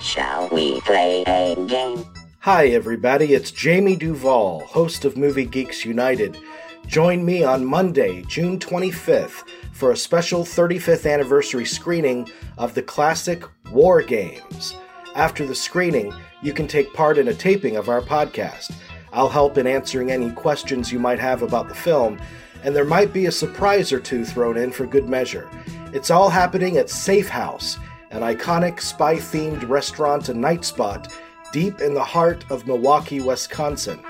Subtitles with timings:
[0.00, 2.04] Shall we play a game?
[2.40, 3.34] Hi, everybody.
[3.34, 6.38] It's Jamie Duval, host of Movie Geeks United.
[6.86, 9.42] Join me on Monday, June 25th,
[9.72, 13.42] for a special 35th anniversary screening of the classic
[13.72, 14.74] War Games.
[15.16, 18.72] After the screening, you can take part in a taping of our podcast.
[19.12, 22.20] I'll help in answering any questions you might have about the film,
[22.62, 25.50] and there might be a surprise or two thrown in for good measure.
[25.92, 27.78] It's all happening at Safe House,
[28.10, 31.12] an iconic spy themed restaurant and night spot
[31.52, 34.00] deep in the heart of Milwaukee, Wisconsin.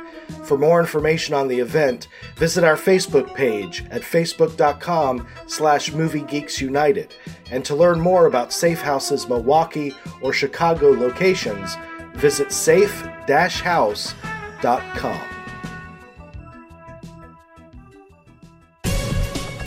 [0.44, 7.10] For more information on the event, visit our Facebook page at facebook.com slash moviegeeksunited.
[7.50, 11.76] And to learn more about Safe House's Milwaukee or Chicago locations,
[12.14, 15.37] visit safe-house.com.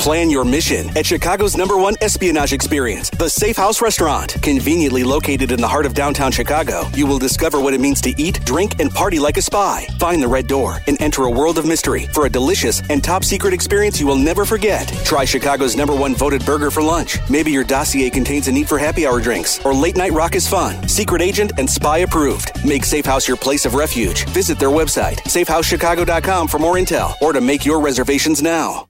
[0.02, 4.36] Plan your mission at Chicago's number one espionage experience, the Safe House Restaurant.
[4.42, 8.20] Conveniently located in the heart of downtown Chicago, you will discover what it means to
[8.20, 9.86] eat, drink, and party like a spy.
[10.00, 13.24] Find the red door and enter a world of mystery for a delicious and top
[13.24, 14.88] secret experience you will never forget.
[15.06, 17.20] Try Chicago's number one voted burger for lunch.
[17.30, 20.48] Maybe your dossier contains a need for happy hour drinks, or late night rock is
[20.48, 20.88] fun.
[20.88, 22.50] Secret agent and spy approved.
[22.66, 24.26] Make Safe House your place of refuge.
[24.30, 28.88] Visit their website, safehousechicago.com for more intel or to make your reservations now.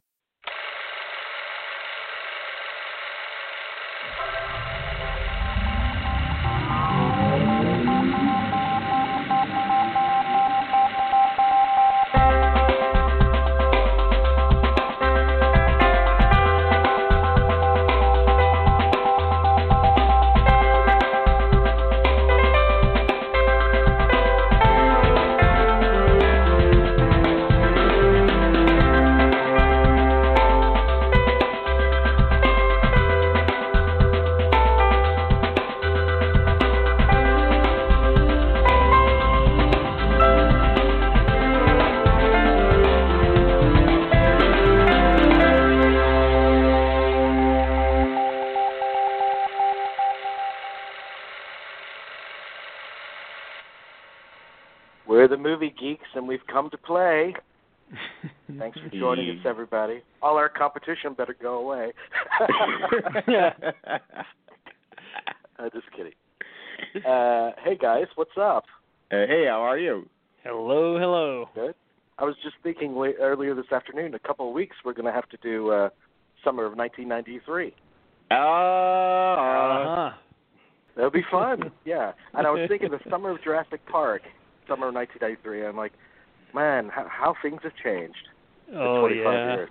[56.51, 57.33] Come to play.
[58.57, 60.01] Thanks for joining us, everybody.
[60.21, 61.91] All our competition better go away.
[65.59, 66.13] uh, just kidding.
[67.05, 68.63] Uh, hey guys, what's up?
[69.11, 70.07] Uh, hey, how are you?
[70.43, 71.49] Hello, hello.
[71.53, 71.75] Good.
[72.17, 74.13] I was just thinking la- earlier this afternoon.
[74.15, 75.89] A couple of weeks, we're going to have to do uh,
[76.43, 77.73] summer of 1993.
[78.29, 80.11] Uh, Uh-huh.
[80.97, 81.71] That would be fun.
[81.85, 82.11] yeah.
[82.33, 84.21] And I was thinking the summer of Jurassic Park,
[84.67, 85.65] summer of 1993.
[85.65, 85.93] I'm like,
[86.53, 88.27] man, how, how things have changed.
[88.69, 89.53] in Oh 25 yeah.
[89.55, 89.69] Years.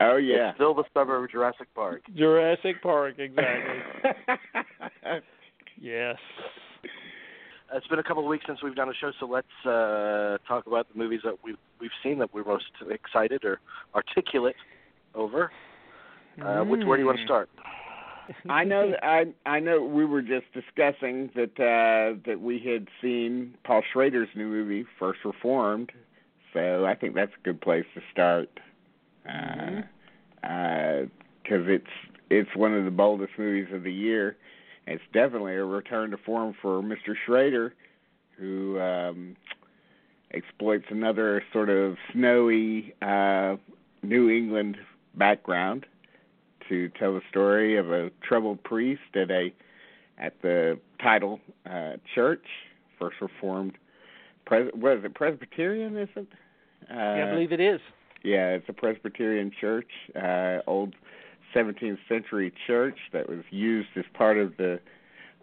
[0.00, 0.48] oh yeah.
[0.50, 2.02] It's still the suburb of Jurassic Park.
[2.16, 4.10] Jurassic Park, exactly.
[5.80, 6.16] yes.
[7.74, 10.66] It's been a couple of weeks since we've done a show, so let's uh, talk
[10.66, 13.60] about the movies that we've we've seen that we're most excited or
[13.94, 14.56] articulate
[15.14, 15.50] over.
[16.42, 17.48] Uh, which where do you want to start?
[18.48, 18.90] I know.
[18.90, 19.82] that- I I know.
[19.82, 25.20] We were just discussing that uh, that we had seen Paul Schrader's new movie, First
[25.24, 25.92] Reformed.
[26.52, 28.48] So I think that's a good place to start.
[29.24, 29.86] Because
[30.44, 31.86] uh, it's
[32.30, 34.36] it's one of the boldest movies of the year.
[34.86, 37.14] It's definitely a return to form for Mr.
[37.26, 37.74] Schrader,
[38.36, 39.36] who um,
[40.32, 43.56] exploits another sort of snowy uh,
[44.02, 44.76] New England
[45.14, 45.86] background
[46.68, 49.52] to tell the story of a troubled priest at a
[50.18, 52.44] at the title uh, church,
[52.98, 53.76] First Reformed.
[54.44, 55.14] Pres- what is it?
[55.14, 56.26] Presbyterian, is it?
[56.90, 57.80] Uh, yeah, I believe it is.
[58.24, 59.88] yeah, it's a Presbyterian church,
[60.20, 60.94] uh, old
[61.54, 64.80] 17th century church that was used as part of the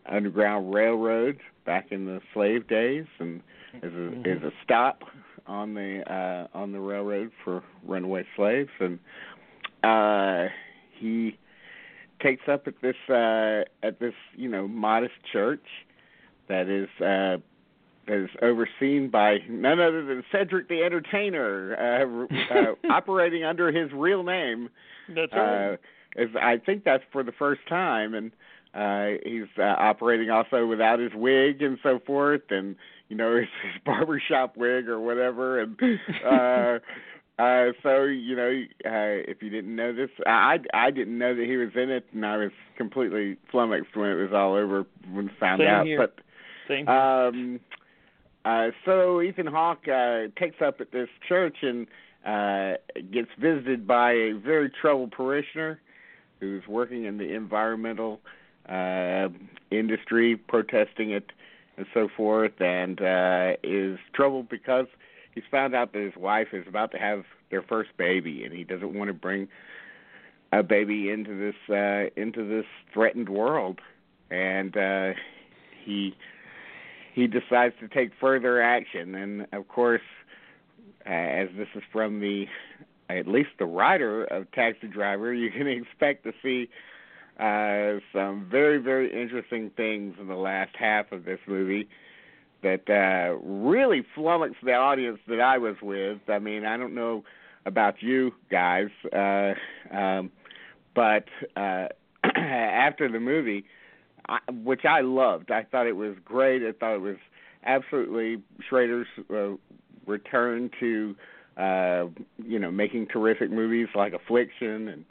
[0.08, 3.42] Underground Railroad back in the slave days, and
[3.84, 5.04] as a as a stop
[5.46, 8.70] on the uh, on the railroad for runaway slaves.
[8.80, 9.00] And
[9.84, 10.52] uh,
[10.98, 11.38] he
[12.22, 15.66] takes up at this uh, at this you know modest church
[16.48, 17.38] that is uh,
[18.10, 24.24] is overseen by none other than Cedric the Entertainer, uh, uh, operating under his real
[24.24, 24.70] name.
[25.08, 25.74] That's right.
[25.74, 25.78] Uh,
[26.16, 28.32] is I think that's for the first time, and
[28.74, 32.76] uh, he's uh, operating also without his wig and so forth, and
[33.10, 35.80] you know his, his barbershop wig or whatever, and
[36.26, 36.80] uh,
[37.42, 41.46] uh, so you know uh, if you didn't know this, I I didn't know that
[41.46, 45.30] he was in it, and I was completely flummoxed when it was all over when
[45.30, 45.86] I found Same out.
[45.86, 45.98] here.
[46.00, 46.24] But
[46.68, 46.86] Same.
[46.86, 46.96] here.
[46.96, 47.60] um,
[48.45, 51.88] uh, so Ethan Hawke uh, takes up at this church and
[52.25, 52.77] uh,
[53.12, 55.80] gets visited by a very troubled parishioner
[56.39, 58.19] who's working in the environmental
[58.68, 59.27] uh,
[59.71, 61.31] industry protesting it
[61.77, 64.86] and so forth, and uh, is troubled because
[65.33, 68.63] he's found out that his wife is about to have their first baby, and he
[68.63, 69.47] doesn't want to bring
[70.51, 73.80] a baby into this uh, into this threatened world,
[74.30, 75.12] and uh,
[75.83, 76.15] he
[77.14, 80.02] he decides to take further action, and of course,
[81.06, 82.46] uh, as this is from the
[83.10, 86.70] at least the writer of Taxi Driver, you can expect to see
[87.40, 91.88] uh, some very, very interesting things in the last half of this movie
[92.62, 96.20] that uh, really flummoxed the audience that I was with.
[96.28, 97.24] I mean, I don't know
[97.66, 99.54] about you guys, uh,
[99.96, 100.32] um,
[100.94, 101.26] but
[101.56, 101.88] uh,
[102.36, 103.64] after the movie,
[104.64, 106.62] which I loved, I thought it was great.
[106.64, 107.18] I thought it was
[107.66, 109.56] absolutely Schrader's uh,
[110.06, 111.16] return to
[111.58, 112.06] uh,
[112.46, 115.06] you know making terrific movies like Affliction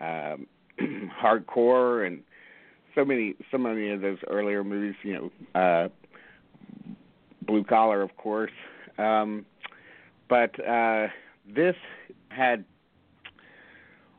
[0.00, 0.40] and
[0.80, 2.22] um, Hardcore and
[2.94, 4.94] so many so many of those earlier movies.
[5.02, 5.88] You know, uh,
[7.42, 8.52] Blue Collar, of course.
[8.98, 9.44] Um,
[10.28, 11.08] but uh,
[11.54, 11.74] this
[12.28, 12.64] had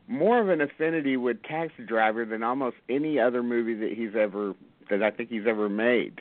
[0.08, 4.54] more of an affinity with Taxi Driver than almost any other movie that he's ever
[4.90, 6.20] that I think he's ever made,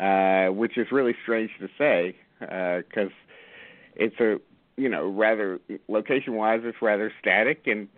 [0.00, 4.38] uh, which is really strange to say because uh, it's a
[4.76, 5.58] you know rather
[5.88, 7.88] location wise it's rather static and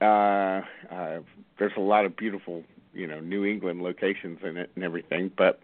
[0.00, 1.20] uh, uh,
[1.58, 5.60] there's a lot of beautiful you know New England locations in it and everything, but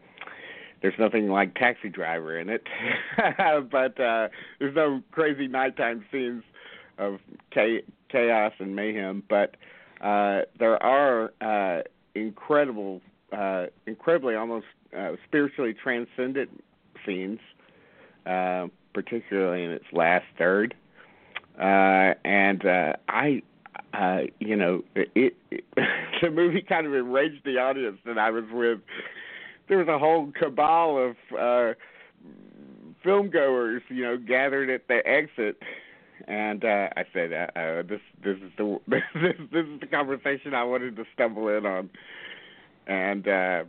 [0.81, 2.67] there's nothing like Taxi Driver in it.
[3.71, 6.45] but uh, there's no crazy nighttime scenes
[6.99, 7.19] of
[8.11, 9.23] chaos and mayhem.
[9.29, 9.57] But
[10.01, 11.83] uh, there are uh,
[12.15, 13.01] incredible,
[13.33, 14.67] uh, incredibly almost
[14.97, 16.63] uh, spiritually transcendent
[17.05, 17.41] scenes,
[18.27, 20.75] uh, particularly in its last third.
[21.59, 23.43] Uh, and uh, I,
[23.93, 25.65] uh, you know, it, it
[26.23, 28.79] the movie kind of enraged the audience that I was with.
[29.69, 31.75] There was a whole cabal of uh,
[33.03, 35.61] film goers, you know, gathered at the exit
[36.27, 39.03] and uh, I said, uh, uh, "This, this is the this,
[39.53, 41.91] this is the conversation I wanted to stumble in on."
[42.87, 43.65] And uh,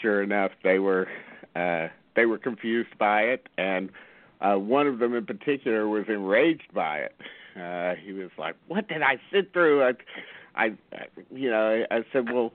[0.00, 1.08] sure enough, they were
[1.56, 3.90] uh, they were confused by it, and
[4.40, 7.14] uh, one of them in particular was enraged by it.
[7.56, 9.92] Uh, he was like, "What did I sit through?" I,
[10.54, 10.74] I,
[11.30, 12.52] you know, I, I said, "Well."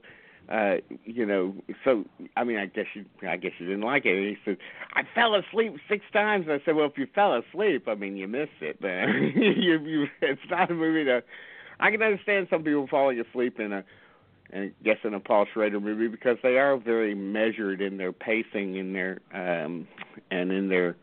[0.50, 1.54] Uh you know
[1.84, 2.04] so
[2.36, 4.16] i mean i guess you i guess you didn't like it.
[4.16, 4.56] And he said
[4.94, 6.46] i fell asleep six times.
[6.48, 9.32] I said well if you fell asleep i mean you missed it man.
[9.36, 11.22] You you it's not a movie to
[11.80, 13.84] i can understand some people falling asleep in a
[14.50, 18.76] and guess in a Paul Schrader movie because they are very measured in their pacing
[18.76, 19.86] in their um
[20.30, 20.96] and in their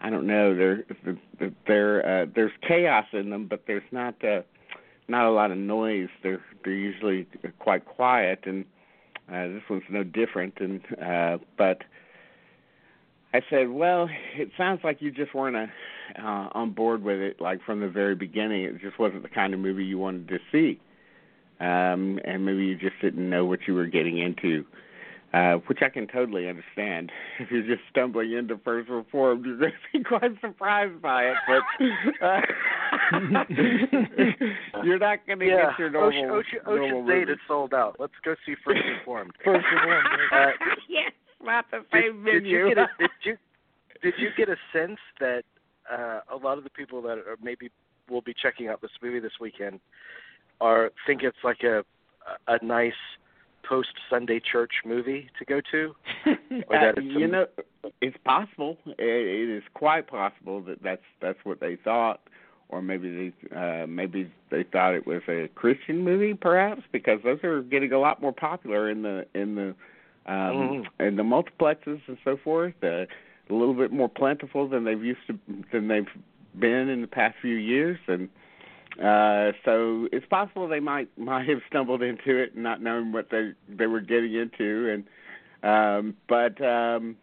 [0.00, 0.84] I don't know there
[1.66, 4.42] there uh there's chaos in them but there's not uh
[5.12, 6.08] not a lot of noise.
[6.22, 7.26] They're they're usually
[7.60, 8.64] quite quiet, and
[9.32, 10.54] uh, this one's no different.
[10.58, 11.82] And uh, but
[13.32, 15.66] I said, well, it sounds like you just weren't a,
[16.20, 18.64] uh, on board with it, like from the very beginning.
[18.64, 20.80] It just wasn't the kind of movie you wanted to see,
[21.60, 24.64] um, and maybe you just didn't know what you were getting into
[25.34, 27.10] uh, which I can totally understand.
[27.40, 31.36] If you're just stumbling into First Reformed, you're going to be quite surprised by it,
[31.46, 32.40] but uh,
[34.84, 35.70] you're not going to yeah.
[35.70, 36.08] get your normal.
[36.08, 37.32] Ocean, Ocean, normal Ocean's Eight movie.
[37.32, 37.96] is sold out.
[37.98, 39.32] Let's go see First Reformed.
[39.44, 40.08] First Reformed.
[40.32, 40.46] Uh,
[40.88, 41.12] yes,
[41.42, 42.58] not the did, same did menu.
[42.66, 43.36] you get a, did you
[44.02, 45.42] did you get a sense that
[45.92, 47.70] uh, a lot of the people that are maybe
[48.10, 49.80] will be checking out this movie this weekend
[50.60, 51.84] are think it's like a
[52.48, 52.92] a nice
[53.68, 55.94] post Sunday church movie to go to?
[56.68, 57.46] Or that Uh, it's you some- know,
[58.00, 58.76] it's possible.
[58.86, 62.20] It, it is quite possible that that's that's what they thought,
[62.72, 67.38] or maybe they uh, maybe they thought it was a Christian movie, perhaps, because those
[67.44, 69.74] are getting a lot more popular in the in the
[70.26, 72.74] um, in the multiplexes and so forth.
[72.82, 73.04] Uh,
[73.50, 75.38] a little bit more plentiful than they've used to
[75.72, 76.08] than they've
[76.58, 78.28] been in the past few years, and
[78.98, 83.52] uh, so it's possible they might might have stumbled into it, not knowing what they
[83.68, 85.04] they were getting into, and
[85.62, 87.16] um, but um,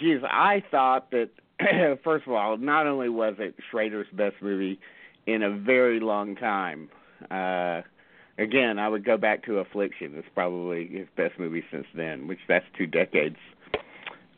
[0.00, 1.30] geez, I thought that
[2.04, 4.78] first of all, not only was it Schrader's best movie
[5.26, 6.88] in a very long time.
[7.30, 7.82] Uh,
[8.38, 10.14] again, I would go back to Affliction.
[10.16, 13.36] It's probably his best movie since then, which that's two decades.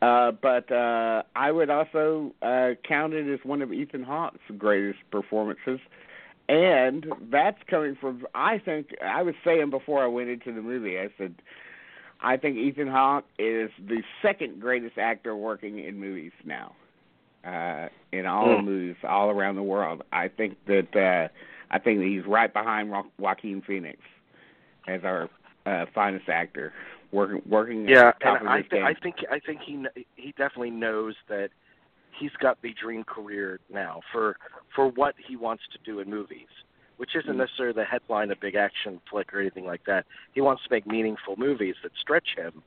[0.03, 4.99] Uh, but uh, I would also uh, count it as one of Ethan Hawke's greatest
[5.12, 5.79] performances,
[6.49, 8.27] and that's coming from.
[8.35, 10.99] I think I was saying before I went into the movie.
[10.99, 11.35] I said,
[12.23, 16.75] I think Ethan Hawke is the second greatest actor working in movies now,
[17.44, 18.64] uh, in all Hmm.
[18.64, 20.02] movies all around the world.
[20.12, 21.28] I think that uh,
[21.70, 23.99] I think that he's right behind Ro- Joaquin Phoenix
[24.88, 25.28] as our
[25.66, 26.73] uh, finest actor,
[27.12, 28.85] working working yeah, at the top and of I think.
[28.85, 31.50] I think I think he he definitely knows that
[32.18, 34.37] he's got the dream career now for
[34.75, 36.49] for what he wants to do in movies,
[36.99, 37.38] which isn't Mm.
[37.38, 40.06] necessarily the headline, a big action flick or anything like that.
[40.35, 42.62] He wants to make meaningful movies that stretch him,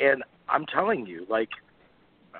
[0.00, 1.50] and I'm telling you, like,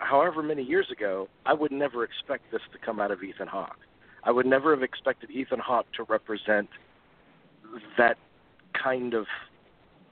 [0.01, 3.79] however many years ago, I would never expect this to come out of Ethan Hawke.
[4.25, 6.69] I would never have expected Ethan Hawke to represent
[7.97, 8.19] that
[8.73, 9.27] kind of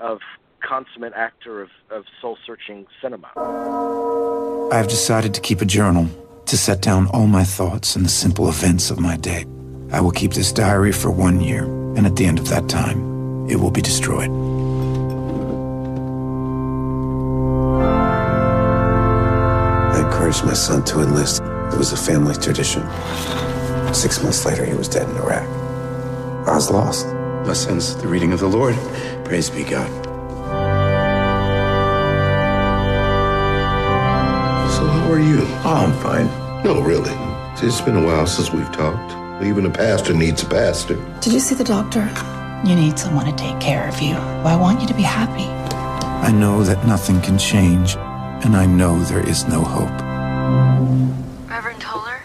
[0.00, 0.20] of
[0.60, 3.30] consummate actor of, of soul searching cinema.
[4.72, 6.08] I have decided to keep a journal
[6.46, 9.44] to set down all my thoughts and the simple events of my day.
[9.92, 13.48] I will keep this diary for one year, and at the end of that time,
[13.48, 14.30] it will be destroyed.
[20.34, 21.42] Encouraged my son to enlist.
[21.72, 22.82] It was a family tradition.
[23.94, 25.46] Six months later, he was dead in Iraq.
[26.48, 27.06] I was lost.
[27.46, 28.74] Lessons, the reading of the Lord.
[29.24, 29.90] Praise be God.
[34.72, 35.42] So how are you?
[35.64, 36.26] Oh, I'm fine.
[36.64, 37.14] No, really.
[37.56, 39.12] See, It's been a while since we've talked.
[39.44, 40.96] Even a pastor needs a pastor.
[41.20, 42.08] Did you see the doctor?
[42.64, 44.14] You need someone to take care of you.
[44.14, 45.48] I want you to be happy.
[46.26, 47.96] I know that nothing can change,
[48.44, 50.13] and I know there is no hope.
[50.44, 52.20] Reverend Toller,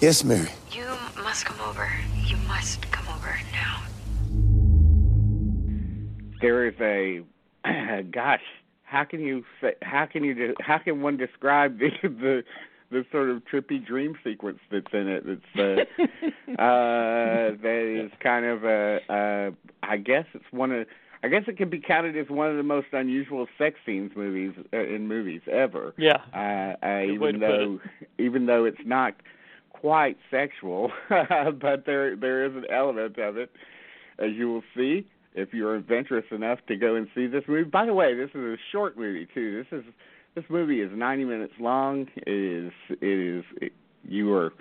[0.00, 0.48] Yes, Mary.
[0.72, 0.84] you
[1.22, 1.88] must come over.
[2.26, 3.78] You must come over now.
[6.40, 7.22] there is a
[8.10, 8.40] gosh
[8.82, 12.42] how can you say how can you de- how can one describe the the
[12.90, 16.02] the sort of trippy dream sequence that's in it that's uh,
[16.60, 19.50] uh that is kind of a uh
[19.84, 20.84] i guess it's one of
[21.22, 24.52] i guess it can be counted as one of the most unusual sex scenes movies
[24.72, 26.18] uh, in movies ever Yeah.
[26.34, 27.80] uh, uh even though
[28.18, 29.14] even though it's not
[29.70, 33.50] quite sexual but there there is an element of it
[34.18, 37.64] as you will see if you're adventurous enough to go and see this movie.
[37.64, 39.64] By the way, this is a short movie too.
[39.64, 39.84] This is
[40.34, 42.06] this movie is 90 minutes long.
[42.16, 43.06] It is it
[43.38, 43.72] is it,
[44.04, 44.52] you are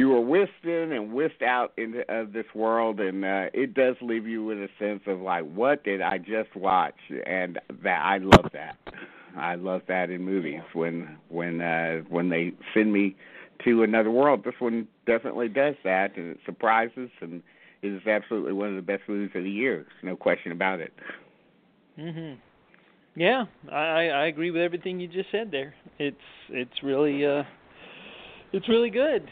[0.00, 3.96] you are whisked in and whisked out into of this world, and uh, it does
[4.00, 6.94] leave you with a sense of like, what did I just watch?
[7.26, 8.78] And that I love that.
[9.36, 13.14] I love that in movies when when uh, when they send me
[13.66, 14.42] to another world.
[14.42, 17.42] This one definitely does that, and it surprises and
[17.82, 19.84] is absolutely one of the best movies of the year.
[20.02, 20.94] No question about it.
[21.98, 22.38] Mhm.
[23.16, 25.74] Yeah, I I agree with everything you just said there.
[25.98, 26.16] It's
[26.48, 27.42] it's really uh
[28.54, 29.28] it's really good.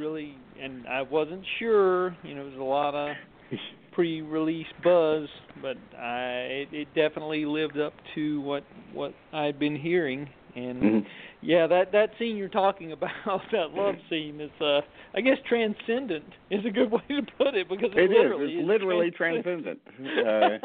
[0.00, 3.14] Really and I wasn't sure, you know, there's a lot of
[3.92, 5.28] pre-release buzz,
[5.60, 8.64] but I it, it definitely lived up to what
[8.94, 10.26] what I'd been hearing
[10.56, 11.06] and Mhm.
[11.42, 14.80] yeah, that that scene you're talking about, that love scene is uh
[15.14, 18.16] I guess transcendent is a good way to put it because it, It is.
[18.16, 19.80] literally It's literally transcendent.
[19.98, 20.58] Uh,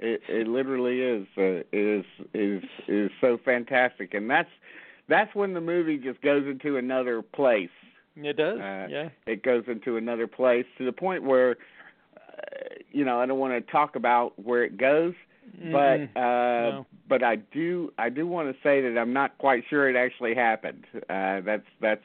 [0.00, 4.50] it it literally is uh, is is is so fantastic, and that's
[5.08, 7.70] that's when the movie just goes into another place.
[8.24, 8.58] It does.
[8.58, 9.08] Uh, yeah.
[9.26, 11.56] It goes into another place to the point where,
[12.16, 12.20] uh,
[12.90, 15.14] you know, I don't want to talk about where it goes,
[15.72, 16.16] but Mhm.
[16.16, 16.86] uh, No.
[17.08, 20.34] but I do I do want to say that I'm not quite sure it actually
[20.34, 20.84] happened.
[21.08, 22.04] Uh, that's that's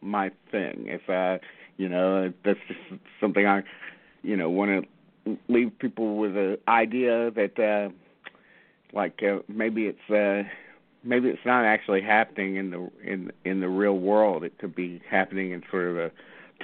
[0.00, 0.86] my thing.
[0.86, 1.38] If uh,
[1.76, 2.80] you know, that's just
[3.20, 3.62] something I,
[4.22, 4.86] you know, want
[5.26, 7.88] to leave people with an idea that, uh,
[8.92, 10.42] like uh, maybe it's uh,
[11.02, 14.44] maybe it's not actually happening in the in in the real world.
[14.44, 16.10] It could be happening in sort of a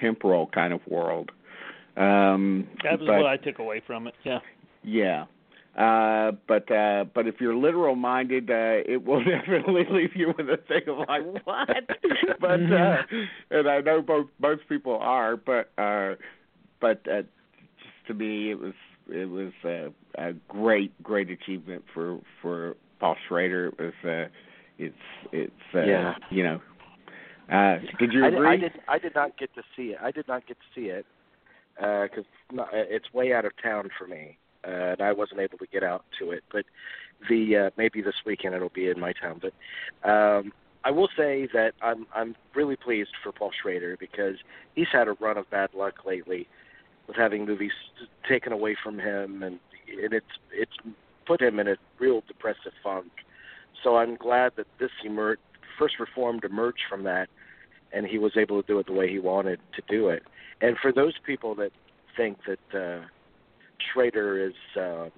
[0.00, 1.31] temporal kind of world.
[1.97, 4.14] Um, That was but, what I took away from it.
[4.23, 4.40] Yeah.
[4.83, 5.25] yeah.
[5.76, 10.49] Uh, but uh, but if you're literal minded, uh, it will definitely leave you with
[10.49, 11.69] a thing of like what?
[12.40, 13.02] but uh,
[13.50, 16.14] and I know both most people are, but uh,
[16.81, 17.23] but uh,
[17.78, 18.73] just to me, it was
[19.11, 23.68] it was uh, a great great achievement for for Paul Schrader.
[23.68, 24.28] It was uh,
[24.78, 24.94] it's
[25.32, 26.14] it's uh, Yeah.
[26.30, 26.60] you know.
[27.50, 28.48] Uh, did you I, agree?
[28.48, 28.72] I did.
[28.88, 29.98] I did not get to see it.
[30.02, 31.06] I did not get to see it
[31.76, 32.24] because
[32.72, 36.04] it's way out of town for me, uh, and I wasn't able to get out
[36.18, 36.42] to it.
[36.50, 36.64] But
[37.28, 39.40] the uh, maybe this weekend it'll be in my town.
[39.40, 40.52] But um,
[40.84, 44.36] I will say that I'm I'm really pleased for Paul Schrader because
[44.74, 46.48] he's had a run of bad luck lately
[47.06, 47.72] with having movies
[48.28, 49.58] taken away from him, and
[50.02, 50.76] and it's it's
[51.26, 53.06] put him in a real depressive funk.
[53.83, 55.40] So I'm glad that this emerged,
[55.78, 57.28] first reformed emerged from that,
[57.92, 60.23] and he was able to do it the way he wanted to do it.
[60.61, 61.73] And for those people that
[62.16, 63.04] think that uh,
[63.92, 65.11] Schrader is um,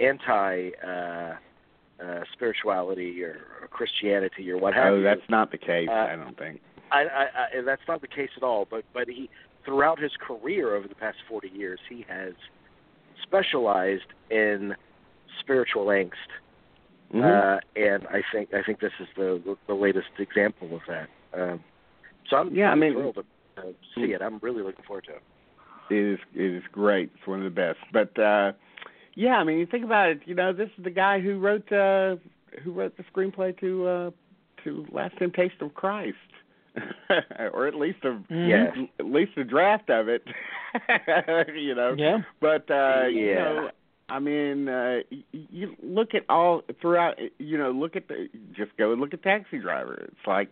[0.00, 1.34] anti uh,
[2.02, 5.88] uh, spirituality or, or Christianity or what have oh, you, that's not the case.
[5.90, 6.60] Uh, I don't think.
[6.90, 7.22] I, I,
[7.58, 8.66] I, that's not the case at all.
[8.68, 9.30] But but he,
[9.64, 12.34] throughout his career over the past 40 years, he has
[13.22, 14.74] specialized in
[15.40, 16.12] spiritual angst,
[17.12, 17.22] Mhm.
[17.22, 21.08] uh, and I think I think this is the the latest example of that.
[21.34, 21.62] Um,
[22.28, 23.24] so I'm Yeah, I mean- thrilled to
[23.58, 24.20] uh, see it.
[24.22, 25.22] I'm really looking forward to it.
[25.90, 27.10] It is it is great.
[27.16, 27.78] It's one of the best.
[27.92, 28.52] But uh
[29.14, 30.20] yeah, I mean, you think about it.
[30.26, 32.16] You know, this is the guy who wrote uh
[32.62, 34.10] who wrote the screenplay to uh
[34.64, 36.16] to Last Temptation of Christ,
[37.52, 38.70] or at least a Yeah.
[38.98, 40.22] at least a draft of it.
[41.54, 41.94] you know.
[41.96, 42.18] Yeah.
[42.40, 43.34] But uh you Yeah.
[43.44, 43.70] know,
[44.08, 44.98] I mean, uh
[45.32, 47.18] you look at all throughout.
[47.38, 49.94] You know, look at the just go and look at Taxi Driver.
[50.08, 50.50] It's like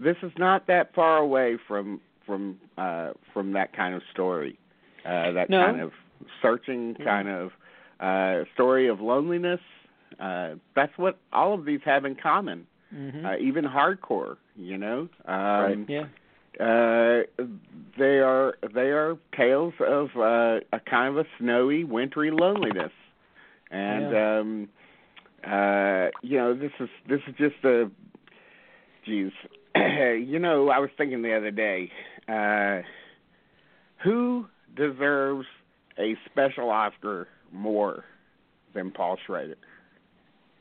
[0.00, 4.58] this is not that far away from from uh from that kind of story.
[5.04, 5.64] Uh that No.
[5.64, 5.92] kind of
[6.40, 7.50] searching kind of
[8.00, 9.60] uh story of loneliness.
[10.20, 12.66] Uh that's what all of these have in common.
[12.92, 15.08] Hmm Uh even hardcore, you know.
[15.26, 16.06] Um yeah.
[16.60, 17.22] uh
[17.98, 22.92] they are they are tales of uh a kind of a snowy wintry loneliness
[23.70, 24.38] and Yeah.
[24.38, 24.68] um
[25.44, 27.90] uh you know this is this is just a
[29.06, 29.32] geez
[29.74, 31.90] you know i was thinking the other day
[32.28, 32.82] uh
[34.04, 34.46] who
[34.76, 35.46] deserves
[35.98, 38.04] a special oscar more
[38.74, 39.56] than paul schrader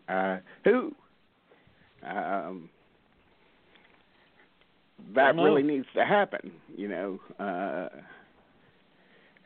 [0.08, 0.96] uh who
[2.04, 2.70] um
[5.16, 6.52] that really needs to happen.
[6.76, 7.90] You know, uh,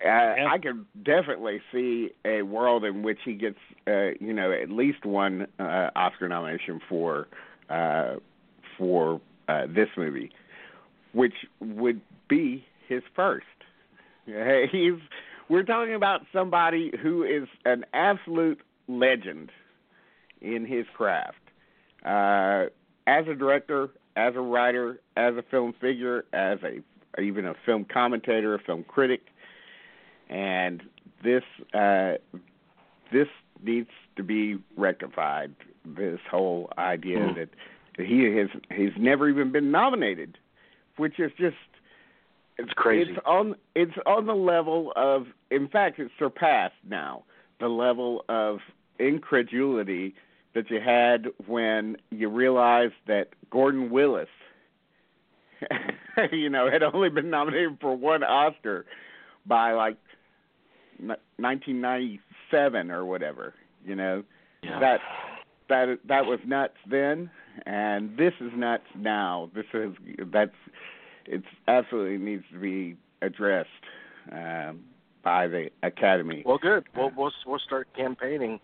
[0.06, 3.58] I, I could definitely see a world in which he gets,
[3.88, 7.28] uh, you know, at least one uh, Oscar nomination for
[7.70, 8.16] uh,
[8.78, 10.32] for uh, this movie,
[11.14, 13.46] which would be his first.
[14.26, 15.00] He's
[15.50, 19.52] we're talking about somebody who is an absolute legend
[20.42, 21.38] in his craft.
[22.06, 22.66] Uh,
[23.08, 26.80] as a director, as a writer, as a film figure, as a
[27.22, 29.22] even a film commentator, a film critic,
[30.30, 30.84] and
[31.24, 31.44] this
[31.74, 32.14] uh,
[33.12, 33.28] this
[33.64, 35.54] needs to be rectified.
[35.86, 37.36] This whole idea Mm.
[37.36, 37.50] that
[38.06, 40.38] he has he's never even been nominated,
[40.98, 41.56] which is just
[42.58, 43.12] It's crazy.
[43.12, 47.24] it's on it's on the level of in fact it's surpassed now
[47.60, 48.60] the level of
[49.00, 50.14] incredulity
[50.56, 54.28] that you had when you realized that Gordon Willis
[56.32, 58.86] you know had only been nominated for one Oscar
[59.46, 59.98] by like
[61.00, 63.54] 1997 or whatever
[63.86, 64.24] you know
[64.64, 64.80] Yeah.
[64.80, 65.00] that
[65.70, 67.30] that that was nuts then
[67.66, 69.94] and this is nuts now this is
[70.32, 70.52] that's
[71.26, 73.70] it's absolutely needs to be addressed
[74.32, 74.82] um,
[75.24, 76.44] by the academy.
[76.46, 76.86] Well, good.
[76.96, 78.60] We'll we'll we'll start campaigning.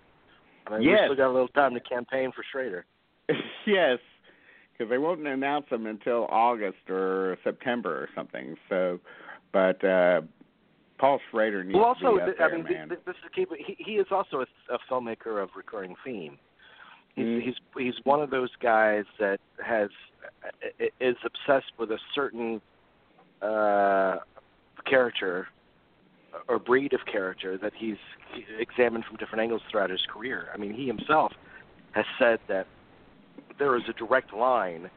[0.68, 1.02] I mean, Yes.
[1.10, 2.86] We still got a little time to campaign for Schrader.
[3.66, 4.00] yes,
[4.74, 8.56] because they won't announce them until August or September or something.
[8.70, 9.00] So,
[9.52, 10.22] but uh,
[10.98, 12.90] Paul Schrader needs Well, also, to be up th- there, I mean, man.
[12.90, 13.50] th- this is keep.
[13.58, 16.38] He, he is also a, a filmmaker of recurring theme.
[17.16, 17.42] He's Mhm.
[17.42, 19.90] he's he's one of those guys that has
[21.00, 22.62] is obsessed with a certain
[23.42, 24.18] uh,
[24.86, 25.48] character
[26.48, 27.98] or breed of character that he's
[28.60, 30.50] examined from different angles throughout his career.
[30.54, 31.34] I mean, he himself
[31.92, 32.68] has said that
[33.60, 34.90] there is a direct line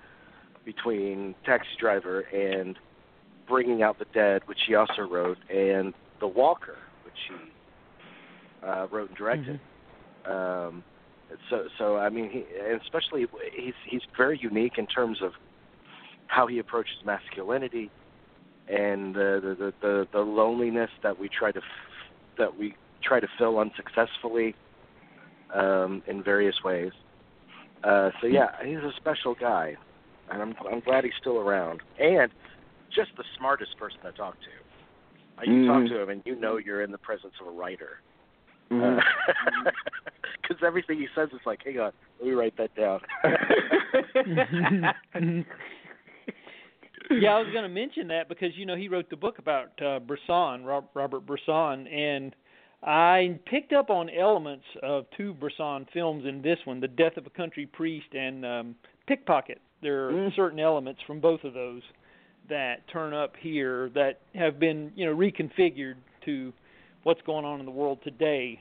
[0.65, 2.79] between Taxi Driver and
[3.49, 9.11] Bringing Out the Dead, which he also wrote, and The Walker, which he uh, wrote
[9.11, 9.61] and directed.
[10.25, 10.83] Um,
[11.51, 15.33] so, so I mean, he, and especially he's he's very unique in terms of
[16.29, 17.91] how he approaches masculinity
[18.69, 21.65] and the the the, the, the loneliness that we try to f-
[22.39, 24.55] that we try to fill unsuccessfully
[25.53, 26.93] um, in various ways.
[27.83, 29.77] Uh, so yeah, he's a special guy,
[30.31, 32.31] and I'm I'm glad he's still around, and
[32.95, 34.51] just the smartest person to talk to.
[35.39, 35.67] Uh, you Mhm.
[35.67, 38.01] talk to him, and you know you're in the presence of a writer,
[40.43, 43.01] because everything he says is like, hang on, let me write that down.
[47.11, 49.81] yeah, I was going to mention that because you know he wrote the book about
[49.83, 52.35] uh, Bresson, Rob, Robert Bresson, and
[52.83, 57.27] I picked up on elements of two Bresson films in this one, The Death of
[57.27, 58.75] a Country Priest and um,
[59.07, 59.61] Pickpocket.
[59.83, 60.37] There are Mm.
[60.37, 61.83] certain elements from both of those
[62.49, 66.53] that turn up here that have been you know reconfigured to
[67.05, 68.61] what's going on in the world today.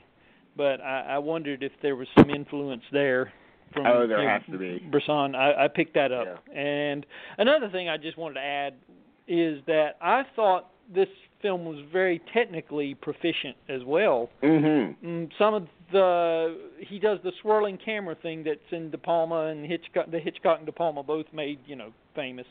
[0.56, 3.32] But I, I wondered if there was some influence there
[3.74, 4.78] from Oh, there has to be.
[4.90, 5.34] Bresson.
[5.34, 6.42] I, I picked that up.
[6.54, 7.04] And
[7.38, 8.74] another thing I just wanted to add
[9.28, 11.08] is that I thought this
[11.42, 14.30] film was very technically proficient as well.
[14.42, 14.94] mhm.
[15.04, 19.64] Mm, some of the he does the swirling camera thing that's in De Palma and
[19.66, 20.10] Hitchcock.
[20.10, 22.46] The Hitchcock and De Palma both made you know famous,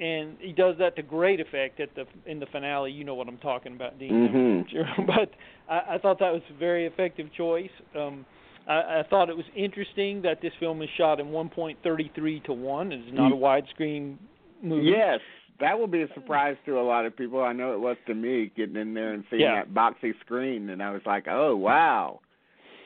[0.00, 2.90] and he does that to great effect at the in the finale.
[2.92, 4.66] You know what I'm talking about, Dean.
[4.68, 5.06] Mhm.
[5.06, 5.30] But
[5.68, 7.70] I, I thought that was a very effective choice.
[7.96, 8.24] Um,
[8.68, 12.92] I, I thought it was interesting that this film is shot in 1.33 to one.
[12.92, 14.16] It's not a widescreen
[14.62, 14.88] movie.
[14.90, 15.20] Yes,
[15.60, 17.42] that will be a surprise to a lot of people.
[17.42, 19.62] I know it was to me getting in there and seeing Yeah.
[19.64, 22.20] that boxy screen, and I was like, "Oh wow,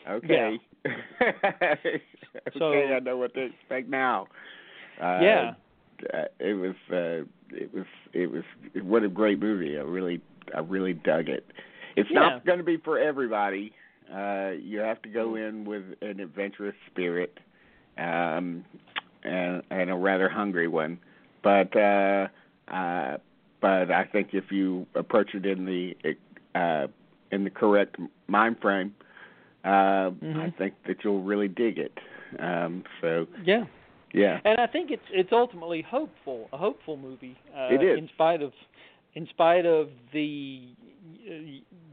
[0.08, 2.02] okay, okay,
[2.58, 4.26] So- I know what to expect now."
[5.02, 5.54] Uh, Yeah.
[6.12, 7.24] uh, it was, uh,
[7.56, 8.42] it was, it was.
[8.82, 9.78] What a great movie!
[9.78, 10.20] I really,
[10.54, 11.46] I really dug it.
[11.96, 12.20] It's Yeah.
[12.20, 13.72] not going to be for everybody.
[14.12, 17.38] Uh, you have to go in with an adventurous spirit,
[17.98, 18.64] um,
[19.22, 20.98] and and a rather hungry one.
[21.42, 22.28] But uh,
[22.68, 23.18] uh,
[23.60, 25.96] but I think if you approach it in the
[26.54, 26.88] uh,
[27.30, 27.96] in the correct
[28.26, 28.94] mind frame,
[29.64, 31.98] uh, I think that you'll really dig it.
[32.38, 33.64] Um, so Yeah.
[34.12, 37.36] yeah, And I think it's it's ultimately hopeful, a hopeful movie.
[37.56, 37.98] Uh, It is.
[37.98, 38.52] in spite of
[39.14, 40.68] in spite of the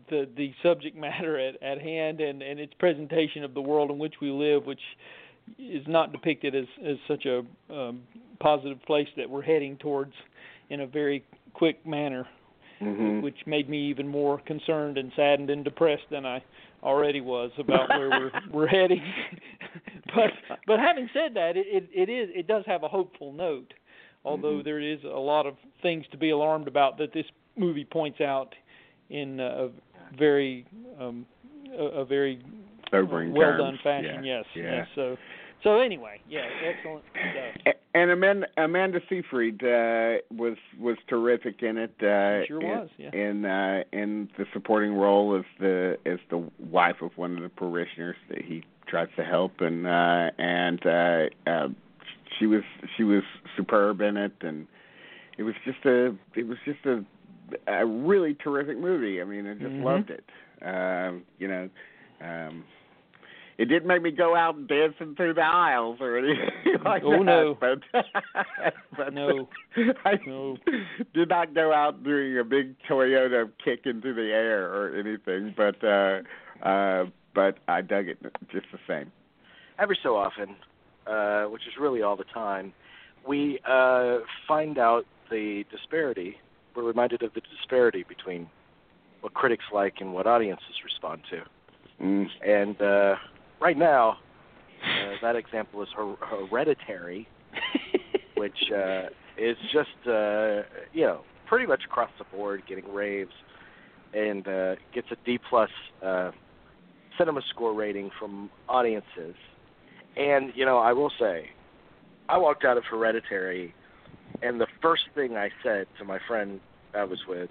[0.10, 3.98] the the subject matter at at hand and and its presentation of the world in
[4.00, 4.82] which we live, which
[5.60, 8.02] is not depicted as as such a um,
[8.40, 10.14] positive place that we're heading towards
[10.70, 12.28] in a very quick manner,
[12.82, 13.22] Mhm.
[13.22, 16.44] which made me even more concerned and saddened and depressed than I
[16.84, 19.02] already was about where we're we're heading.
[20.16, 20.32] but
[20.68, 23.74] but having said that, it, it it is it does have a hopeful note,
[24.24, 27.26] although there is a lot of things to be alarmed about that this
[27.56, 28.54] movie points out
[29.10, 29.70] in a
[30.18, 30.66] very
[31.00, 31.26] um,
[31.78, 32.42] a, a very
[32.92, 33.62] Sobering well terms.
[33.62, 34.24] done fashion.
[34.24, 34.64] Yeah, Yes, yeah.
[34.64, 34.88] yes.
[34.96, 35.18] So
[35.64, 37.74] so anyway, yeah, excellent stuff.
[37.94, 41.92] And Amanda, Amanda Seyfried uh, was was terrific in it.
[42.00, 43.10] Uh, Sure in, was, yeah.
[43.12, 47.50] In uh, in the supporting role as the as the wife of one of the
[47.50, 51.68] parishioners that he tries to help, and uh, and uh, uh,
[52.38, 52.62] she was
[52.96, 53.24] she was
[53.58, 54.68] superb in it, and
[55.40, 57.04] it was just a it was just a
[57.68, 59.22] a really terrific movie.
[59.22, 59.84] I mean, I just Mhm.
[59.84, 60.26] loved it.
[60.62, 61.70] Um, you know.
[62.22, 62.64] Um,
[63.60, 67.24] it didn't make me go out dancing through the aisles or anything like Oh, that.
[67.24, 67.58] no.
[67.60, 67.80] But,
[68.98, 69.50] but No.
[70.06, 70.58] I No.
[71.14, 75.54] did not go out doing a big Toyota kick into the air or anything.
[75.58, 76.22] But uh,
[76.64, 78.18] uh, but I dug it
[78.52, 79.12] just the same.
[79.80, 80.56] every so often,
[81.08, 82.74] uh, which is really all the time,
[83.28, 86.38] we uh, find out the disparity.
[86.78, 88.48] We're reminded of the disparity between
[89.22, 91.42] what critics like and what audiences respond to.
[92.04, 92.28] Mm.
[92.46, 93.16] And uh,
[93.60, 94.20] right now,
[94.84, 97.28] uh, that example is her- Hereditary,
[98.38, 99.08] which uh,
[99.40, 100.62] is just uh,
[100.94, 103.34] you know pretty much across the board getting raves,
[104.14, 105.72] and uh, gets a D plus
[106.06, 106.30] uh,
[107.18, 109.34] cinema score rating from audiences.
[110.16, 111.50] And you know, I will say,
[112.30, 113.74] I walked out of Hereditary,
[114.42, 116.60] and the first thing I said to my friend
[116.94, 117.50] I was with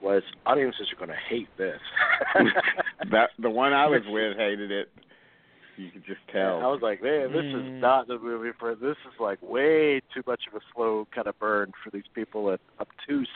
[0.00, 1.80] was, "Audiences are going to hate this."
[3.10, 4.88] that the one I was with hated it.
[5.76, 6.60] You could just tell.
[6.60, 7.76] I was like, man, this Mm.
[7.76, 8.74] is not the movie for.
[8.74, 12.50] This is like way too much of a slow kind of burn for these people
[12.50, 13.28] at obtuse.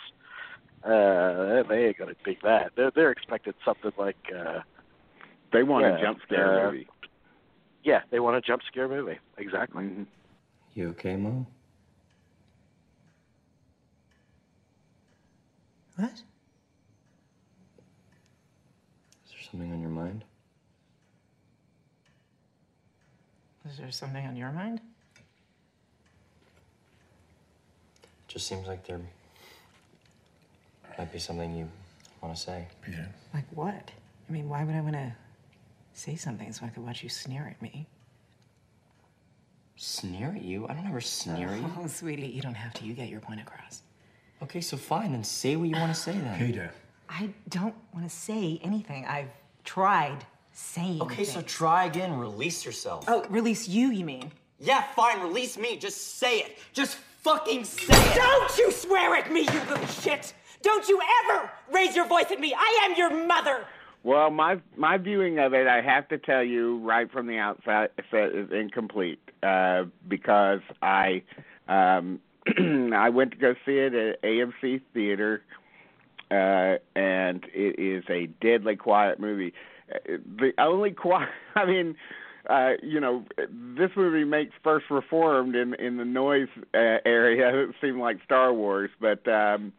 [0.82, 2.72] Uh, they ain't gonna dig that.
[2.74, 4.60] They're they're expecting something like, uh,
[5.52, 6.88] they want yeah, a jump scare uh, movie.
[7.84, 9.18] yeah, they want a jump scare movie.
[9.38, 9.84] Exactly.
[9.84, 10.06] Mhm.
[10.74, 11.46] You okay, Mom?
[16.02, 16.10] What?
[19.24, 20.24] Is there something on your mind?
[23.70, 24.80] Is there something on your mind?
[28.02, 28.98] It just seems like there
[30.98, 31.68] might be something you
[32.20, 32.66] want to say.
[32.84, 33.08] Peter.
[33.32, 33.92] Like what?
[34.28, 35.12] I mean, why would I want to
[35.94, 37.86] say something so I could watch you sneer at me?
[39.76, 40.66] Sneer at you?
[40.66, 41.70] I don't ever sneer at you.
[41.78, 42.84] Oh, sweetie, you don't have to.
[42.84, 43.82] You get your point across.
[44.42, 46.38] Okay, so fine, then say what you want to say then.
[46.38, 46.70] Peter.
[47.08, 49.04] I don't want to say anything.
[49.06, 49.30] I've
[49.64, 51.00] tried saying.
[51.00, 52.18] Okay, so try again.
[52.18, 53.04] Release yourself.
[53.06, 54.32] Oh, release you, you mean?
[54.58, 55.20] Yeah, fine.
[55.20, 55.76] Release me.
[55.76, 56.58] Just say it.
[56.72, 58.14] Just fucking say it.
[58.16, 60.34] Don't you swear at me, you little shit!
[60.62, 62.54] Don't you ever raise your voice at me!
[62.56, 63.64] I am your mother!
[64.02, 67.92] Well, my my viewing of it, I have to tell you right from the outset,
[68.12, 71.22] is incomplete uh, because I
[71.68, 72.20] um,
[72.94, 75.42] I went to go see it at AMC Theater,
[76.30, 79.52] uh, and it is a deadly quiet movie.
[79.94, 81.94] Uh, The only quiet, I mean,
[82.50, 83.24] uh, you know,
[83.76, 87.50] this movie makes First Reformed in in the noise uh, area.
[87.68, 89.26] It seemed like Star Wars, but.
[89.28, 89.72] um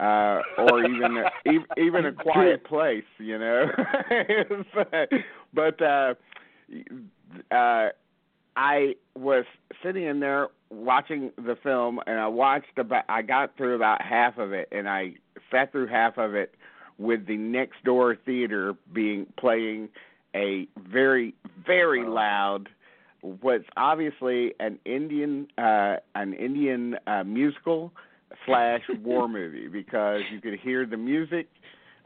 [0.00, 3.66] uh, or even a, e- even a quiet place, you know.
[5.52, 6.14] but uh,
[7.50, 7.88] uh,
[8.56, 9.44] I was
[9.82, 13.04] sitting in there watching the film, and I watched about.
[13.08, 15.14] I got through about half of it, and I
[15.50, 16.54] sat through half of it
[16.98, 19.88] with the next door theater being playing
[20.34, 21.34] a very
[21.66, 22.68] very loud
[23.22, 27.92] what's obviously an Indian uh an Indian uh musical
[28.44, 31.48] slash war movie because you could hear the music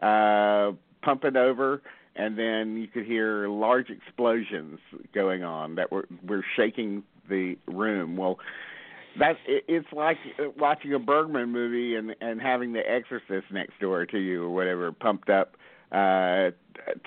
[0.03, 0.73] uh
[1.03, 1.83] pumping over
[2.15, 4.79] and then you could hear large explosions
[5.15, 8.17] going on that were were shaking the room.
[8.17, 8.39] Well
[9.19, 10.17] that it, it's like
[10.57, 14.93] watching a Bergman movie and and having The Exorcist next door to you or whatever
[14.93, 15.57] pumped up
[15.93, 16.51] uh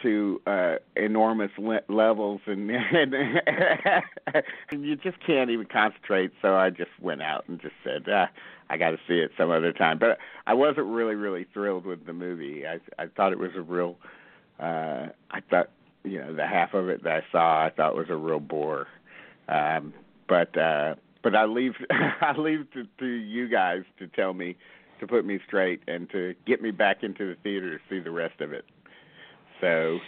[0.04, 6.32] to uh enormous le- levels and, and you just can't even concentrate.
[6.42, 8.30] So I just went out and just said ah,
[8.70, 9.98] I got to see it some other time.
[9.98, 12.66] But I wasn't really really thrilled with the movie.
[12.68, 13.98] I I thought it was a real
[14.60, 15.72] uh I thought
[16.04, 18.88] you know the half of it that I saw I thought was a real bore.
[19.48, 19.94] Um
[20.28, 21.74] but uh but I leave
[22.22, 24.56] I leave to, to you guys to tell me
[25.00, 28.12] to put me straight and to get me back into the theater to see the
[28.12, 28.66] rest of it.
[29.62, 30.00] So.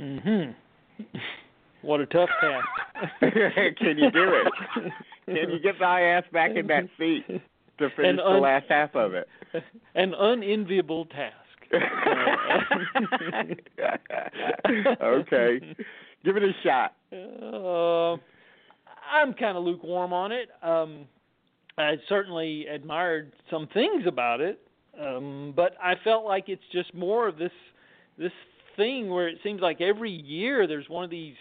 [0.00, 0.54] Mhm.
[1.82, 2.66] What a tough task.
[3.20, 4.52] Can you do it?
[5.26, 8.94] Can you get my ass back in that seat to finish un- the last half
[8.96, 9.28] of it?
[9.94, 11.34] An unenviable task.
[15.02, 15.60] okay,
[16.24, 16.94] give it a shot.
[17.12, 18.16] Uh,
[19.14, 20.48] I'm kind of lukewarm on it.
[20.62, 21.06] Um,
[21.78, 24.60] I certainly admired some things about it,
[25.00, 27.52] um, but I felt like it's just more of this
[28.18, 28.32] this
[28.76, 31.34] thing where it seems like every year there's one of these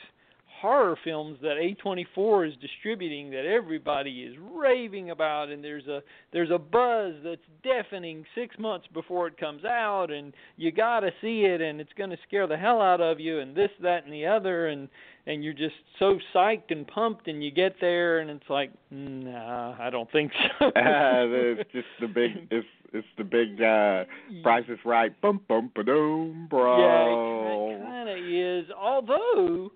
[0.64, 6.52] horror films that A24 is distributing that everybody is raving about and there's a there's
[6.52, 11.42] a buzz that's deafening 6 months before it comes out and you got to see
[11.42, 14.14] it and it's going to scare the hell out of you and this that and
[14.14, 14.88] the other and
[15.26, 19.76] and you're just so psyched and pumped and you get there and it's like nah
[19.78, 20.68] I don't think so.
[20.68, 24.06] uh, it's just the big it's it's the big uh
[24.44, 26.78] price is right bum bum ba doom bro.
[26.80, 28.72] Yeah, it kind of is.
[28.78, 29.72] Although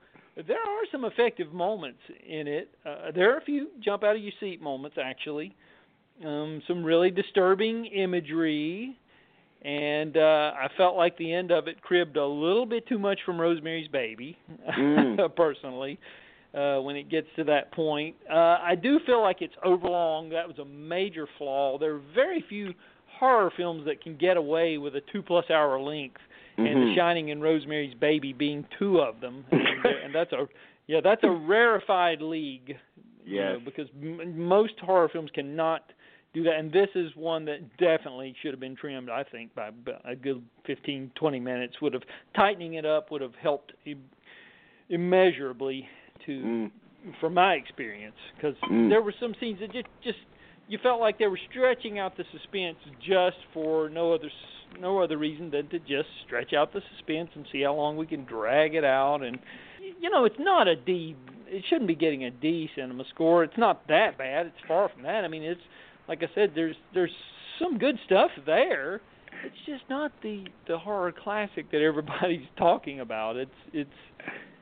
[0.45, 2.69] there are some effective moments in it.
[2.85, 5.55] Uh, there are a few jump out of your seat moments actually.
[6.25, 8.97] Um, some really disturbing imagery,
[9.63, 13.19] and uh, I felt like the end of it cribbed a little bit too much
[13.25, 14.37] from Rosemary's Baby,
[14.77, 15.35] Mm.
[15.35, 15.99] personally.
[16.55, 20.29] Uh, when it gets to that point, uh, I do feel like it's overlong.
[20.29, 21.77] That was a major flaw.
[21.77, 22.73] There are very few
[23.19, 26.21] horror films that can get away with a two plus hour length
[26.57, 26.89] and Mhm.
[26.89, 29.61] The Shining and Rosemary's Baby being two of them, and,
[30.05, 30.47] and that's a
[30.87, 32.77] yeah, that's a rarefied league.
[33.25, 35.91] You know, because m- most horror films cannot
[36.33, 39.09] do that, and this is one that definitely should have been trimmed.
[39.09, 39.71] I think by
[40.05, 42.03] a good fifteen, twenty minutes would have
[42.35, 44.09] tightening it up would have helped im-
[44.89, 45.87] immeasurably
[46.25, 46.71] to Mm.
[47.19, 48.89] from my experience because Mm.
[48.89, 50.19] there were some scenes that just just
[50.67, 54.29] you felt like they were stretching out the suspense just for no other
[54.79, 58.05] no other reason than to just stretch out the suspense and see how long we
[58.05, 59.23] can drag it out.
[59.23, 59.39] And
[59.99, 61.15] you know it's not a D
[61.47, 63.43] it shouldn't be getting a D cinema score.
[63.43, 64.47] It's not that bad.
[64.47, 65.23] It's far from that.
[65.23, 65.61] I mean it's
[66.07, 67.11] like I said there's there's
[67.59, 69.01] some good stuff there.
[69.45, 73.37] It's just not the the horror classic that everybody's talking about.
[73.37, 73.89] It's it's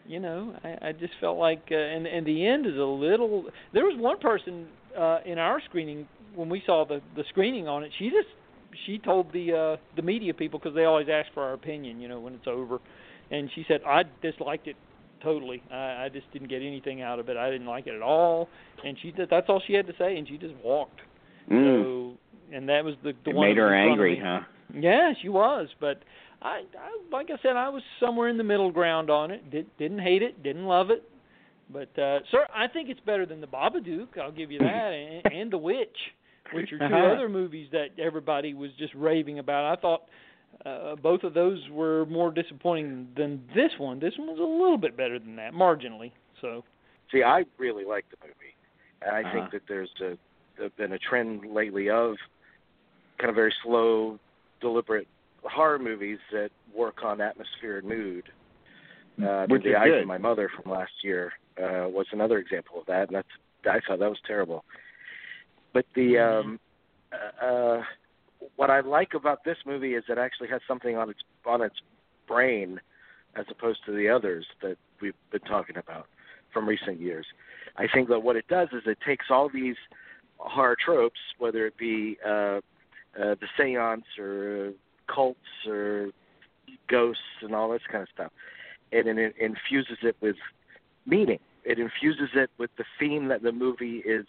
[0.08, 3.46] you know, I, I just felt like, uh, and and the end is a little.
[3.74, 7.84] There was one person uh, in our screening when we saw the the screening on
[7.84, 7.92] it.
[7.98, 8.28] She just
[8.86, 12.08] she told the uh, the media people because they always ask for our opinion, you
[12.08, 12.80] know, when it's over,
[13.32, 14.76] and she said I disliked it
[15.22, 15.62] totally.
[15.72, 17.38] I, I just didn't get anything out of it.
[17.38, 18.50] I didn't like it at all,
[18.84, 21.00] and she did, that's all she had to say, and she just walked.
[21.52, 21.84] Mm.
[21.84, 22.18] So,
[22.54, 24.40] and that was the the It one made her in front of angry, huh?
[24.74, 26.04] Yeah, she was, but
[26.42, 29.50] I, I like I said, I was somewhere in the middle ground on it.
[29.50, 31.04] Did, didn't hate it, didn't love it,
[31.72, 34.18] but uh, sir, I think it's better than the Babadook.
[34.22, 35.98] I'll give you that, and, and the Witch,
[36.54, 36.96] which are 2 Uh-huh.
[37.16, 39.78] other movies that everybody was just raving about.
[39.78, 40.04] I thought
[40.66, 44.00] uh, both of those were more disappointing than this one.
[44.00, 46.12] This one was a little bit better than that, marginally.
[46.42, 46.64] So.
[47.12, 48.56] See, I really like the movie,
[49.02, 49.34] and I Uh-huh.
[49.34, 50.18] think that there's a,
[50.58, 52.16] there's been a trend lately of
[53.18, 54.20] kind of very slow,
[54.62, 55.08] deliberate
[55.44, 58.24] horror movies that work on atmosphere and mood.
[59.24, 60.02] Uh, Which the is Eyes good.
[60.02, 63.28] of My Mother from last year uh, was another example of that, and that's
[63.68, 64.64] I thought that was terrible.
[65.74, 66.60] But the um,
[67.42, 67.82] uh,
[68.56, 71.76] what I like about this movie is it actually has something on its on its
[72.28, 72.80] brain,
[73.36, 76.08] as opposed to the others that we've been talking about
[76.54, 77.26] from recent years.
[77.78, 79.76] I think that what it does is it takes all these
[80.38, 82.62] horror tropes, whether it be uh, uh,
[83.16, 84.72] the seance or
[85.14, 86.10] cults or
[86.90, 88.32] ghosts and all this kind of stuff,
[88.92, 90.38] and it infuses it with
[91.06, 94.26] meaning it infuses it with the theme that the movie is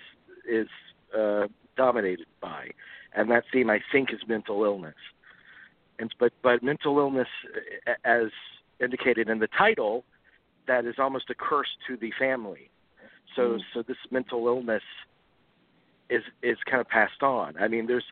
[0.49, 0.69] is
[1.17, 2.71] uh, dominated by,
[3.15, 4.95] and that theme I think is mental illness.
[5.99, 7.29] And but but mental illness,
[8.05, 8.31] as
[8.81, 10.05] indicated in the title,
[10.67, 12.71] that is almost a curse to the family.
[13.35, 13.61] So Mm.
[13.75, 14.83] so this mental illness
[16.11, 17.57] is is kind of passed on.
[17.59, 18.05] I mean, there's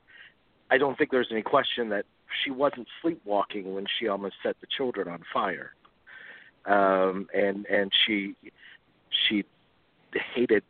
[0.71, 2.05] I don't think there's any question that
[2.43, 5.75] she wasn't sleepwalking when she almost set the children on fire.
[6.67, 8.35] Um, and and she
[9.29, 9.45] she
[10.35, 10.63] hated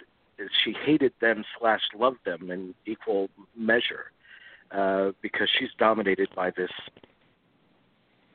[0.64, 4.10] she hated them slash loved them in equal measure
[4.72, 6.70] uh, because she's dominated by this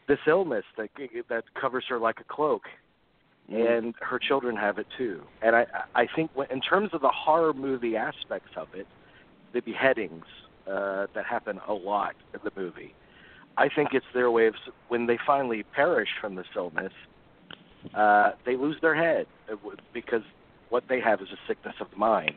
[0.08, 0.90] this illness that
[1.30, 2.64] that covers her like a cloak,
[3.50, 5.22] and her children have it too.
[5.42, 8.88] And I I think when, in terms of the horror movie aspects of it,
[9.54, 10.26] the beheadings
[10.68, 12.96] uh, that happen a lot in the movie,
[13.58, 16.94] I think it's their way of s- when they finally perish from this illness,
[17.94, 19.56] uh, they lose their head uh,
[19.94, 20.22] because
[20.70, 22.36] what they have is a sickness of the mind.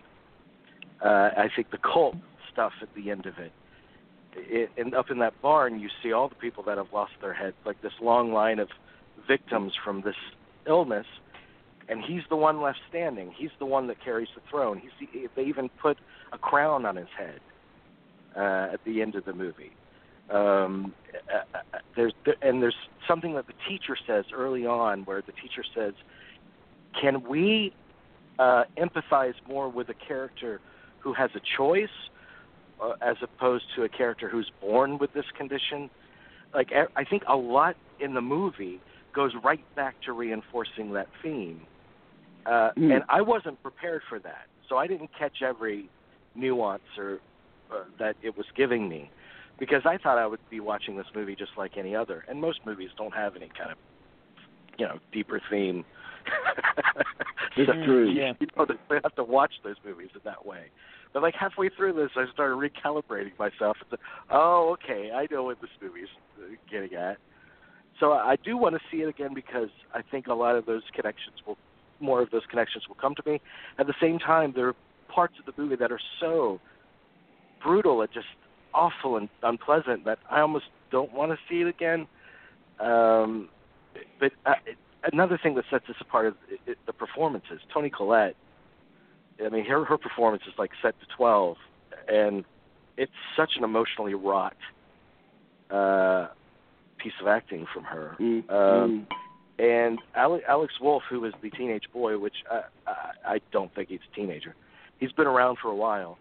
[1.05, 2.17] Uh, I think the cult
[2.53, 3.53] stuff at the end of it,
[4.35, 7.35] it, and up in that barn, you see all the people that have lost their
[7.35, 8.69] heads, like this long line of
[9.27, 10.17] victims from this
[10.67, 11.07] illness,
[11.89, 13.33] and he's the one left standing.
[13.37, 14.81] He's the one that carries the throne.
[14.81, 15.99] He's the, they even put
[16.33, 17.41] a crown on his head
[18.37, 19.73] uh, at the end of the movie.
[20.31, 20.95] Um,
[21.33, 25.65] uh, uh, there's and there's something that the teacher says early on, where the teacher
[25.75, 25.95] says,
[27.01, 27.75] "Can we
[28.39, 30.61] uh, empathize more with a character
[31.01, 31.89] who has a choice,
[32.81, 35.91] uh, as opposed to a character who's born with this condition?"
[36.55, 38.81] Like I think a lot in the movie
[39.15, 41.67] goes right back to reinforcing that theme,
[42.47, 42.95] uh, Mm.
[42.95, 45.89] and I wasn't prepared for that, so I didn't catch every
[46.35, 47.21] nuance or
[47.71, 49.11] uh, that it was giving me
[49.59, 52.61] because I thought I would be watching this movie just like any other, and most
[52.67, 53.79] movies don't have any kind of
[54.79, 55.85] you know deeper theme.
[57.55, 57.73] So.
[57.75, 58.33] You, Yeah.
[58.41, 60.71] you don't have to watch those movies in that way.
[61.13, 63.77] But like halfway through this, I started recalibrating myself.
[63.81, 63.99] And said,
[64.31, 67.19] oh, okay, I know what this movie's uh, getting at.
[68.01, 70.83] So I do want to see it again because I think a lot of those
[70.95, 71.59] connections will,
[72.01, 73.41] more of those connections will come to me.
[73.79, 74.77] At the same time, there are
[75.15, 76.59] parts of the movie that are so
[77.63, 78.27] brutal and just
[78.75, 82.07] awful and unpleasant that I almost don't want to see it again.
[82.81, 83.49] Um,
[84.19, 84.55] but uh,
[85.13, 87.61] another thing that sets this apart is it, it, the performances.
[87.73, 88.37] Toni Collette,
[89.45, 91.57] I mean, her her performance is like set to twelve,
[92.09, 92.45] and
[92.97, 94.57] it's such an emotionally wrought
[95.71, 96.29] uh,
[96.99, 98.17] piece of acting from her.
[98.21, 98.51] Mm.
[98.51, 99.07] Um,
[99.59, 103.89] and Ale- Alex Wolff, who is the teenage boy, which uh, I, I don't think
[103.89, 104.55] he's a teenager.
[104.99, 106.19] He's been around for a while.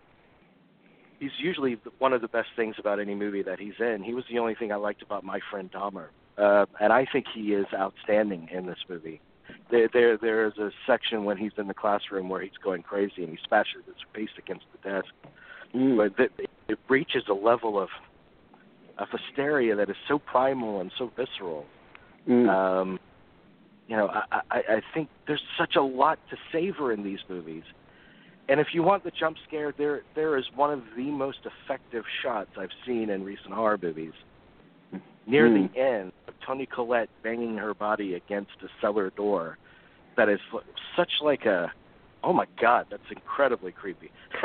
[1.22, 4.02] He's usually one of the best things about any movie that he's in.
[4.04, 7.28] He was the only thing I liked about My Friend Dahmer, uh, and I think
[7.32, 9.22] he is outstanding in this movie.
[9.70, 13.24] There, there, there is a section when he's in the classroom where he's going crazy
[13.24, 15.14] and he smashes his face against the desk.
[15.76, 15.98] Mm.
[15.98, 17.90] But it, it reaches a level of
[18.98, 21.66] of hysteria that is so primal and so visceral.
[22.28, 22.50] Mm.
[22.50, 23.00] Um,
[23.88, 27.64] you know, I, I, I think there's such a lot to savor in these movies.
[28.50, 32.04] And if you want the jump scare, there there is one of the most effective
[32.22, 34.14] shots I've seen in recent horror movies.
[35.26, 35.68] Near Hmm.
[35.68, 39.58] the end, of Toni Collette banging her body against a cellar door,
[40.18, 40.40] that is
[40.96, 41.72] such like a,
[42.24, 44.12] oh my god, that's incredibly creepy.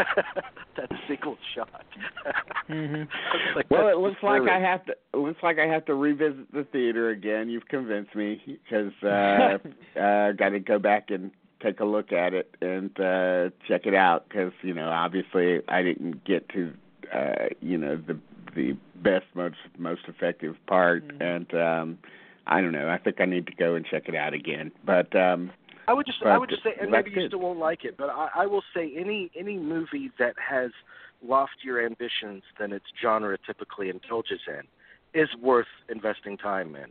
[0.77, 1.85] that single shot.
[2.69, 3.07] Mhm.
[3.55, 4.93] Like, Well, it looks like I have to.
[5.15, 7.49] It looks like I have to revisit the theater again.
[7.49, 9.59] You've convinced me because uh,
[10.01, 11.31] uh, got to go back and
[11.67, 15.83] take a look at it and uh, check it out because you know obviously I
[15.83, 16.73] didn't get to
[17.13, 18.19] uh, you know the
[18.55, 21.99] the best most most effective part and um,
[22.47, 22.89] I don't know.
[22.89, 24.71] I think I need to go and check it out again.
[24.85, 25.51] But um,
[25.89, 28.09] I would just I would just say, and maybe you still won't like it, but
[28.09, 30.71] I, I will say any any movie that has
[31.27, 36.91] loftier ambitions than its genre typically indulges in is worth investing time in,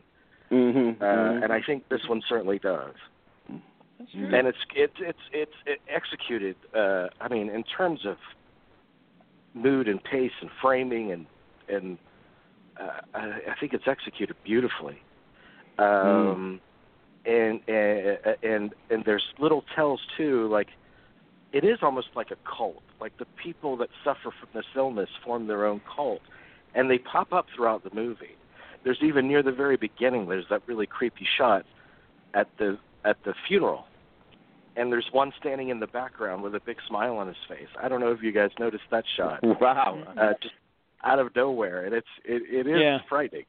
[0.58, 1.44] mhm, uh, mhm.
[1.44, 2.96] and I think this one certainly does.
[4.00, 4.36] That's true.
[4.36, 6.56] And it's it's it's it's it executed.
[6.76, 8.18] Uh, I mean, in terms of
[9.54, 11.26] mood and pace and framing and
[11.70, 11.98] and
[12.80, 15.02] uh, I, I think it's executed beautifully.
[15.78, 16.62] Um,
[17.26, 20.68] and, and and and there's little tells too, like
[21.54, 22.84] it is almost like a cult.
[23.00, 26.22] Like the people that suffer from this illness form their own cult,
[26.74, 28.36] and they pop up throughout the movie.
[28.84, 30.28] There's even near the very beginning.
[30.28, 31.66] There's that really creepy shot
[32.34, 33.86] at the at the funeral,
[34.76, 37.68] and there's one standing in the background with a big smile on his face.
[37.82, 39.40] I don't know if you guys noticed that shot.
[39.62, 40.04] wow.
[40.18, 40.56] Uh, just
[41.04, 43.00] out of nowhere, and it's it, it is Yeah.
[43.08, 43.46] frightening.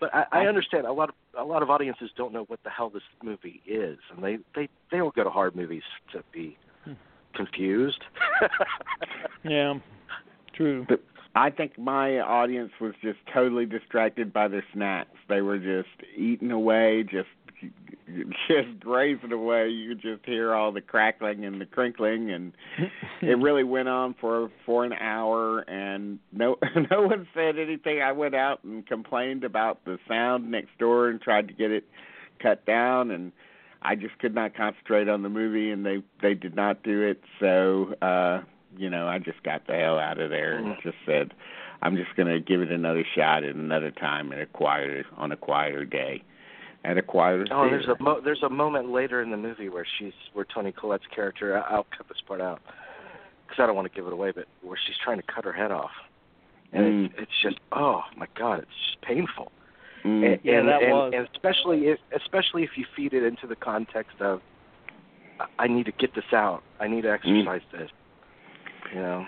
[0.00, 2.70] But I, I understand a lot of a lot of audiences don't know what the
[2.70, 5.82] hell this movie is, and they they they don't go to hard movies
[6.12, 6.56] to be
[7.34, 8.02] confused.
[9.44, 9.74] yeah,
[10.54, 10.84] true.
[10.88, 11.00] But
[11.34, 15.10] I think my audience was just totally distracted by their snacks.
[15.28, 17.28] They were just eating away, just
[18.48, 19.68] just grazing away.
[19.68, 22.52] You could just hear all the crackling and the crinkling, and
[23.22, 25.60] it really went on for for an hour.
[25.60, 26.56] And no
[26.90, 28.00] no one said anything.
[28.02, 31.84] I went out and complained about the sound next door and tried to get it
[32.40, 33.32] cut down, and
[33.82, 37.20] I just could not concentrate on the movie, and they they did not do it.
[37.40, 38.42] So uh,
[38.76, 41.32] you know, I just got the hell out of there and just said,
[41.82, 45.32] I'm just going to give it another shot at another time at a quieter on
[45.32, 46.22] a quieter day.
[46.84, 47.46] At a quieter.
[47.50, 47.78] Oh, theater.
[47.86, 51.06] there's a mo- there's a moment later in the movie where she's where Toni Collette's
[51.14, 51.56] character.
[51.56, 52.60] I- I'll cut this part out
[53.46, 55.52] because I don't want to give it away, but where she's trying to cut her
[55.52, 55.92] head off,
[56.72, 57.04] and Mm.
[57.12, 59.50] it's, it's just oh my god, it's just painful.
[60.04, 60.32] Mm.
[60.34, 61.12] And, Yeah, and, that and, was.
[61.16, 64.42] and especially if especially if you feed it into the context of
[65.40, 66.62] I- I need to get this out.
[66.80, 67.90] I need to exercise this.
[68.92, 69.26] You know.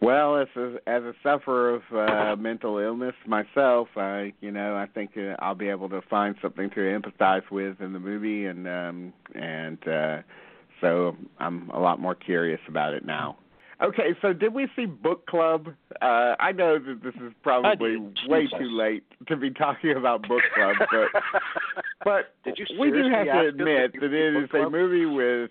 [0.00, 4.86] Well, as a, as a sufferer of uh, mental illness myself, I you know I
[4.86, 8.66] think uh, I'll be able to find something to empathize with in the movie, and
[8.66, 10.22] um, and uh,
[10.80, 13.36] so I'm a lot more curious about it now.
[13.82, 15.68] Okay, so did we see Book Club?
[16.02, 17.96] Uh, I know that this is probably
[18.26, 21.22] way too late to be talking about Book Club, but
[22.04, 24.66] but Did you we do have to admit that it is it see is Book
[24.66, 25.50] a movie with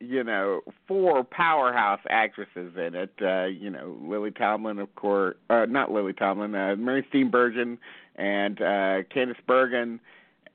[0.00, 3.12] you know four powerhouse actresses in it.
[3.20, 7.78] Uh, you know Lily Tomlin, of course, uh, not Lily Tomlin, uh, Mary Steenburgen,
[8.16, 10.00] and uh, Candice Bergen,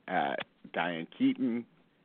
[0.08, 0.34] uh,
[0.72, 1.64] Diane Keaton,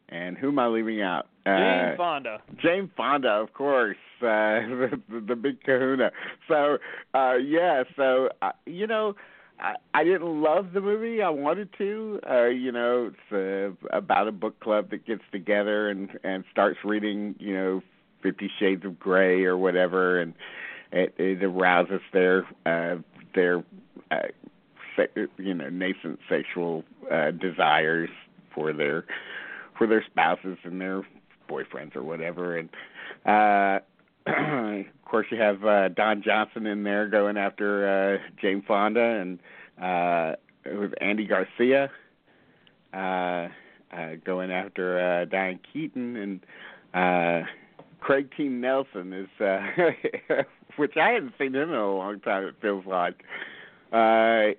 [0.09, 1.27] and who am I leaving out?
[1.45, 2.41] Uh, Jane Fonda.
[2.61, 6.11] Jane Fonda, of course, uh, the, the, the big Kahuna.
[6.47, 6.77] So,
[7.13, 9.15] uh, yeah, so uh, you know,
[9.59, 11.21] I, I didn't love the movie.
[11.21, 12.19] I wanted to.
[12.29, 16.79] Uh, you know, it's uh, about a book club that gets together and and starts
[16.83, 17.81] reading, you know,
[18.21, 20.33] Fifty Shades of Grey or whatever, and
[20.91, 22.97] it, it arouses their uh,
[23.33, 23.63] their
[24.11, 24.27] uh,
[25.37, 28.09] you know nascent sexual uh, desires
[28.53, 29.05] for their
[29.77, 31.03] for their spouses and their
[31.49, 32.69] boyfriends or whatever and
[33.25, 33.79] uh
[34.28, 39.39] of course you have uh Don Johnson in there going after uh Jane Fonda and
[39.82, 41.89] uh with Andy Garcia
[42.93, 46.39] uh uh going after uh Diane Keaton and
[46.93, 47.47] uh
[47.99, 48.43] Craig T.
[48.49, 49.61] Nelson is uh
[50.75, 53.23] which I hadn't seen him in a long time it feels like.
[53.91, 54.55] Uh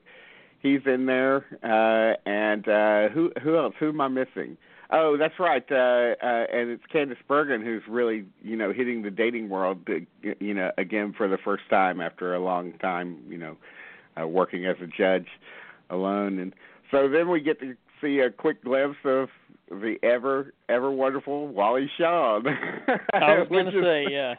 [0.61, 4.57] he's in there uh and uh who who else who am I missing?
[4.91, 5.65] Oh, that's right.
[5.71, 10.31] Uh, uh, and it's Candice Bergen who's really, you know, hitting the dating world, uh,
[10.41, 13.57] you know, again for the first time after a long time, you know,
[14.21, 15.27] uh, working as a judge
[15.91, 16.39] alone.
[16.39, 16.55] And
[16.91, 19.29] so then we get to see a quick glimpse of
[19.71, 22.47] the ever, ever wonderful Wally Shawn.
[23.13, 24.35] I was gonna is- say, yeah.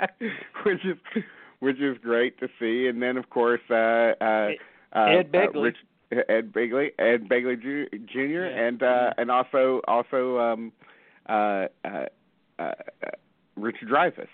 [0.64, 0.96] which is
[1.60, 2.86] which is great to see.
[2.86, 4.48] And then of course, uh, uh,
[4.94, 5.56] uh, Ed Begley.
[5.56, 5.76] Uh, Rich,
[6.28, 8.18] Ed Begley, Ed Begley Jr.
[8.18, 8.66] Yeah.
[8.66, 10.72] and uh, and also also um,
[11.28, 12.06] uh, uh,
[12.58, 12.72] uh,
[13.56, 14.26] Richard Dreyfuss.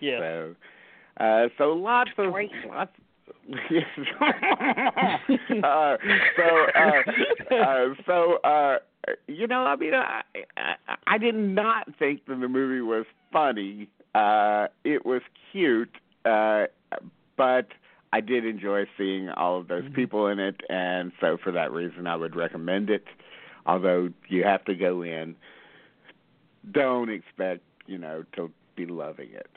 [0.00, 0.20] Yes.
[0.20, 0.54] So,
[1.20, 2.50] uh, so lots of Great.
[2.68, 2.92] lots.
[3.70, 3.84] Yes.
[5.62, 5.96] uh,
[6.36, 8.76] so, uh, uh, so, uh,
[9.26, 10.22] you know, I mean, I,
[10.56, 13.88] I, I did not think that the movie was funny.
[14.14, 16.64] Uh, it was cute, uh,
[17.36, 17.68] but
[18.14, 22.06] I did enjoy seeing all of those people in it, and so for that reason,
[22.06, 23.02] I would recommend it.
[23.66, 25.34] Although you have to go in,
[26.70, 29.48] don't expect you know to be loving it.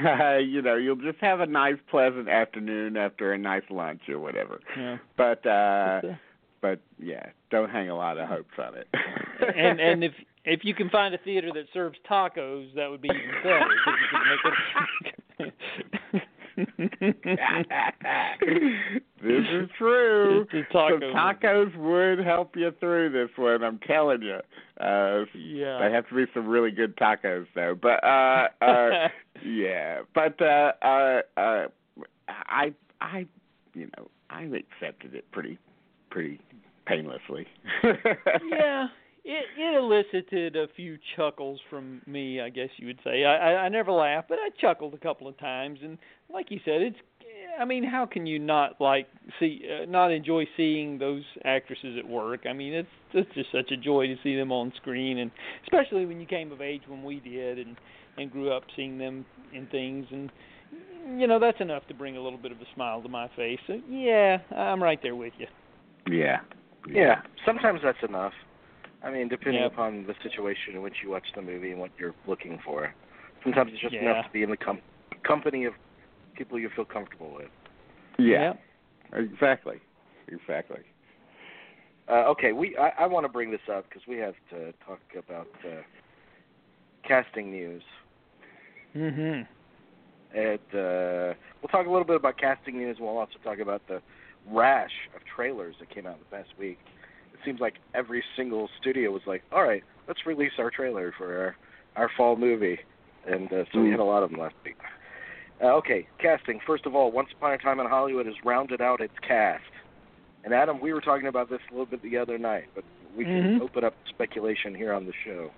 [0.48, 4.60] you know, you'll just have a nice, pleasant afternoon after a nice lunch or whatever.
[4.74, 4.96] Yeah.
[5.18, 6.00] But uh, uh,
[6.62, 8.88] but yeah, don't hang a lot of hopes on it.
[9.54, 10.12] and and if
[10.46, 13.20] if you can find a theater that serves tacos, that would be even
[15.38, 15.52] better.
[16.58, 16.66] This
[19.22, 20.46] is true.
[20.52, 21.00] The taco.
[21.00, 23.62] Some tacos would help you through this one.
[23.62, 24.38] I'm telling you.
[24.80, 25.78] Uh, Yeah.
[25.80, 27.76] They have to be some really good tacos though.
[27.80, 29.08] But uh, uh,
[29.44, 30.00] yeah.
[30.14, 31.66] But uh, uh, uh,
[32.28, 33.26] I I
[33.74, 35.58] you know I accepted it pretty
[36.10, 36.40] pretty
[36.86, 37.46] painlessly.
[37.84, 38.88] yeah,
[39.24, 43.24] it it elicited a few chuckles from me, I guess you would say.
[43.24, 45.98] I I, I never laughed, but I chuckled a couple of times, and
[46.32, 46.96] like you said, it's.
[47.60, 49.08] I mean, how can you not like
[49.40, 52.42] see, uh, not enjoy seeing those actresses at work?
[52.48, 55.30] I mean, it's it's just such a joy to see them on screen, and
[55.64, 57.76] especially when you came of age when we did, and
[58.16, 60.30] and grew up seeing them in things, and
[61.18, 63.58] you know that's enough to bring a little bit of a smile to my face.
[63.66, 65.46] So yeah, I'm right there with you.
[66.08, 66.38] Yeah,
[66.88, 68.32] Yeah, sometimes that's enough.
[69.02, 69.72] I mean, depending Yep.
[69.72, 72.94] upon the situation in which you watch the movie and what you're looking for.
[73.42, 74.02] Sometimes it's just Yeah.
[74.02, 74.80] enough to be in the com-
[75.24, 75.74] company of
[76.38, 77.48] people you feel comfortable with.
[78.18, 78.54] Yeah.
[79.12, 79.76] Exactly.
[80.28, 80.80] Exactly.
[82.10, 85.00] Uh, okay, we I, I want to bring this up because we have to talk
[85.18, 85.82] about uh,
[87.06, 87.82] casting news.
[88.96, 89.42] Mm-hmm.
[90.38, 92.96] And uh, we'll talk a little bit about casting news.
[92.98, 94.00] and We'll also talk about the
[94.50, 96.78] rash of trailers that came out in the past week.
[97.34, 101.38] It seems like every single studio was like, "All right, let's release our trailer for
[101.38, 101.56] our,
[101.96, 102.78] our fall movie,"
[103.26, 103.92] and uh, so we Mm.
[103.92, 104.76] had a lot of them last week.
[105.62, 106.60] Uh, okay, casting.
[106.66, 109.64] First of all, Once Upon a Time in Hollywood has rounded out its cast.
[110.44, 112.84] And Adam, we were talking about this a little bit the other night, but
[113.16, 113.62] we can Mhm.
[113.62, 115.50] open up speculation here on the show.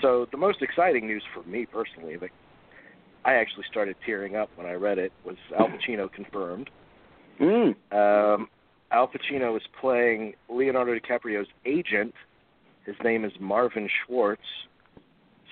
[0.00, 2.30] So the most exciting news for me personally, that
[3.24, 6.70] I actually started tearing up when I read it, was Al Pacino confirmed.
[7.38, 7.74] Mm.
[7.92, 8.48] Um,
[8.90, 12.14] Al Pacino is playing Leonardo DiCaprio's agent.
[12.84, 14.66] His name is Marvin Schwartz.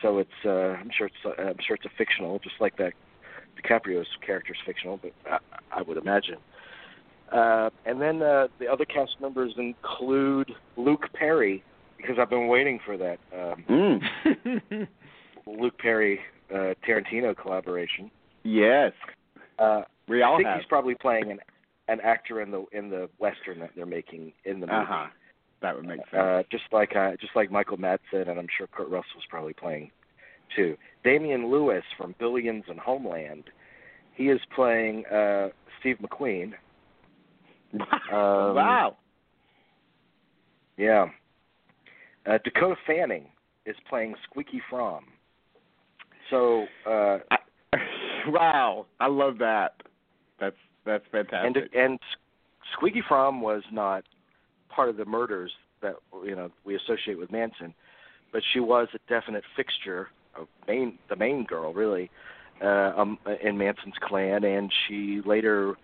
[0.03, 2.93] So it's uh, I'm sure it's uh, I'm sure it's a fictional, just like that
[3.61, 5.39] DiCaprio's character is fictional, but I,
[5.79, 6.37] I would imagine.
[7.33, 11.63] Uh, and then uh, the other cast members include Luke Perry,
[11.97, 14.89] because I've been waiting for that um, Mm.
[15.47, 16.21] Luke Perry
[16.53, 18.11] uh, Tarantino collaboration.
[18.43, 18.93] Yes.
[19.59, 20.59] Uh, We I think have.
[20.59, 21.39] he's probably playing an
[21.89, 24.79] an actor in the in the western that they're making in the movie.
[24.79, 25.07] Uh-huh.
[25.61, 26.15] That would make sense.
[26.15, 29.91] Uh, just like uh, just like Michael Madsen, and I'm sure Kurt Russell's probably playing
[30.57, 30.77] too.
[31.05, 33.45] Damian Lewis from Billions and Homeland,
[34.15, 35.49] he is playing uh,
[35.81, 36.53] Steve McQueen.
[38.13, 38.97] Um, wow.
[40.77, 41.07] Yeah.
[42.27, 43.27] Uh, Dakota Fanning
[43.65, 45.05] is playing Squeaky Fromme.
[46.31, 47.19] So uh,
[48.27, 48.87] wow.
[48.99, 49.75] I love that.
[50.41, 51.69] That's that's fantastic.
[51.75, 51.99] and and
[52.73, 54.05] Squeaky Fromme was not
[54.69, 55.95] part of the murders that
[56.25, 57.75] you know we associate with Manson,
[58.33, 60.09] but she was a definite fixture,
[60.67, 62.11] main the main girl really,
[62.63, 65.75] uh, um, in Manson's clan, and she later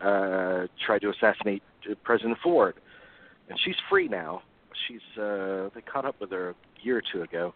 [0.00, 2.74] uh, tried to assassinate uh, President Ford,
[3.48, 4.42] and she's free now.
[4.88, 7.54] She's uh, they caught up with her a year or two ago,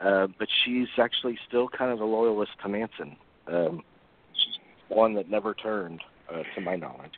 [0.00, 3.16] uh, but she's actually still kind of a loyalist to Manson.
[3.46, 3.82] Um,
[4.32, 4.58] she's
[4.88, 6.00] one that never turned,
[6.32, 7.12] uh, to my knowledge.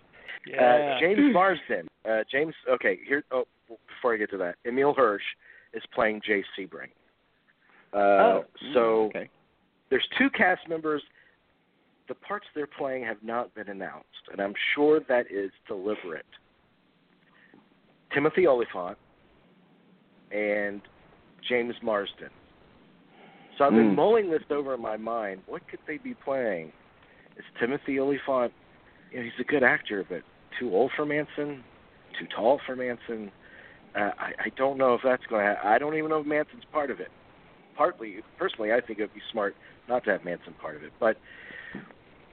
[0.47, 0.97] Yeah.
[0.97, 1.89] Uh, James Marsden.
[2.09, 2.55] Uh, James.
[2.69, 2.99] Okay.
[3.07, 3.25] Here.
[3.31, 5.23] Oh, before I get to that, Emile Hirsch
[5.73, 6.91] is playing Jay Sebring.
[7.93, 8.45] Uh, oh.
[8.75, 9.29] So okay.
[9.91, 11.03] there's two cast members.
[12.09, 16.27] The parts they're playing have not been announced, and I'm sure that is deliberate.
[18.13, 18.99] Timothy Olyphant
[20.31, 20.83] and
[21.49, 22.29] James Marsden.
[23.57, 23.97] So I've been Hmm.
[23.97, 25.43] mulling this over in my mind.
[25.47, 26.73] What could they be playing?
[27.37, 28.53] Is Timothy Olyphant?
[29.11, 30.23] You know, he's a good actor, but
[30.59, 31.63] too old for Manson,
[32.19, 33.31] too tall for Manson.
[33.95, 35.67] Uh, I, I don't know if that's going to.
[35.67, 37.11] I don't even know if Manson's part of it.
[37.77, 39.55] Partly, personally, I think it would be smart
[39.89, 40.93] not to have Manson part of it.
[41.01, 41.17] But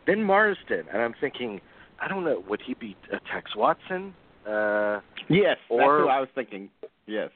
[0.07, 1.61] then Marsden, and I'm thinking,
[2.01, 4.13] I don't know, would he be a Tex Watson?
[4.47, 6.69] Uh, Yes, Or- that's what I was thinking.
[7.05, 7.29] Yes.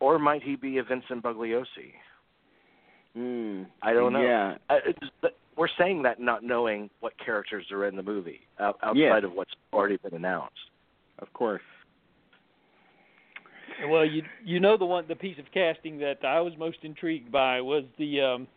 [0.00, 1.92] or might he be a Vincent Bugliosi?
[3.16, 3.66] Mm.
[3.82, 4.22] I don't know.
[4.22, 4.56] Yeah.
[4.70, 9.24] Uh, it's, we're saying that not knowing what characters are in the movie outside Yes.
[9.24, 10.56] of what's already been announced.
[11.18, 11.60] Of course.
[13.88, 17.32] Well, you you know the one the piece of casting that I was most intrigued
[17.32, 18.48] by was the um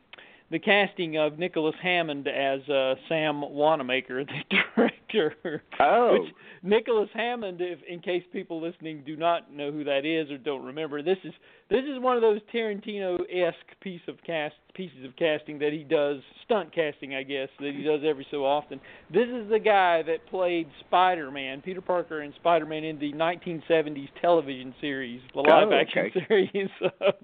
[0.54, 5.64] the casting of Nicholas Hammond as uh Sam Wanamaker, the director.
[5.80, 6.20] Oh.
[6.20, 6.32] Which
[6.62, 10.64] Nicholas Hammond, if in case people listening do not know who that is or don't
[10.64, 11.34] remember, this is
[11.72, 15.84] this is one of those Tarantino esque piece of cast pieces of casting that he
[15.84, 18.80] does stunt casting, I guess, that he does every so often.
[19.12, 23.12] This is the guy that played Spider Man, Peter Parker and Spider Man in the
[23.14, 26.26] nineteen seventies television series, the live Oh, action okay.
[26.28, 26.70] series
[27.02, 27.16] of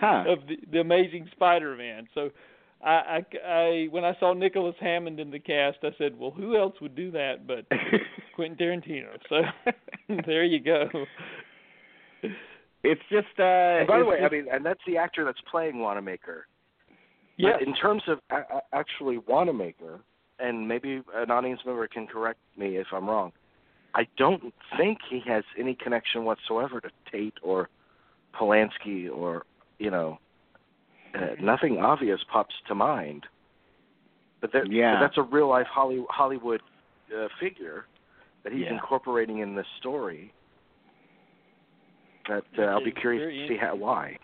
[0.00, 0.24] Huh.
[0.28, 2.08] of the, the Amazing Spider-Man.
[2.14, 2.30] So,
[2.84, 2.90] I,
[3.34, 6.74] I, I, when I saw Nicholas Hammond in the cast, I said, "Well, who else
[6.80, 7.66] would do that but
[8.36, 9.42] Quentin Tarantino?" So,
[10.26, 10.88] there you go.
[12.84, 15.40] It's just uh And by the it's way, I mean, and that's the actor that's
[15.50, 16.46] playing Wanamaker.
[17.36, 17.52] Yeah.
[17.58, 20.00] But in terms of a- a- actually Wanamaker,
[20.38, 23.32] and maybe an audience member can correct me if I'm wrong,
[23.94, 27.68] I don't think he has any connection whatsoever to Tate or
[28.34, 29.44] Polanski or
[29.78, 30.18] you know,
[31.14, 33.24] uh, nothing obvious pops to mind.
[34.40, 34.94] But, that, Yeah.
[34.94, 36.60] but that's a real life Holly, Hollywood
[37.16, 37.86] uh, figure
[38.44, 38.74] that he's Yeah.
[38.74, 40.32] incorporating in this story.
[42.28, 44.18] That uh, I'll be curious to see how why.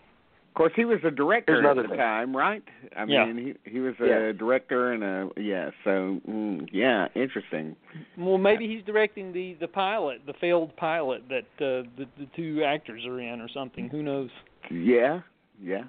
[0.55, 1.97] Of course, he was a director at the thing.
[1.97, 2.63] time, right?
[2.95, 3.25] I Yeah.
[3.25, 4.31] mean, he he was a Yeah.
[4.31, 5.71] director and a yeah.
[5.83, 7.75] So mm, yeah, interesting.
[8.17, 12.63] Well, maybe he's directing the the pilot, the failed pilot that uh, the the two
[12.63, 13.89] actors are in, or something.
[13.89, 14.29] Who knows?
[14.71, 15.21] Yeah,
[15.61, 15.83] yeah.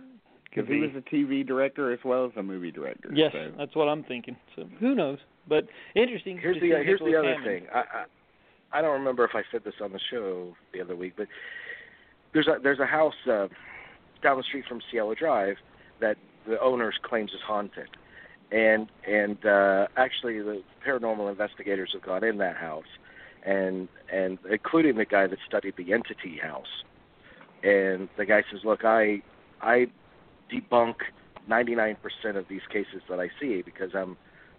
[0.45, 3.11] Because he was a TV director as well as a movie director.
[3.13, 3.53] Yes, so.
[3.59, 4.37] that's what I'm thinking.
[4.55, 5.19] So who knows?
[5.47, 6.39] But interesting.
[6.39, 7.45] Here's to the see here's the other Hammond.
[7.45, 7.67] thing.
[7.75, 8.05] I, I
[8.79, 11.29] I don't remember if I said this on the show the other week, but
[12.33, 13.49] there's a there's a house uh,
[14.23, 15.57] down the street from Cielo Drive
[16.01, 16.17] that
[16.49, 17.89] the owners claims is haunted,
[18.51, 22.85] and and uh, actually the paranormal investigators have gone in that house,
[23.45, 26.83] and and including the guy that studied the entity house,
[27.63, 29.23] and the guy says, look, I
[29.61, 29.87] I
[30.53, 30.97] debunk
[31.49, 31.97] 99%
[32.37, 34.17] of these cases that I see because I'm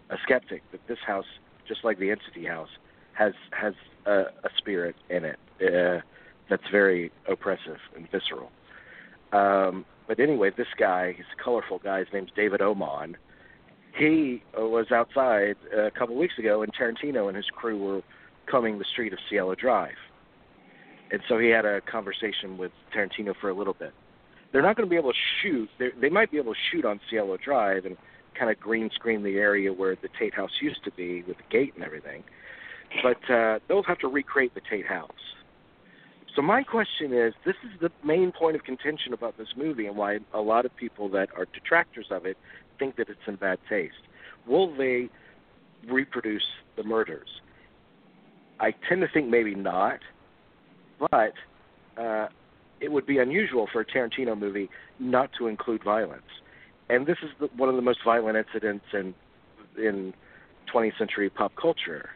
[0.10, 1.26] a skeptic that this house,
[1.68, 2.70] just like the entity house,
[3.14, 3.74] has has
[4.06, 6.02] a, a spirit in it uh,
[6.50, 8.52] that's very oppressive and visceral.
[9.34, 12.00] Um, but anyway, this guy, he's a colorful guy.
[12.00, 13.18] His name's David Oman.
[13.98, 18.02] He was outside a couple weeks ago, and Tarantino and his crew were
[18.46, 19.98] coming the street of Cielo Drive.
[21.12, 23.94] And so he had a conversation with Tarantino for a little bit.
[24.52, 25.70] They're not going to be able to shoot.
[25.78, 27.98] They're, they might be able to shoot on Cielo Drive and
[28.38, 31.44] kind of green screen the area where the Tate House used to be with the
[31.50, 32.24] gate and everything.
[33.04, 35.12] But uh, they'll have to recreate the Tate House.
[36.36, 39.98] So my question is, this is the main point of contention about this movie and
[39.98, 42.38] why a lot of people that are detractors of it
[42.78, 43.96] think that it's in bad taste.
[44.46, 45.10] Will they
[45.90, 46.46] reproduce
[46.76, 47.42] the murders?
[48.60, 50.00] I tend to think maybe not,
[51.12, 51.34] but
[51.98, 52.28] uh,
[52.80, 54.70] it would be unusual for a Tarantino movie
[55.00, 56.22] not to include violence.
[56.90, 59.14] And this is the, one of the most violent incidents in
[59.78, 60.14] in
[60.74, 62.10] 20th century pop culture.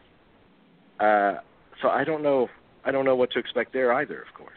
[0.98, 1.34] Uh,
[1.80, 2.48] so I don't know.
[2.84, 4.20] I don't know what to expect there either.
[4.20, 4.56] Of course.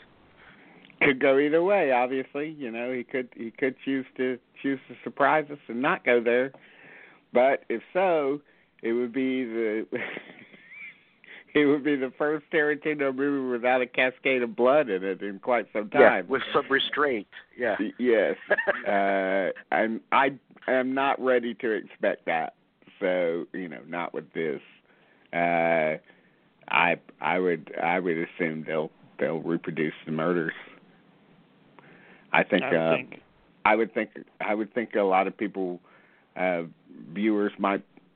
[1.01, 1.91] Could go either way.
[1.91, 6.05] Obviously, you know, he could he could choose to choose to surprise us and not
[6.05, 6.51] go there.
[7.33, 8.41] But if so,
[8.81, 9.85] it would be the
[11.61, 15.39] it would be the first Tarantino movie without a cascade of blood in it in
[15.39, 16.01] quite some time.
[16.01, 16.27] Yeah, time.
[16.27, 17.27] with some restraint.
[17.57, 17.77] Yeah.
[17.97, 18.35] Yes.
[18.87, 20.33] uh I'm I
[20.67, 22.55] am not ready to expect that.
[22.99, 24.59] So, you know, not with this.
[25.33, 25.97] Uh
[26.67, 30.53] I I would I would assume they'll they'll reproduce the murders.
[32.33, 33.21] I think I would uh think.
[33.63, 34.09] I would think
[34.41, 35.79] I would think a lot of people
[36.35, 36.63] uh
[37.13, 37.83] viewers might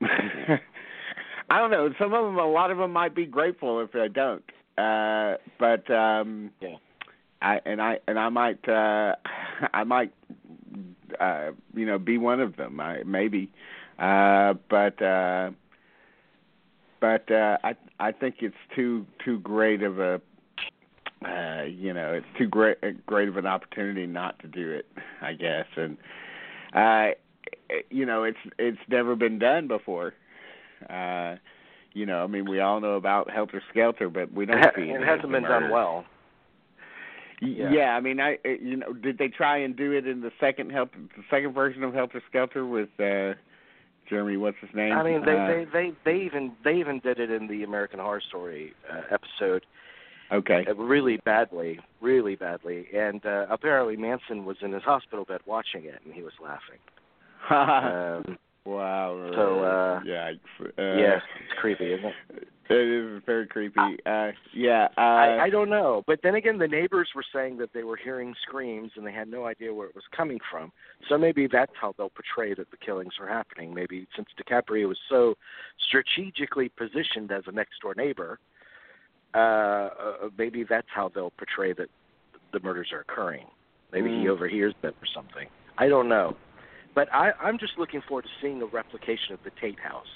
[1.50, 4.08] I don't know, some of them a lot of them might be grateful if they
[4.08, 4.44] don't.
[4.78, 6.76] Uh but um Yeah.
[7.42, 9.16] I and I and I might uh
[9.74, 10.12] I might
[11.20, 12.80] uh you know be one of them.
[12.80, 13.50] I maybe
[13.98, 15.50] uh but uh
[17.00, 20.20] but uh I I think it's too too great of a
[21.26, 24.86] uh you know it's too great great of an opportunity not to do it
[25.20, 25.98] I guess and
[26.74, 27.08] uh
[27.90, 30.14] you know it's it's never been done before
[30.88, 31.36] uh
[31.92, 34.96] you know I mean we all know about Helter Skelter but we don't see it
[34.96, 36.04] any hasn't been done well.
[37.42, 37.72] Yeah.
[37.72, 37.96] Yeah.
[37.96, 40.92] I mean, I you know, did they try and do it in the second help,
[40.92, 43.34] the second version of Helter Skelter with uh
[44.08, 44.36] Jeremy?
[44.36, 44.92] What's his name?
[44.92, 47.98] I mean, they uh, they they they even they even did it in the American
[47.98, 49.64] Horror Story uh, episode
[50.32, 50.66] okay.
[50.68, 52.86] uh, really badly, really badly.
[52.94, 56.78] And uh, apparently Manson was in his hospital bed watching it, and he was laughing.
[57.50, 59.30] Um, wow.
[59.34, 60.38] so, uh, yikes.
[60.60, 62.48] Uh, yeah, it's creepy, isn't it?
[62.72, 63.80] It is very creepy.
[64.06, 64.86] Uh, yeah.
[64.96, 67.96] Uh, I, I don't know, but then again, the neighbors were saying that they were
[67.96, 70.70] hearing screams and they had no idea where it was coming from.
[71.08, 73.74] So maybe that's how they'll portray that the killings were happening.
[73.74, 75.34] Maybe since DiCaprio was so
[75.88, 78.38] strategically positioned as a next door neighbor,
[79.34, 79.90] uh, uh,
[80.38, 81.88] maybe that's how they'll portray that
[82.52, 83.46] the murders are occurring.
[83.92, 84.30] Maybe he Mm.
[84.30, 85.48] overhears them or something.
[85.78, 86.36] I don't know,
[86.94, 90.06] but I, I'm just looking forward to seeing a replication of the Tate House,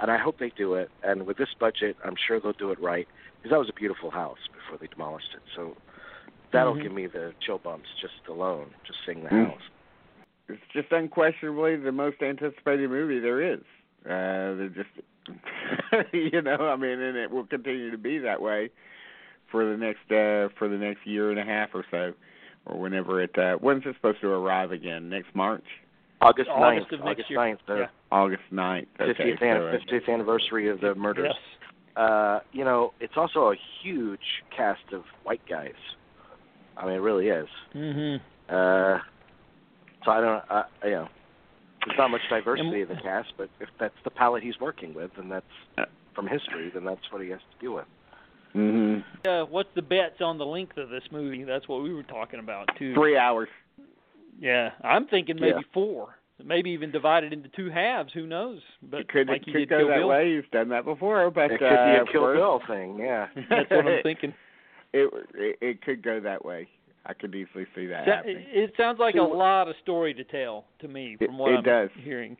[0.00, 0.90] and I hope they do it.
[1.02, 3.08] And with this budget, I'm sure they'll do it right
[3.38, 5.42] because that was a beautiful house before they demolished it.
[5.54, 5.76] So
[6.52, 6.82] that'll Mhm.
[6.82, 9.50] give me the chill bumps just alone, just seeing the Mm.
[9.50, 9.62] house.
[10.50, 13.60] it's just unquestionably the most anticipated movie there is.
[14.06, 14.88] Uh, they're just,
[16.14, 18.70] you know, I mean, and it will continue to be that way
[19.48, 22.14] for the next uh for the next year and a half or so,
[22.64, 23.36] or whenever it.
[23.38, 25.10] uh When's it supposed to arrive again?
[25.10, 25.66] Next March,
[26.20, 27.38] August August 9th, of next August year.
[27.38, 27.86] 9th, the Yeah.
[28.10, 28.88] August ninth.
[29.00, 31.32] Okay, 50th, so, an- uh, 50th anniversary of the murders.
[31.34, 31.68] Yes.
[31.96, 35.74] Uh, you know, it's also a huge cast of white guys.
[36.76, 37.48] I mean, it really is.
[37.74, 38.20] Mhm.
[38.48, 38.98] Uh,
[40.04, 41.08] so I don't, uh, you know,
[41.86, 45.16] there's not much diversity in the cast, but if that's the palette he's working with,
[45.18, 45.46] and that's
[46.14, 47.86] from history, then that's what he has to deal with.
[48.54, 49.04] mhm.
[49.26, 51.44] Uh, what's the bets on the length of this movie?
[51.44, 52.94] That's what we were talking about too.
[52.94, 53.48] Three hours.
[54.38, 55.72] Yeah, I'm thinking maybe Yeah.
[55.74, 56.14] four.
[56.44, 58.12] Maybe even divided into two halves.
[58.12, 58.60] Who knows?
[58.80, 60.08] But it could, like it you could go that Bill.
[60.08, 60.36] way.
[60.36, 62.98] He's done that before, but it could uh, be a of Kill course, Bill thing.
[63.00, 63.26] Yeah.
[63.50, 64.32] That's what I'm thinking.
[64.92, 66.68] It, it it could go that way.
[67.06, 68.44] I could easily see that Sa- happening.
[68.50, 71.52] It sounds like See, a lot of story to tell to me It- from what
[71.52, 71.90] it I'm does.
[72.04, 72.36] hearing.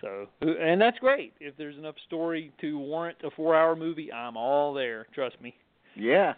[0.00, 1.34] So, and that's great.
[1.40, 5.06] If there's enough story to warrant a four-hour movie, I'm all there.
[5.14, 5.54] Trust me.
[5.94, 6.34] Yeah.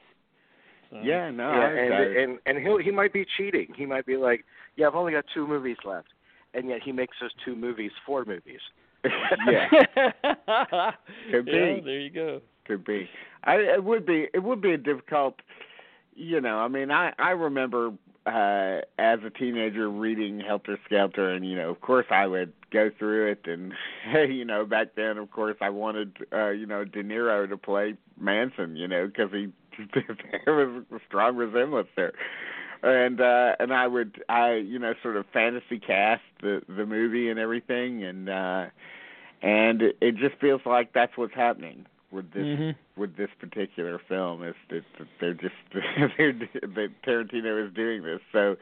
[0.93, 3.69] So, Yeah, no, yeah, I and got and and he he might be cheating.
[3.75, 4.45] He might be like,
[4.77, 6.09] yeah, I've only got two movies left,
[6.55, 8.61] and yet he makes those two movies four movies.
[9.49, 9.69] yeah,
[11.31, 11.81] Could Yeah, be.
[11.85, 12.41] there you go.
[12.67, 13.09] could be.
[13.45, 15.37] I it would be it would be a difficult.
[16.15, 17.93] You know, I mean, I I remember
[18.27, 22.91] uh as a teenager reading Helter Skelter, and you know, of course, I would go
[22.99, 23.73] through it, and
[24.33, 27.95] you know, back then, of course, I wanted uh, you know De Niro to play
[28.21, 29.49] Manson, you know, because he
[29.95, 32.13] there was a strong resemblance there.
[32.83, 37.29] And uh and I would I you know sort of fantasy cast the the movie
[37.31, 38.67] and everything and uh
[39.43, 42.75] and it, it just feels like that's what's happening with this Mhm.
[42.97, 45.55] with this particular film is that that they're just
[46.19, 48.21] they're that Tarantino is doing this.
[48.33, 48.57] So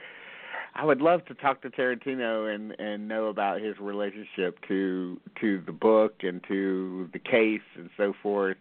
[0.74, 5.60] I would love to talk to Tarantino and and know about his relationship to to
[5.66, 8.56] the book and to the case and so forth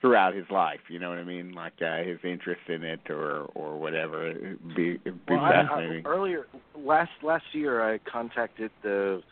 [0.00, 0.80] throughout his life.
[0.88, 1.52] You know what I mean?
[1.52, 4.30] Like uh, his interest in it or or whatever.
[4.30, 6.06] It'd be it'd be Well, I, I, fascinating.
[6.06, 6.46] earlier
[6.76, 9.22] last last year, I contacted the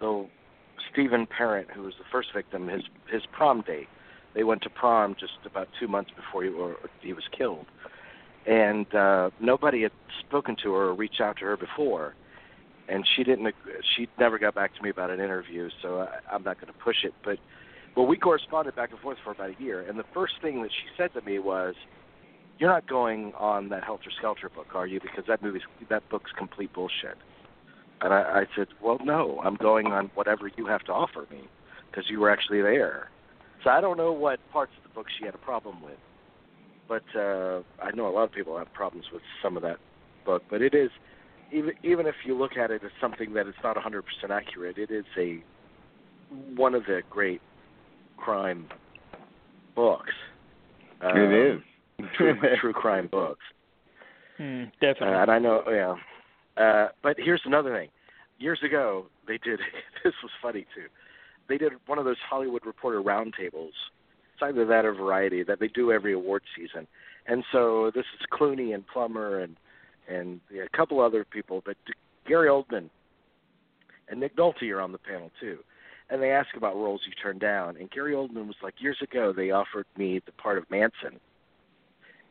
[0.00, 0.26] the
[0.92, 2.68] Steven Parent, who was the first victim.
[2.68, 3.88] His his prom date.
[4.34, 7.66] They went to prom just about two months before he or he was killed,
[8.46, 12.14] and uh, nobody had spoken to her or reached out to her before.
[12.88, 13.52] And she didn't.
[13.96, 16.78] She never got back to me about an interview, so I, I'm not going to
[16.78, 17.14] push it.
[17.24, 17.38] But
[17.96, 20.70] well, we corresponded back and forth for about a year, and the first thing that
[20.70, 21.74] she said to me was,
[22.58, 25.00] "You're not going on that Helter Skelter book, are you?
[25.00, 27.16] Because that movie's that book's complete bullshit."
[28.02, 31.48] And I, I said, "Well, no, I'm going on whatever you have to offer me,
[31.90, 33.08] because you were actually there."
[33.64, 35.98] So I don't know what parts of the book she had a problem with,
[36.86, 39.78] but uh, I know a lot of people have problems with some of that
[40.26, 40.42] book.
[40.50, 40.90] But it is,
[41.50, 44.90] even even if you look at it as something that is not 100% accurate, it
[44.90, 45.42] is a
[46.54, 47.40] one of the great
[48.16, 48.66] crime
[49.74, 50.12] books.
[51.00, 51.60] Um, it is.
[52.16, 53.44] true, true crime books.
[54.38, 55.16] Uh, definitely.
[55.16, 55.94] and I know, yeah.
[56.62, 57.88] Uh, but here's another thing.
[58.38, 59.60] Years ago, they did.
[60.04, 60.86] This was funny too.
[61.48, 63.72] They did one of those Hollywood Reporter roundtables.
[64.34, 66.86] It's either that or Variety that they do every award season.
[67.26, 69.56] And so this is Clooney and Plummer and
[70.08, 71.76] and yeah, a couple other people, but
[72.28, 72.88] Gary Oldman
[74.08, 75.58] and Nick Nolte are on the panel too.
[76.08, 77.76] And they ask about roles you turned down.
[77.76, 81.18] And Gary Oldman was like, years ago they offered me the part of Manson,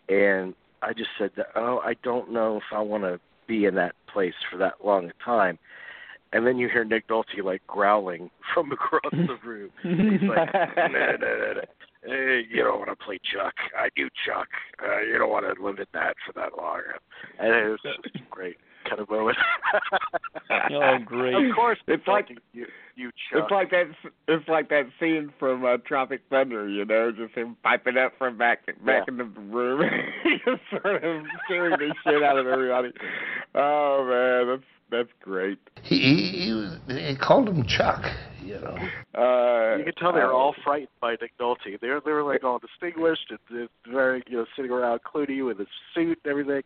[0.09, 3.76] and I just said, that, oh, I don't know if I want to be in
[3.76, 5.57] that place for that long a time.
[6.34, 9.71] And then you hear Nick Nolte like growling from across the room.
[9.82, 11.61] He's like, no, no, no, no.
[12.03, 13.55] Hey, you don't want to play Chuck.
[13.76, 14.47] I do Chuck.
[14.84, 16.82] Uh, you don't want to live in that for that long.
[17.39, 18.57] And it was just great
[18.88, 19.38] kind of moment.
[20.72, 21.34] Oh, great.
[21.34, 22.66] Of course, It's like- you,
[22.96, 23.44] you Chuck.
[23.44, 23.86] It's like that.
[24.28, 28.38] It's like that scene from uh, Tropic Thunder, you know, just him piping up from
[28.38, 29.04] back back Yeah.
[29.08, 29.82] in the room,
[30.46, 32.90] just sort of scaring the shit out of everybody.
[33.56, 35.60] Oh man, that's that's great.
[35.84, 38.06] He, he, he, was, he called him Chuck,
[38.44, 38.78] you know.
[39.18, 41.80] Uh, you can tell they were uh, all frightened by Nick Nolte.
[41.82, 45.46] They were they were like all distinguished and and very you know sitting around Clooney
[45.46, 46.62] with his suit and everything.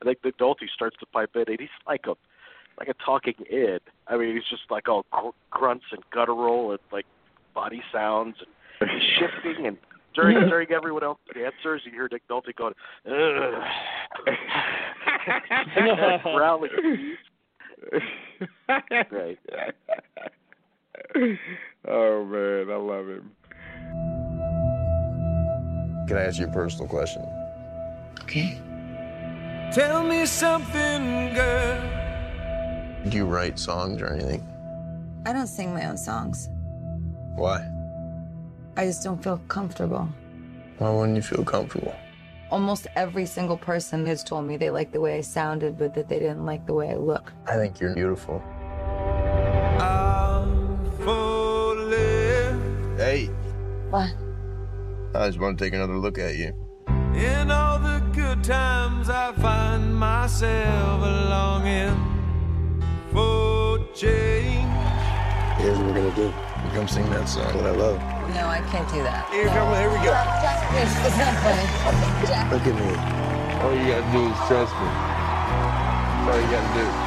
[0.00, 2.14] And like Nick Nolte starts to pipe in, and he's like a
[2.78, 3.80] like a talking id.
[4.06, 7.06] I mean, he's just like all gr- grunts and guttural and like
[7.54, 8.36] body sounds
[8.80, 9.76] and shifting and.
[10.14, 13.64] During during everyone else's answers, you hear Nick Nolte going, Ugh.
[15.76, 16.70] like growling.
[19.08, 19.38] Great.
[21.88, 23.30] oh man, I love him.
[26.08, 27.22] Can I ask you a personal question?
[28.22, 28.58] Okay.
[29.72, 31.80] Tell me something, girl.
[33.08, 34.46] Do you write songs or anything?
[35.26, 36.48] I don't sing my own songs.
[37.36, 37.66] Why?
[38.76, 40.08] I just don't feel comfortable.
[40.78, 41.94] Why wouldn't you feel comfortable?
[42.50, 46.08] Almost every single person has told me they like the way I sounded, but that
[46.08, 47.32] they didn't like the way I look.
[47.46, 48.42] I think you're beautiful.
[52.96, 53.26] Hey,
[53.90, 54.14] What?
[55.14, 56.54] I just want to take another look at you.
[56.88, 61.94] In all the good times, I find myself longing
[63.12, 64.66] for change.
[65.58, 66.32] Here's what we're gonna do.
[66.74, 68.00] You come sing that song that I love.
[68.34, 69.30] No, I can't do that.
[69.30, 70.10] Here, come on, here we go.
[70.10, 71.62] It's not funny.
[72.26, 72.50] Jack.
[72.50, 72.90] Look at me.
[73.62, 74.90] All you gotta do is trust me.
[74.90, 77.03] That's all you gotta do.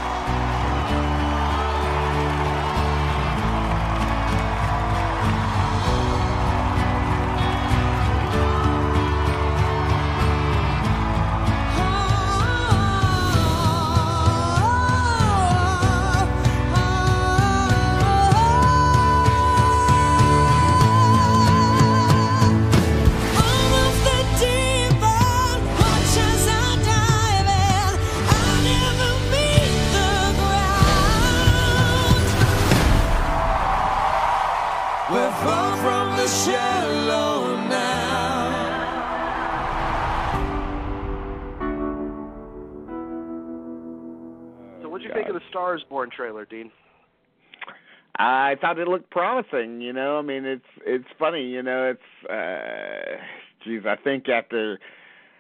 [36.28, 38.28] Shallow now.
[44.82, 46.72] So, what'd you think of the Stars Born trailer, Dean?
[48.20, 49.80] I thought it looked promising.
[49.80, 51.44] You know, I mean, it's it's funny.
[51.44, 53.16] You know, it's uh,
[53.64, 53.84] geez.
[53.86, 54.78] I think after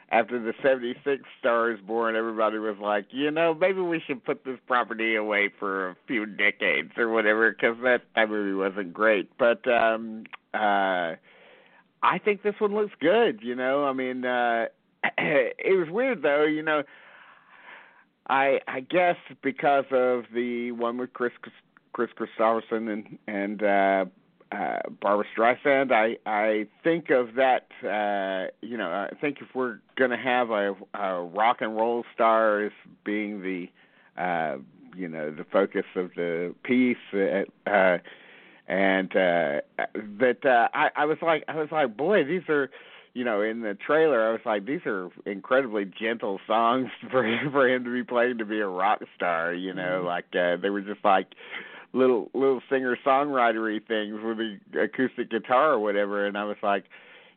[0.09, 4.57] after the '76 Stars Born, everybody was like, you know, maybe we should put this
[4.67, 9.29] property away for a few decades or whatever, because that that movie wasn't great.
[9.37, 11.15] But um uh
[12.03, 13.39] I think this one looks good.
[13.41, 14.65] You know, I mean, uh
[15.17, 16.45] it was weird though.
[16.45, 16.83] You know.
[18.29, 21.31] I I guess because of the one with Chris
[21.93, 24.05] Kris Kristofferson and and uh,
[24.51, 27.67] uh, Barbra Streisand, I I think of that.
[27.83, 32.05] Uh, you know, I think if we're going to have a, a rock and roll
[32.13, 32.71] star as
[33.03, 33.67] being the
[34.21, 34.57] uh,
[34.95, 36.97] you know the focus of the piece.
[37.13, 37.97] Uh, uh,
[38.69, 39.61] and uh
[40.19, 42.69] that uh I, I was like I was like, boy, these are
[43.17, 47.67] you know, in the trailer, I was like, these are incredibly gentle songs for for
[47.67, 49.55] him to be playing to be a rock star.
[49.55, 50.05] You know, mm-hmm.
[50.05, 51.25] like uh, they were just like
[51.93, 56.25] little little singer songwritery things with the acoustic guitar or whatever.
[56.25, 56.85] And I was like,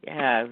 [0.05, 0.47] yeah,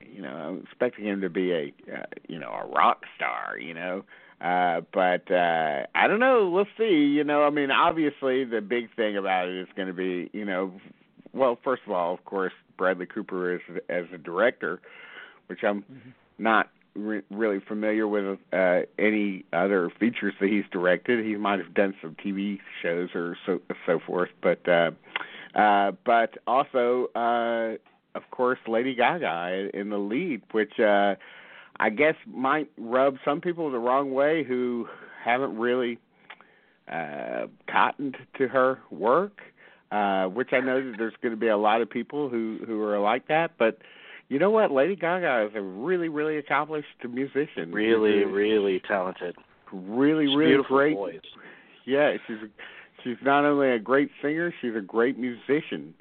[0.00, 3.58] you know, I'm expecting him to be a uh, you know a rock star.
[3.58, 4.04] You know.
[4.40, 6.50] Uh, but uh, I don't know.
[6.50, 6.96] We'll see.
[6.96, 10.44] You know, I mean, obviously, the big thing about it is going to be, you
[10.44, 10.72] know,
[11.32, 14.80] well, first of all, of course, Bradley Cooper as as a director,
[15.46, 16.10] which I'm mm-hmm.
[16.38, 21.24] not re- really familiar with uh, any other features that he's directed.
[21.24, 24.90] He might have done some TV shows or so so forth, but uh,
[25.58, 27.76] uh, but also, uh,
[28.14, 31.14] of course, Lady Gaga in the lead, which uh,
[31.78, 34.88] I guess might rub some people the wrong way who
[35.24, 35.98] haven't really
[36.90, 39.40] uh, cottoned to her work
[39.92, 42.82] uh, which I know that there's going to be a lot of people who who
[42.82, 43.52] are like that.
[43.58, 43.78] But
[44.32, 44.72] you know what?
[44.72, 47.70] Lady Gaga is a really really accomplished musician.
[47.70, 49.36] Really, really talented.
[49.70, 50.96] Really, she's really great.
[50.96, 51.20] Voice.
[51.84, 52.48] Yeah, she's a,
[53.04, 55.92] she's not only a great singer, she's a great musician,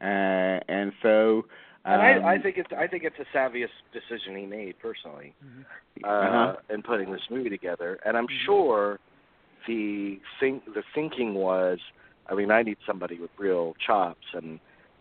[0.00, 1.44] uh, and so.
[1.84, 5.32] Um, and I, I think it's I think it's the savviest decision he made personally,
[5.44, 6.04] mm-hmm.
[6.04, 6.56] uh, uh-huh.
[6.74, 8.00] in putting this movie together.
[8.04, 8.46] And I'm mm-hmm.
[8.46, 8.98] sure
[9.68, 11.78] the think the thinking was
[12.28, 14.58] I mean, I need somebody with real chops, and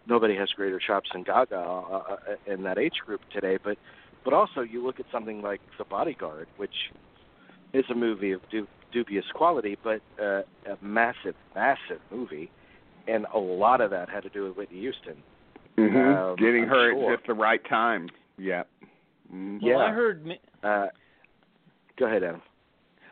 [0.08, 2.16] nobody has greater chops than Gaga uh, uh,
[2.48, 3.58] in that age group today.
[3.64, 3.78] But
[4.24, 6.74] but also, you look at something like The Bodyguard, which
[7.74, 12.50] is a movie of du- dubious quality, but uh, a massive, massive movie,
[13.08, 15.18] and a lot of that had to do with Whitney Houston.
[15.78, 15.98] Mm-hmm.
[15.98, 17.14] Um, Getting I'm her sure.
[17.14, 18.10] at just the right time.
[18.38, 18.64] Yeah.
[19.32, 19.58] Mm-hmm.
[19.62, 19.86] Well, yeah.
[19.86, 20.28] I heard.
[20.64, 20.88] Uh,
[22.00, 22.42] go ahead, Adam.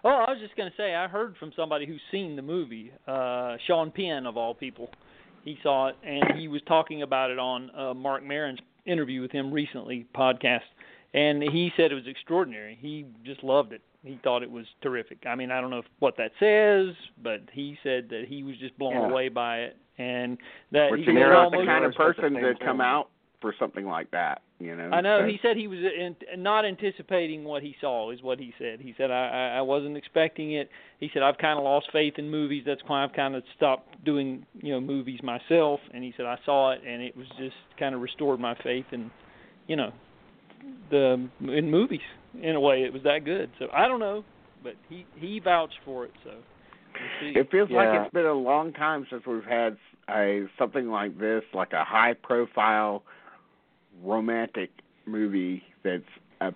[0.06, 2.92] Oh, I was just going to say I heard from somebody who's seen the movie,
[3.08, 4.90] uh Sean Penn of all people.
[5.44, 9.32] He saw it and he was talking about it on uh Marc Maron's interview with
[9.32, 10.62] him recently podcast
[11.14, 12.78] and he said it was extraordinary.
[12.82, 13.82] He just loved it.
[14.04, 15.20] He thought it was terrific.
[15.28, 18.58] I mean, I don't know if, what that says, but he said that he was
[18.58, 19.10] just blown Yeah.
[19.10, 20.38] away by it and
[20.72, 22.66] that Which he is said not the kind of It's about the person same to
[22.66, 23.10] come out
[23.44, 24.42] for something like that.
[24.60, 24.90] You know.
[24.90, 25.20] I know.
[25.22, 28.10] So- He said he was in, not anticipating what he saw.
[28.12, 28.80] Is what he said.
[28.80, 30.70] He said I, I I wasn't expecting it.
[31.00, 32.64] He said I've kind of lost faith in movies.
[32.66, 35.82] That's why I've kind of stopped doing you know movies myself.
[35.94, 38.86] And he said I saw it and it was just kind of restored my faith
[38.94, 39.12] in
[39.68, 39.92] you know
[40.90, 42.00] the in movies
[42.42, 42.84] in a way.
[42.84, 43.50] It was that good.
[43.60, 44.24] So I don't know,
[44.64, 46.12] but he he vouched for it.
[46.24, 46.32] So
[47.22, 47.38] we'll.
[47.38, 47.78] It feels Yeah.
[47.78, 49.76] like it's been a long time since we've had
[50.10, 53.04] a something like this, like a high profile
[54.02, 54.70] romantic
[55.06, 56.04] movie that's
[56.42, 56.54] a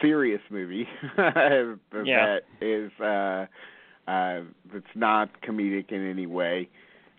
[0.00, 2.38] serious movie that Yeah.
[2.60, 3.46] is uh
[4.08, 4.40] uh
[4.72, 6.68] that's not comedic in any way.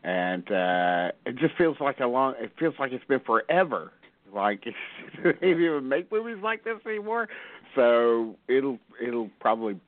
[0.04, 3.92] And uh it just feels like a long it feels like it's been forever.
[4.34, 4.64] Like
[5.24, 7.28] they don't even make movies like this anymore.
[7.76, 9.80] So it'll it'll probably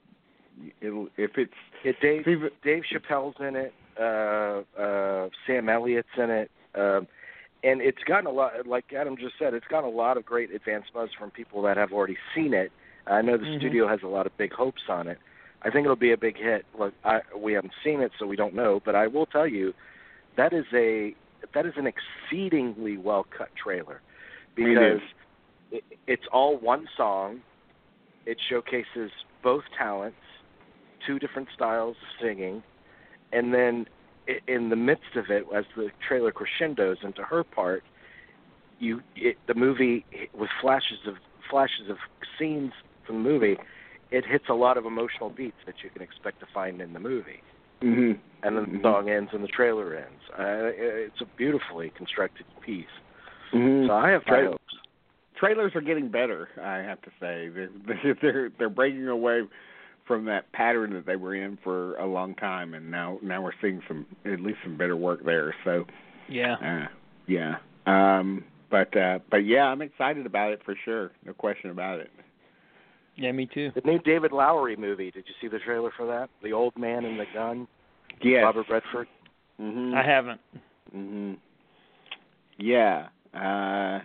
[0.82, 1.54] it'll if it's
[1.84, 3.74] Yeah, Dave if even- Dave Chappelle's in it.
[4.00, 6.52] Uh, uh, Sam Elliott's in it.
[6.74, 7.08] Um,
[7.64, 10.54] and it's gotten a lot, like Adam just said, it's gotten a lot of great
[10.54, 12.72] advance buzz from people that have already seen it.
[13.08, 13.58] I know the Mhm.
[13.58, 15.18] studio has a lot of big hopes on it.
[15.62, 16.66] I think it'll be a big hit.
[16.78, 18.82] Look, I, we haven't seen it, so we don't know.
[18.84, 19.74] But I will tell you,
[20.36, 21.16] that is a
[21.54, 24.02] that is an exceedingly well cut trailer
[24.56, 25.02] because
[25.72, 27.42] it, it's all one song.
[28.26, 29.12] It showcases
[29.42, 30.18] both talents,
[31.06, 32.64] two different styles of singing,
[33.34, 33.88] and then
[34.48, 37.84] in the midst of it, as the trailer crescendos into her part,
[38.80, 41.16] you it, the movie with flashes of
[41.50, 41.98] flashes of
[42.40, 42.72] scenes
[43.06, 43.58] from the movie,
[44.12, 47.00] it hits a lot of emotional beats that you can expect to find in the
[47.00, 47.42] movie.
[47.82, 48.18] Mhm.
[48.44, 48.82] And then the Mhm.
[48.82, 50.22] song ends and the trailer ends.
[50.38, 52.86] Uh, it's a beautifully constructed piece.
[53.52, 53.88] Mhm.
[53.88, 54.78] So I have high Tra- hopes.
[55.36, 56.50] trailers are getting better.
[56.62, 59.44] I have to say they're they're they're breaking away
[60.08, 63.52] from that pattern that they were in for a long time, and now now we're
[63.62, 65.56] seeing some at least some better work there.
[65.64, 65.86] So
[66.30, 66.56] Yeah.
[66.56, 66.88] uh,
[67.28, 71.12] yeah, um, but uh, but yeah, I'm excited about it for sure.
[71.26, 72.10] No question about it.
[73.16, 73.72] Yeah, me too.
[73.76, 75.12] The new David Lowery movie.
[75.12, 76.30] Did you see the trailer for that?
[76.42, 77.68] The Old Man and the Gun.
[78.22, 78.44] Yes.
[78.44, 79.08] Robert Redford.
[79.58, 80.42] hmm I haven't.
[80.92, 81.34] hmm
[82.58, 83.08] Yeah.
[83.34, 84.00] Uh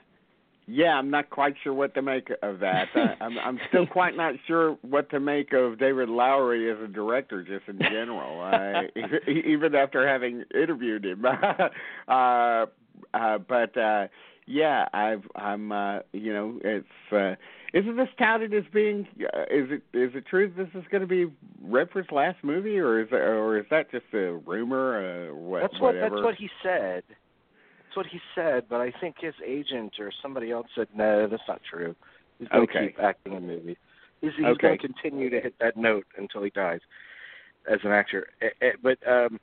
[0.71, 2.89] yeah, I'm not quite sure what to make of that.
[2.95, 6.87] I, I'm I'm still quite not sure what to make of David Lowery as a
[6.93, 8.43] director, just in general.
[8.43, 11.25] Uh, even- even after having interviewed him,
[12.09, 12.67] uh,
[13.15, 14.09] uh, but uh,
[14.47, 17.35] yeah, I've I'm uh, you know it's uh,
[17.73, 21.07] isn't this touted as being uh, is it is it true this is going to
[21.07, 21.27] be
[21.63, 25.31] Redford's last movie or is it, or is that just a rumor?
[25.31, 26.17] Uh, what, That's what whatever?
[26.17, 27.05] that's what he said.
[27.99, 31.61] What he said, but I think his agent or somebody else said no, that's not
[31.69, 31.97] true.
[32.39, 32.87] He's going to Okay.
[32.91, 33.77] keep acting in movies.
[34.21, 34.69] He's, he's Okay.
[34.69, 36.79] going to continue to hit that note until he dies
[37.69, 38.29] as an actor.
[38.41, 39.41] Eh, eh, But um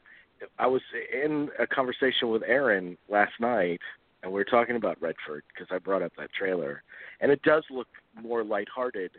[0.57, 0.81] I was
[1.11, 3.81] in a conversation with Aaron last night,
[4.23, 6.81] and we were talking about Redford because I brought up that trailer,
[7.19, 7.89] and it does look
[8.21, 9.11] more lighthearted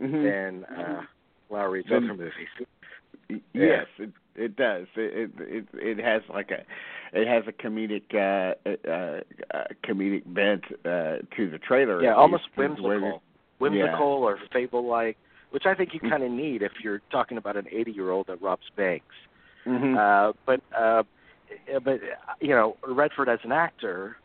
[0.00, 0.22] Mhm.
[0.22, 1.02] than uh,
[1.50, 3.42] Lowery's Than- other movies.
[3.54, 4.86] Yes, it it does.
[4.96, 6.64] It it it, it has like a
[7.12, 9.20] it has a comedic uh, uh,
[9.54, 12.02] uh comedic bent uh to the trailer.
[12.02, 13.22] Yeah, almost whimsical,
[13.58, 15.16] whimsical or fable-like,
[15.50, 18.70] which I think you kind of need if you're talking about an 80-year-old that robs
[18.76, 19.14] banks.
[19.66, 19.96] Mhm.
[19.96, 21.02] Uh, but uh,
[21.82, 24.16] but uh, you know, Redford as an actor,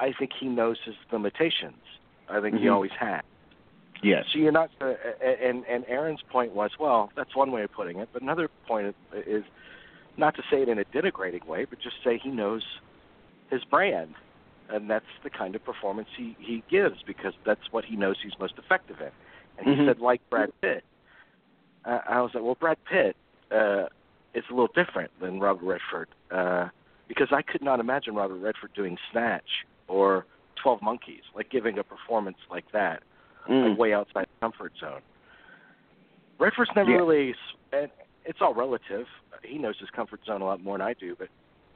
[0.00, 1.82] I think he knows his limitations.
[2.28, 2.74] I think he Mhm.
[2.74, 3.22] always has.
[4.02, 4.26] Yes.
[4.32, 7.98] So you're not, uh, and and Aaron's point was, well, that's one way of putting
[7.98, 8.94] it, but another point
[9.26, 9.44] is
[10.16, 12.62] not to say it in a denigrating way, but just say he knows
[13.50, 14.14] his brand,
[14.68, 18.38] and that's the kind of performance he he gives because that's what he knows he's
[18.38, 19.10] most effective in.
[19.58, 19.86] And he Mhm.
[19.86, 20.84] said, like Brad Pitt.
[21.84, 23.16] Uh, I was like, well, Brad Pitt
[23.50, 23.86] uh,
[24.34, 26.68] is a little different than Robert Redford uh,
[27.08, 30.26] because I could not imagine Robert Redford doing Snatch or
[30.56, 33.02] Twelve Monkeys, like giving a performance like that
[33.48, 33.70] Mm.
[33.70, 35.00] like way outside the comfort zone.
[36.38, 36.96] Redford's never Yeah.
[36.96, 37.34] really,
[37.72, 37.90] and
[38.24, 39.06] it's all relative.
[39.42, 41.28] He knows his comfort zone a lot more than I do, but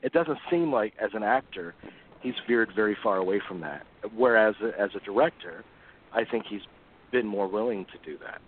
[0.03, 1.75] it doesn't seem like as an actor
[2.21, 3.85] he's veered very far away from that.
[4.15, 5.65] Whereas as a director,
[6.13, 6.63] I think he's
[7.11, 8.41] been more willing to do that.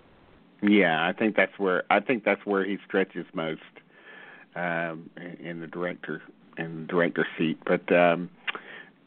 [0.62, 3.60] Yeah, I think that's where I think that's where he stretches most
[4.54, 5.10] um,
[5.40, 6.22] in the director
[6.56, 7.58] in the director seat.
[7.66, 8.30] But um,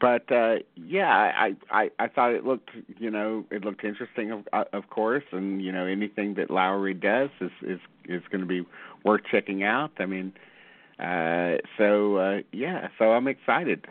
[0.00, 4.44] but uh, yeah, I, I I thought it looked you know it looked interesting of
[4.72, 8.66] of course, and you know anything that Lowery does is is is going to be
[9.04, 9.92] worth checking out.
[9.98, 10.32] I mean,
[10.98, 13.86] uh, so uh, yeah, so I'm excited.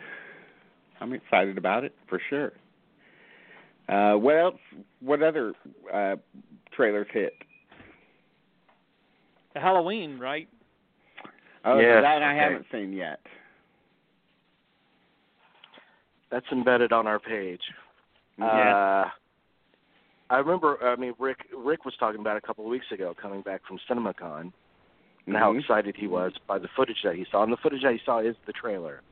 [1.00, 2.52] I'm excited about it for sure.
[3.88, 4.60] Uh, what else?
[5.00, 5.54] What other
[5.92, 6.16] uh,
[6.74, 7.32] trailers hit?
[9.54, 10.48] The Halloween, right?
[11.64, 12.38] Oh, Yes, that I okay.
[12.38, 13.20] haven't seen yet.
[16.30, 17.62] That's embedded on our page.
[18.38, 18.74] Yeah.
[18.74, 19.10] Uh,
[20.30, 20.78] I remember.
[20.82, 21.38] I mean, Rick.
[21.56, 24.52] Rick was talking about a couple of weeks ago, coming back from CinemaCon,
[25.26, 25.60] and how Mhm.
[25.60, 27.42] excited he was by the footage that he saw.
[27.42, 29.02] And the footage that he saw is the trailer,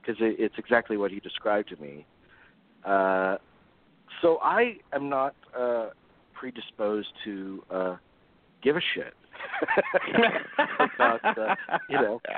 [0.00, 2.04] because it, it's exactly what he described to me.
[2.84, 3.38] Uh,
[4.20, 5.88] so I am not uh,
[6.34, 7.96] predisposed to uh,
[8.62, 9.14] give a shit
[10.94, 11.54] about uh,
[11.88, 12.20] you know.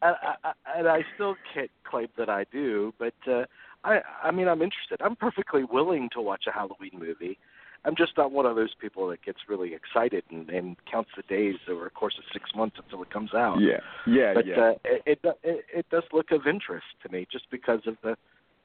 [0.00, 3.46] And I, I, and I still can't claim that I do, but uh,
[3.84, 5.00] I, I mean, I'm interested.
[5.00, 7.38] I'm perfectly willing to watch a Halloween movie.
[7.84, 11.22] I'm just not one of those people that gets really excited and, and counts the
[11.22, 13.60] days over a course of six months until it comes out.
[13.60, 14.60] Yeah, yeah, but yeah.
[14.60, 18.16] Uh, it, it it it does look of interest to me just because of the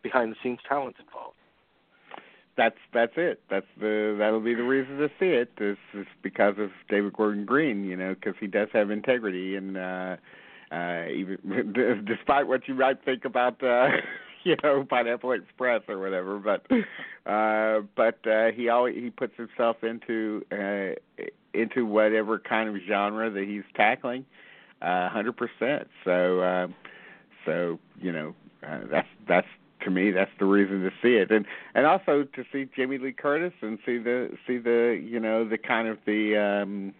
[0.01, 1.37] behind the scenes talent involved.
[2.57, 3.41] that's that's it.
[3.49, 5.51] That's the that'll be the reason to see it.
[5.59, 9.77] Is is because of David Gordon Green, you know, because he does have integrity and
[9.77, 10.15] uh
[10.71, 13.89] uh even despite what you might think about uh
[14.49, 16.65] you know Pineapple Express or whatever, but
[17.31, 21.23] uh but uh he always he puts himself into uh
[21.53, 24.25] into whatever kind of genre that he's tackling
[24.81, 25.85] uh 100%.
[26.03, 26.75] So um
[27.45, 28.35] so, you know,
[28.65, 29.47] uh, that's that's
[29.83, 33.11] to me that's the reason to see it and and also to see Jamie Lee
[33.11, 36.93] Curtis and see the see the you know the kind of the um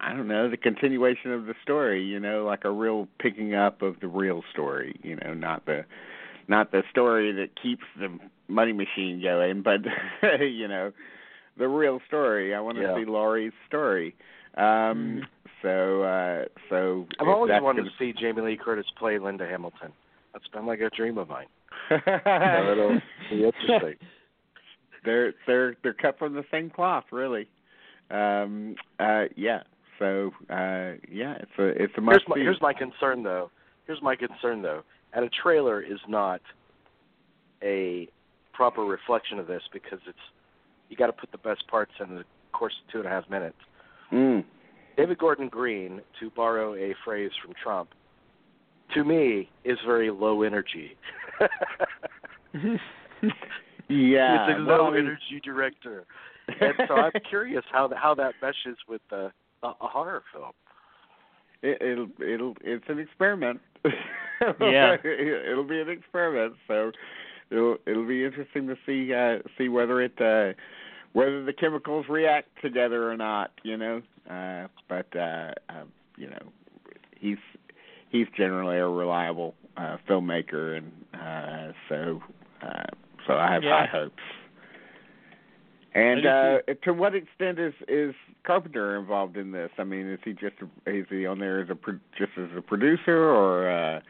[0.00, 3.80] I don't know the continuation of the story you know like a real picking up
[3.80, 5.86] of the real story you know not the
[6.48, 8.08] not the story that keeps the
[8.48, 9.80] money machine going but
[10.40, 10.92] you know
[11.56, 12.96] the real story I want to Yeah.
[12.96, 14.14] see Laurie's story
[14.56, 15.22] um
[15.62, 19.92] so uh so I've always wanted gonna- to see Jamie Lee Curtis play Linda Hamilton.
[20.32, 21.46] That's been like a dream of mine.
[21.90, 23.94] that'll be interesting.
[25.04, 27.48] they're they're they're cut from the same cloth, really.
[28.10, 29.60] Um, uh, yeah.
[29.98, 33.50] So uh, yeah, it's a it's a must Here's my, here's my concern though.
[33.86, 34.82] Here's my concern though.
[35.14, 36.40] And a trailer is not
[37.62, 38.08] a
[38.52, 40.18] proper reflection of this because it's
[40.88, 43.28] you got to put the best parts in the course of two and a half
[43.30, 43.56] minutes.
[44.12, 44.44] Mm.
[44.96, 47.90] David Gordon Green, to borrow a phrase from Trump,
[48.94, 50.96] to me is very low energy.
[53.88, 56.04] yeah, He's a low mean- energy director,
[56.60, 59.30] and so I'm curious how th- how that meshes with uh,
[59.62, 60.52] a, a horror film.
[61.62, 63.60] It, it'll it'll it's an experiment.
[64.60, 64.96] Yeah.
[65.04, 66.54] it'll be an experiment.
[66.68, 66.92] So
[67.50, 70.54] it'll it'll be interesting to see uh see whether it uh
[71.12, 74.02] whether the chemicals react together or not, you know.
[74.30, 75.84] Uh but uh, uh
[76.16, 76.52] you know,
[77.18, 77.38] he's
[78.10, 82.20] he's generally a reliable uh filmmaker and uh so
[82.62, 82.84] uh
[83.26, 83.86] so I have Yeah.
[83.86, 84.22] high hopes.
[85.94, 88.14] And uh, to what extent is is
[88.44, 89.70] Carpenter involved in this?
[89.78, 92.60] I mean, is he just is he on there as a pro- just as a
[92.60, 94.00] producer, or uh,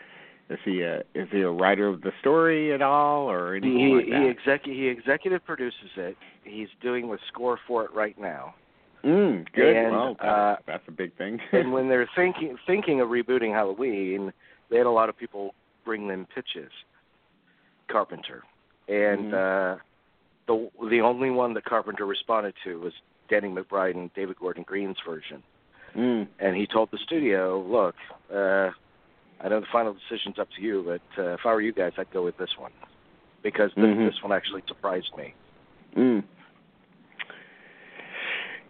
[0.49, 3.95] is he a is he a writer of the story at all, or anything He
[3.95, 4.63] like he, that?
[4.65, 6.17] execu- he executive produces it.
[6.45, 8.55] He's doing the score for it right now.
[9.05, 9.77] mm, good.
[9.77, 11.39] and, well, that- uh, that's a big thing.
[11.53, 14.33] and when they're thinking thinking of rebooting Halloween,
[14.71, 15.55] they had a lot of people
[15.85, 16.71] bring them pitches.
[17.91, 18.43] Carpenter,
[18.89, 19.77] and uh,
[20.47, 22.93] the the only one that Carpenter responded to was
[23.29, 25.43] Danny McBride and David Gordon Green's version.
[25.97, 27.95] mm, And he told the studio, "Look,
[28.33, 28.71] uh,
[29.41, 31.93] I know the final decision's up to you, but uh, if I were you guys,
[31.97, 32.73] I'd go with this one
[33.43, 34.11] because this, Mhm.
[34.11, 35.35] this one actually surprised me."
[35.97, 36.23] mm.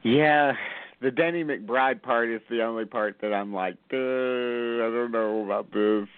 [0.03, 0.55] Yeah,
[1.01, 5.43] the Danny McBride part is the only part that I'm like, uh, I don't know
[5.45, 6.09] about this.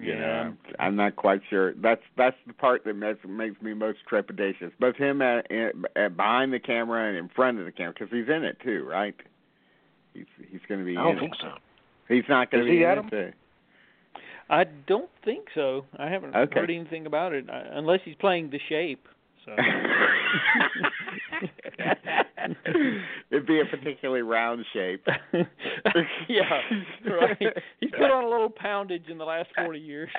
[0.00, 0.40] You know, Yeah.
[0.42, 1.74] I'm, I'm not quite sure.
[1.74, 4.70] That's that's the part that makes makes me most trepidatious.
[4.78, 8.08] Both him at, at, at behind the camera and in front of the camera, because
[8.10, 9.14] he's in it too, right?
[10.14, 10.96] He's he's going to be.
[10.96, 11.38] I don't in think it.
[11.42, 11.54] so.
[12.08, 13.06] He's not going to be he, in Adam?
[13.08, 13.10] it.
[13.10, 13.32] too.
[14.50, 15.84] I don't think so.
[15.98, 16.60] I haven't Okay.
[16.60, 19.06] heard anything about it uh, unless he's playing the shape.
[19.44, 19.54] So
[23.30, 25.06] It'd be a particularly round shape.
[26.28, 26.60] yeah,
[27.06, 27.38] right.
[27.80, 30.10] He's put on a little poundage in the last forty years.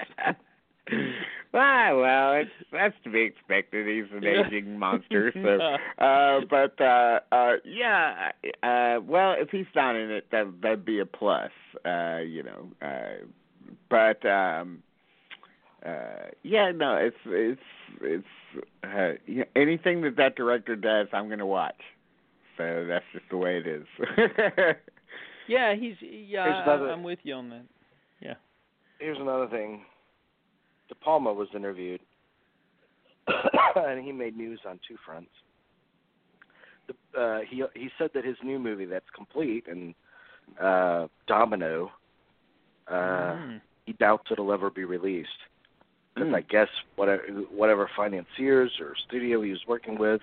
[1.54, 3.88] ah, well, it's that's to be expected.
[3.88, 5.32] He's an aging monster.
[5.34, 8.32] So, uh, but uh, uh, yeah,
[8.64, 11.52] uh, well, if he's not in it, that that'd be a plus.
[11.86, 13.26] Uh, you know, uh,
[13.90, 14.82] but um,
[15.86, 17.62] uh, yeah, no, it's it's
[18.02, 18.26] it's
[18.84, 21.80] uh, yeah, anything that that director does, I'm going to watch.
[22.60, 23.86] So that's just the way it is.
[25.48, 26.42] Yeah, he's yeah.
[26.44, 27.66] I, another- I'm with you on that.
[28.22, 28.36] Yeah.
[29.00, 29.82] Here's another thing.
[30.90, 32.02] De Palma was interviewed,
[33.76, 35.32] and he made news on two fronts.
[36.88, 39.96] The, uh, he he said that his new movie that's complete and
[40.62, 41.90] uh, Domino,
[42.88, 43.62] uh, Mm.
[43.88, 45.30] he doubts it'll ever be released
[46.14, 46.36] because Mm.
[46.36, 50.22] I guess whatever whatever financiers or studio he was working with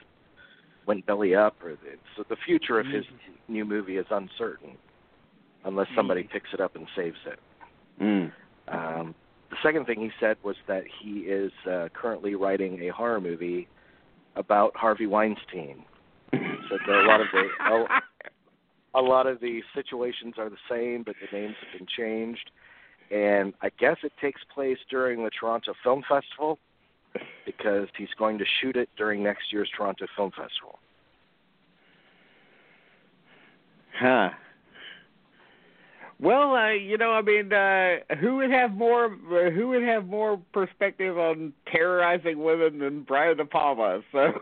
[0.86, 3.04] went belly up, or the, so the future of his
[3.48, 4.76] new movie is uncertain
[5.64, 7.38] unless somebody picks it up and saves it.
[8.00, 8.32] mm.
[8.68, 9.14] Um,
[9.50, 13.68] the second thing he said was that he is uh, currently writing a horror movie
[14.34, 15.84] about Harvey Weinstein.
[16.32, 21.04] so that a lot of the a, a lot of the situations are the same,
[21.04, 22.50] but the names have been changed.
[23.10, 26.58] And I guess it takes place during the Toronto Film Festival
[27.44, 30.78] because he's going to shoot it during next year's Toronto Film Festival.
[33.98, 34.30] Huh.
[36.18, 39.06] Well, uh, you know, I mean, uh, who would have more?
[39.06, 44.00] Uh, who would have more perspective on terrorizing women than Brian De Palma?
[44.12, 44.32] So,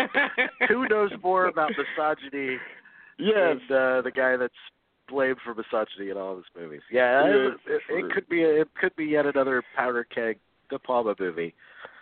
[0.68, 2.58] Who knows more about misogyny
[3.18, 3.58] Yes.
[3.68, 4.52] than uh, the guy that's
[5.08, 6.82] blamed for misogyny in all of his movies?
[6.92, 10.38] Yeah, Yes, it, it, it could be it could be yet another powder keg
[10.68, 11.54] De Palma movie.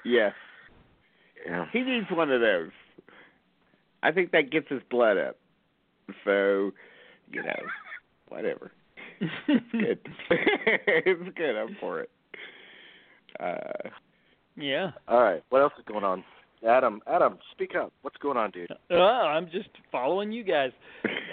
[0.05, 0.33] Yes,
[1.47, 1.67] Yeah.
[1.73, 2.71] he needs one of those.
[4.03, 5.37] I think that gets his blood up.
[6.25, 6.73] So,
[7.31, 7.63] you know,
[8.29, 8.73] whatever.
[9.21, 9.99] It's good.
[10.31, 11.57] it's good.
[11.57, 12.11] I'm for it.
[13.39, 13.89] Uh,
[14.57, 14.91] Yeah.
[15.09, 15.43] All right.
[15.51, 16.25] What else is going on?
[16.69, 17.93] Adam, Adam, speak up.
[18.03, 18.71] What's going on, dude?
[18.91, 20.71] Uh, I'm just following you guys.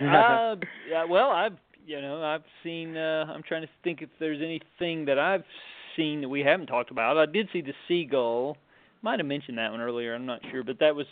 [0.01, 0.55] uh,
[0.89, 2.97] yeah, well, I've you know I've seen.
[2.97, 5.43] Uh, I'm trying to think if there's anything that I've
[5.99, 7.17] seen that we haven't talked about.
[7.17, 8.55] I did see the seagull.
[9.01, 10.15] Might have mentioned that one earlier.
[10.15, 11.05] I'm not sure, but that was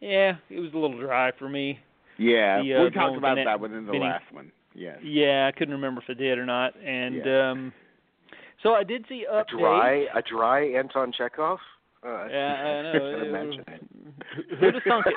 [0.00, 1.78] yeah, it was a little dry for me.
[2.18, 4.00] yeah, The, uh, we talked about Annette that within the Bening.
[4.12, 4.50] last one.
[4.74, 4.98] Yes.
[5.02, 6.74] Yeah, I couldn't remember if I did or not.
[6.82, 7.50] And Yeah.
[7.50, 7.72] um
[8.62, 11.58] So I did see A dry, a dry Anton Chekhov.
[12.02, 13.52] Uh, Yeah, I know.
[13.66, 15.16] It- Who'd have thunk it?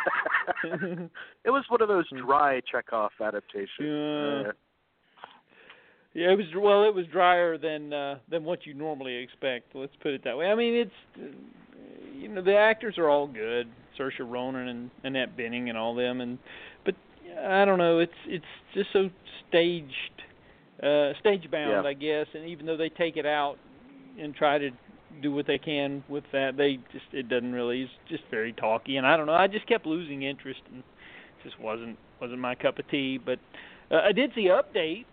[1.46, 3.70] it was one of those dry Chekhov adaptations.
[3.80, 4.44] Yeah.
[4.50, 4.52] Uh,
[6.14, 6.84] Yeah, it was well.
[6.84, 9.76] It was drier than uh, than what you normally expect.
[9.76, 10.46] Let's put it that way.
[10.46, 11.34] I mean, it's
[12.16, 13.68] you know the actors are all good,
[14.00, 16.38] Saoirse Ronan and Annette Bening and all them, and
[16.86, 16.94] but
[17.44, 18.00] I don't know.
[18.00, 18.46] It's it's
[18.76, 19.10] just so
[19.50, 19.90] staged,
[20.84, 21.90] uh, stage bound, Yeah.
[21.90, 22.28] I guess.
[22.36, 23.58] And even though they take it out
[24.20, 24.70] and try to
[25.22, 27.84] do what they can with that, they just it doesn't really.
[27.84, 29.34] It's just very talky, and I don't know.
[29.34, 33.18] I just kept losing interest, and it just wasn't wasn't my cup of tea.
[33.18, 33.40] But
[33.90, 35.06] uh, I did see update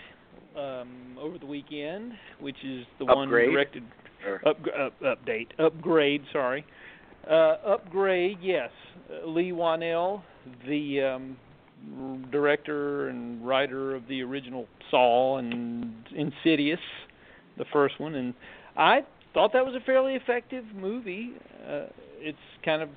[0.57, 3.85] um, over the weekend, which is the one directed
[4.27, 6.23] Or- up, up update upgrade.
[6.33, 6.65] Sorry,
[7.29, 8.39] uh, upgrade.
[8.43, 8.71] Yes,
[9.11, 10.23] uh, Leigh Whannell,
[10.67, 11.37] the um,
[11.99, 16.81] r- director and writer of the original Saw and Insidious,
[17.59, 18.35] the first one, and
[18.77, 19.05] I
[19.35, 21.33] thought that was a fairly effective movie.
[21.69, 21.85] Uh,
[22.19, 22.89] it's kind of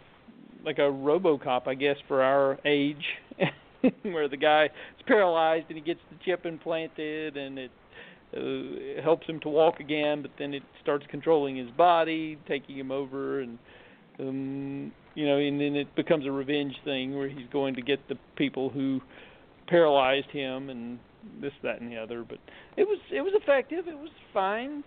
[0.66, 3.04] like a RoboCop, I guess, for our age,
[4.04, 7.72] where the guy is paralyzed and he gets the chip implanted, and it
[8.36, 12.92] uh, helps him to walk again, but then it starts controlling his body, taking him
[12.92, 13.58] over, and
[14.20, 18.00] um, you know, and then it becomes a revenge thing where he's going to get
[18.10, 19.02] the people who
[19.68, 21.00] paralyzed him and
[21.42, 22.24] this, that, and the other.
[22.28, 22.40] But
[22.78, 23.88] it was it was effective.
[23.88, 24.84] It was fine.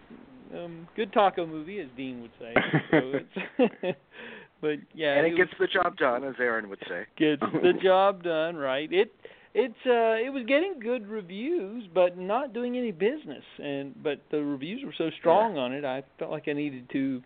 [0.55, 2.55] Um, good taco movie, as Dean would say.
[2.90, 3.12] So
[3.82, 3.98] it's
[4.61, 7.05] but yeah, and it was- gets the job done, as Aaron would say.
[7.16, 8.93] gets the job done right.
[8.93, 9.12] It
[9.55, 14.39] it's uh it was getting good reviews but not doing any business and but the
[14.43, 17.23] reviews were so strong on it I felt like I needed to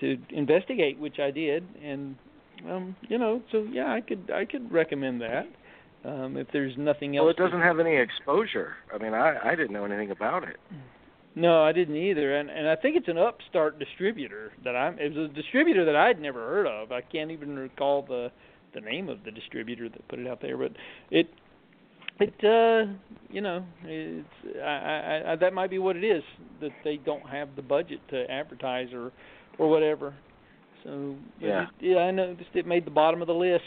[0.00, 2.16] to investigate which I did and
[2.68, 5.46] um you know so yeah I could I could recommend that
[6.04, 8.74] um if there's nothing else Well, it doesn't have any exposure.
[8.94, 10.58] I mean, I I didn't know anything about it.
[11.36, 14.98] No, I didn't either, and and I think it's an upstart distributor that I'm.
[14.98, 16.92] It was a distributor that I'd never heard of.
[16.92, 18.30] I can't even recall the
[18.74, 20.72] the name of the distributor that put it out there, but
[21.10, 21.28] it
[22.20, 22.92] it uh
[23.30, 24.28] you know it's
[24.62, 26.22] I, I, I that might be what it is
[26.60, 29.10] that they don't have the budget to advertise or
[29.58, 30.14] or whatever.
[30.84, 31.62] So Yeah.
[31.62, 33.64] it, yeah, I noticed it made the bottom of the list,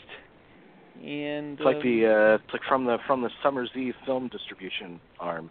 [1.03, 4.29] and It's like um, the uh, it's like from the from the Summer's Eve film
[4.29, 5.49] distribution arm.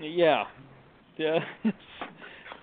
[0.00, 0.44] yeah
[1.20, 1.38] yeah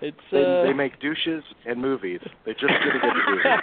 [0.02, 2.20] it's, They, uh, they make douches and movies.
[2.44, 3.60] They just couldn't get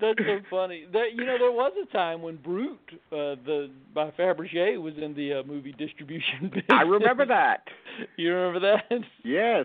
[0.00, 0.84] that's so funny.
[0.92, 2.78] There, you know there was a time when Brut,
[3.12, 6.64] uh, the by Fabergé, was in the uh, movie distribution business.
[6.68, 7.64] I remember that.
[8.16, 8.60] You remember
[8.90, 9.00] that?
[9.24, 9.64] Yes.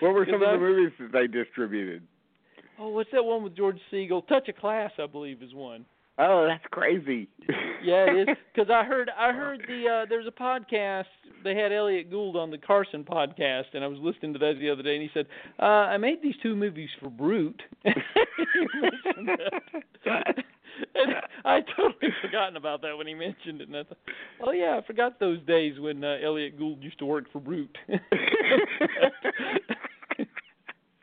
[0.00, 2.02] What were some Is of the movies that they distributed?
[2.80, 4.26] Oh, what's that one with George Segal?
[4.26, 5.84] Touch of Class, I believe, is one.
[6.18, 7.28] Oh, that's crazy.
[7.82, 8.36] Yeah, it is.
[8.54, 11.04] Because I heard I heard the uh, there's a podcast.
[11.44, 14.70] They had Elliot Gould on the Carson podcast, and I was listening to that the
[14.70, 15.26] other day, and he said,
[15.60, 17.52] uh, "I made these two movies for Brut."
[17.84, 19.28] He mentioned
[20.06, 20.36] that.
[20.94, 21.14] and
[21.44, 23.98] I totally forgotten about that when he mentioned it, and I thought,
[24.46, 27.68] "Oh yeah, I forgot those days when uh, Elliot Gould used to work for Brut."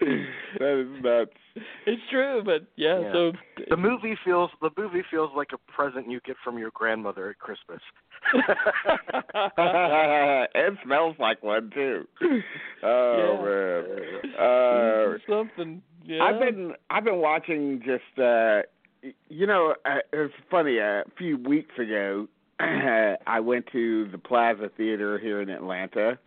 [0.60, 1.32] that is nuts.
[1.86, 3.12] it's true, but yeah, Yeah.
[3.14, 3.32] so
[3.70, 7.40] The movie feels the movie feels like a present you get from your grandmother at
[7.40, 7.82] Christmas.
[10.56, 12.08] it smells like one too.
[12.84, 14.36] Oh man.
[14.40, 15.82] Uh, something.
[16.04, 16.24] Yeah.
[16.24, 18.62] I've been I've been watching just uh
[19.30, 22.28] you know uh, it was funny a few weeks ago
[22.60, 26.18] I went to the Plaza Theater here in Atlanta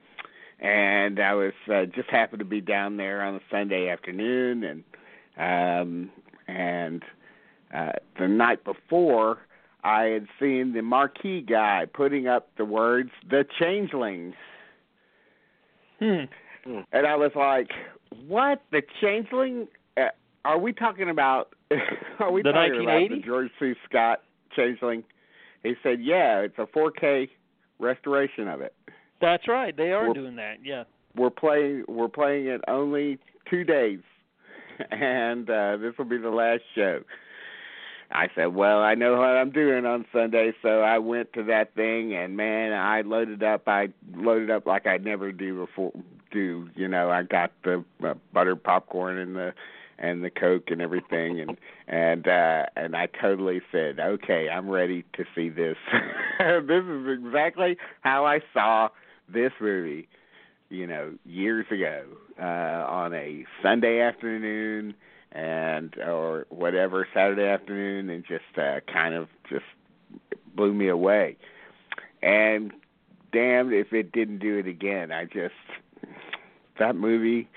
[0.60, 4.84] and I was uh, just happened to be down there on a Sunday afternoon and
[5.36, 6.10] um
[6.46, 7.02] and
[7.74, 9.38] uh the night before
[9.82, 14.34] I had seen the marquee guy putting up the words the changeling
[15.98, 16.24] Hmm.
[16.92, 17.70] and I was like,
[18.26, 18.62] "What?
[18.72, 19.68] The Changeling?
[19.96, 20.08] Uh,
[20.44, 21.54] are we talking about?
[22.18, 23.74] Are we The talking about the George C.
[23.88, 24.22] Scott
[24.54, 25.04] Changeling?"
[25.62, 27.28] He said, "Yeah, it's a 4K
[27.78, 28.74] restoration of it.
[29.24, 29.74] That's right.
[29.74, 30.56] They are We're- doing that.
[30.62, 30.84] Yeah.
[31.16, 31.84] We're playing.
[31.88, 33.18] We're playing it only
[33.48, 34.00] two days,
[34.90, 37.00] and uh, this will be the last show."
[38.10, 41.74] I said, "Well, I know what I'm doing on Sunday, so I went to that
[41.74, 43.68] thing, and man, I loaded up.
[43.68, 45.92] I loaded up like I'd never do before.
[46.32, 47.10] Do you know?
[47.10, 49.54] I got the uh, buttered popcorn and the
[49.98, 51.56] and the coke and everything, and
[51.88, 55.76] and uh, and I totally said, okay, I'm ready to see this.
[56.38, 58.88] this is exactly how I saw
[59.32, 60.08] this movie,
[60.68, 62.04] you know, years ago
[62.40, 64.94] uh, on a Sunday afternoon."
[65.34, 69.64] and or whatever Saturday afternoon and just uh kind of just
[70.54, 71.36] blew me away.
[72.22, 72.72] And
[73.32, 75.12] damned if it didn't do it again.
[75.12, 75.54] I just
[76.78, 77.48] that movie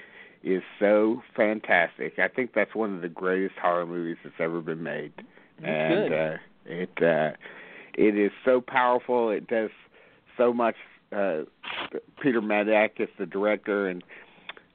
[0.43, 2.19] is so fantastic.
[2.19, 5.13] I think that's one of the greatest horror movies that's ever been made.
[5.61, 6.13] That's and good.
[6.13, 7.37] uh it uh
[7.93, 9.29] it is so powerful.
[9.29, 9.69] It does
[10.35, 10.75] so much
[11.15, 11.41] uh
[12.21, 14.03] Peter Medak is the director and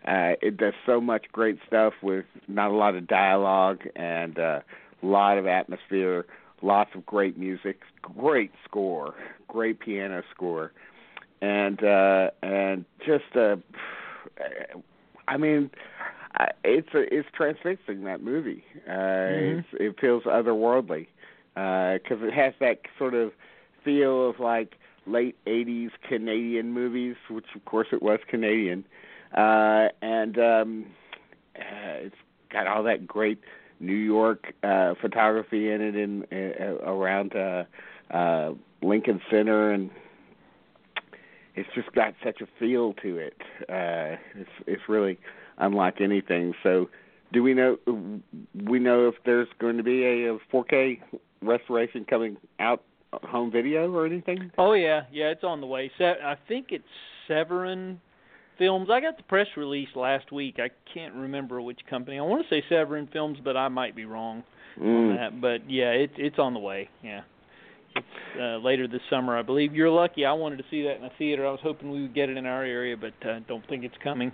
[0.07, 4.61] uh it does so much great stuff with not a lot of dialogue and uh
[5.03, 6.25] a lot of atmosphere,
[6.63, 9.15] lots of great music, great score,
[9.49, 10.73] great piano score.
[11.41, 13.57] And uh and just uh
[15.29, 15.71] I mean
[16.65, 18.65] it's a, it's transfixing that movie.
[18.89, 19.59] Uh Mhm.
[19.59, 21.09] it's, it feels otherworldly
[21.55, 23.33] because it has that sort of
[23.85, 24.77] feel of like
[25.07, 28.85] late '80s Canadian movies, which of course it was Canadian,
[29.37, 30.87] uh, and um,
[31.57, 32.17] uh, it's
[32.51, 33.39] got all that great
[33.81, 37.65] New York uh, photography in it, in uh, around uh,
[38.15, 39.91] uh, Lincoln Center, and
[41.55, 43.37] it's just got such a feel to it.
[43.69, 45.19] Uh, it's it's really
[45.59, 46.55] unlike anything.
[46.63, 46.89] So,
[47.33, 47.79] do we know
[48.55, 51.01] we know if there's going to be a, a 4K
[51.43, 54.51] restoration coming out home video or anything?
[54.59, 55.91] Oh yeah, yeah, it's on the way.
[55.99, 56.85] Se- I think it's
[57.29, 58.01] Severin
[58.59, 58.89] Films.
[58.93, 60.57] I got the press release last week.
[60.59, 62.19] I can't remember which company.
[62.19, 64.43] I want to say Severin Films, but I might be wrong
[64.81, 65.17] on Mm.
[65.17, 65.41] that.
[65.41, 66.89] But yeah, it's it's on the way.
[67.03, 67.23] Yeah.
[67.95, 69.75] It's uh, later this summer, I believe.
[69.75, 70.25] You're lucky.
[70.25, 71.47] I wanted to see that in a theater.
[71.47, 73.95] I was hoping we would get it in our area, but uh, don't think it's
[74.03, 74.33] coming.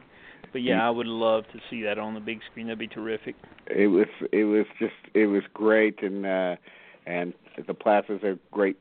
[0.52, 2.66] But yeah, I would love to see that on the big screen.
[2.68, 3.34] That'd be terrific.
[3.66, 6.54] It was it was just it was great and uh
[7.06, 7.34] and
[7.66, 8.76] the Plaza's a great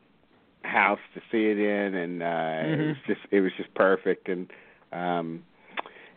[0.64, 2.88] house to see it in and uh it Mhm.
[2.90, 4.52] was just it was just perfect and
[4.92, 5.44] um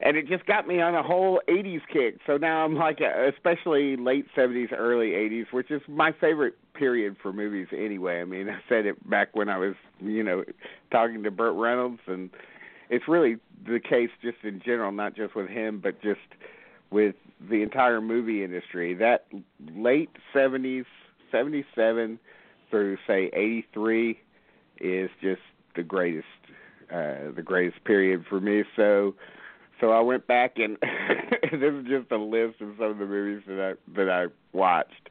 [0.03, 2.20] and it just got me on a whole 80s kick.
[2.27, 7.16] So now I'm like, uh, especially late 70s, early 80s, which is my favorite period
[7.20, 8.23] for movies anyway.
[8.23, 10.45] I mean, I said it back when I was, you know,
[10.91, 12.31] talking to Burt Reynolds, and
[12.89, 16.20] it's really the case just in general, not just with him, but just
[16.91, 17.15] with
[17.51, 18.95] the entire movie industry.
[18.95, 19.27] That
[19.74, 20.87] late 70s,
[21.31, 22.19] 77
[22.70, 24.18] through say 83
[24.80, 25.42] is just
[25.76, 26.26] the greatest
[26.90, 28.64] uh the greatest period for me.
[28.76, 29.14] So
[29.80, 30.76] so I went back and
[31.52, 34.26] this is just a list of some of the movies that I that I
[34.56, 35.10] watched.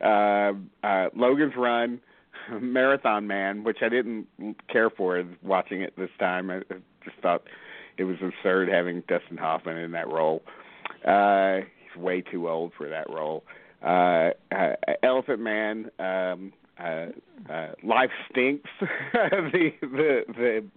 [0.00, 0.52] Uh,
[0.86, 2.00] uh, Logan's Run,
[2.60, 4.26] Marathon Man, which I didn't
[4.70, 6.50] care for watching it this time.
[6.50, 6.60] I,
[7.04, 7.44] just thought
[7.96, 10.42] it was absurd having Dustin Hoffman in that role.
[11.06, 13.44] Uh, he's way too old for that role.
[13.46, 13.52] Uh,
[13.82, 14.30] uh,
[15.02, 17.06] Elephant Man, um, uh,
[17.50, 18.70] uh, Life Stinks,
[19.12, 20.22] the the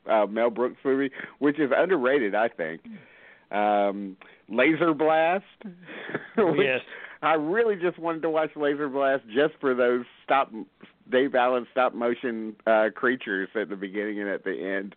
[0.05, 2.81] the uh, Mel Brooks movie, which is underrated, I think.
[3.51, 4.17] Um,
[4.49, 5.43] Laser Blast,
[6.37, 6.81] which yes.
[7.21, 10.51] I really just wanted to watch Laser Blast just for those stop
[11.11, 14.95] Dave Allen stop motion uh, creatures at the beginning and at the end.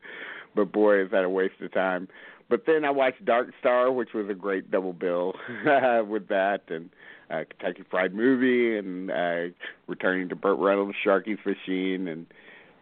[0.55, 2.09] But boy, is that a waste of time.
[2.49, 5.35] But then I watched Dark Star, which was a great double bill
[6.07, 6.91] with that, and
[7.31, 9.55] uh, Kentucky Fried Movie, and uh,
[9.87, 12.27] returning to Burt Reynolds' Sharky's Machine, and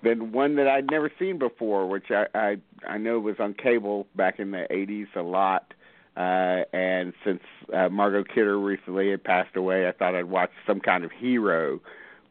[0.02, 2.56] then one that I'd never seen before, which I I,
[2.86, 5.74] I know was on cable back in the '80s a lot.
[6.14, 7.40] Uh, and since
[7.74, 11.80] uh, Margot Kidder recently had passed away, I thought I'd watch some kind of hero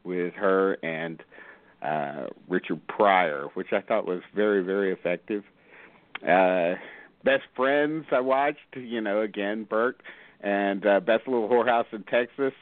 [0.03, 1.23] with her and
[1.81, 5.43] uh, Richard Pryor, which I thought was very, very effective.
[6.21, 6.75] Uh,
[7.23, 10.01] Best Friends, I watched, you know, again, Burt,
[10.41, 12.53] and uh, Best Little Whorehouse in Texas,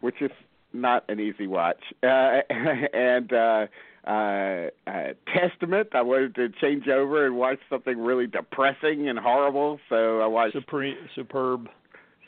[0.00, 0.30] which is
[0.72, 1.82] not an easy watch.
[2.02, 3.66] Uh, and uh,
[4.06, 9.78] uh, uh, Testament, I wanted to change over and watch something really depressing and horrible,
[9.88, 11.68] so I watched Supre- superb.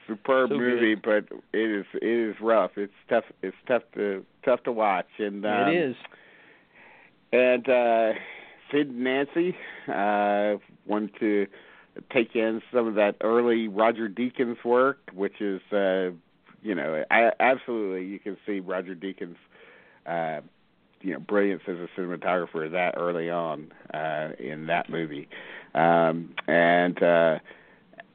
[0.06, 2.72] superb So movie, but it is it is rough.
[2.76, 3.24] It's tough.
[3.42, 5.96] It's tough to tough to watch, and um, it is.
[7.32, 8.12] And uh,
[8.70, 9.56] Sid and Nancy
[9.88, 11.46] uh, wanted to
[12.12, 16.10] take in some of that early Roger Deakins work, which is uh,
[16.62, 19.36] you know absolutely you can see Roger Deakins.
[20.06, 20.42] Uh,
[21.00, 25.28] you know, brilliance as a cinematographer that early on uh, in that movie,
[25.74, 27.38] um, and uh,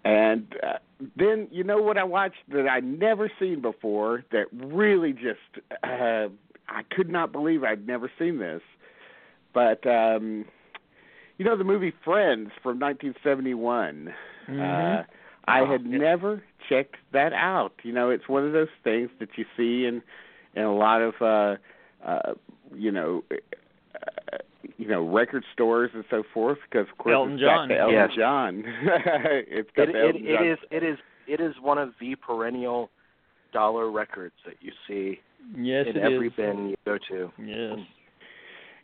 [0.04, 0.80] and uh,
[1.16, 6.30] then you know what I watched that I'd never seen before that really just uh,
[6.68, 8.62] I could not believe I'd never seen this,
[9.54, 10.46] but um,
[11.40, 14.14] you know the movie Friends from 1971.
[14.48, 14.60] Mhm.
[14.60, 15.04] Uh,
[15.48, 15.98] I Oh, had yeah.
[15.98, 17.74] never checked that out.
[17.82, 20.04] You know, it's one of those things that you see in
[20.56, 21.56] in a lot of uh,
[22.08, 22.34] uh,
[22.76, 23.24] you know.
[23.32, 24.38] Uh,
[24.78, 27.68] you know, record stores and so forth, because of course Elton it's got John.
[27.68, 28.10] the Elton Yes.
[28.16, 28.64] John.
[29.48, 30.48] it's got It, the it, Elton it John.
[30.48, 30.98] is it is
[31.28, 32.90] it is one of the perennial
[33.52, 35.20] dollar records that you see
[35.58, 36.34] Yes, in every is.
[36.38, 37.32] bin you go to.
[37.44, 37.80] Yes.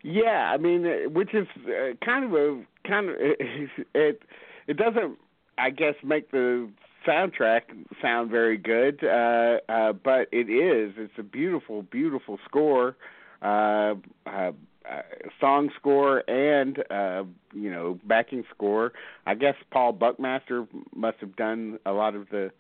[0.08, 3.16] Yeah, I mean, uh, which is uh, kind of a kind of
[3.96, 4.22] it.
[4.68, 5.18] It doesn't,
[5.58, 6.70] I guess, make the
[7.08, 7.62] soundtrack
[8.04, 10.94] sound very good, uh, uh, but it is.
[10.98, 12.96] It's a beautiful, beautiful score,
[13.42, 13.96] uh,
[14.28, 14.52] uh,
[14.88, 15.02] uh,
[15.40, 17.24] song score, and uh,
[17.56, 18.94] you know, backing score.
[19.26, 22.52] I guess Paul Buckmaster must have done a lot of the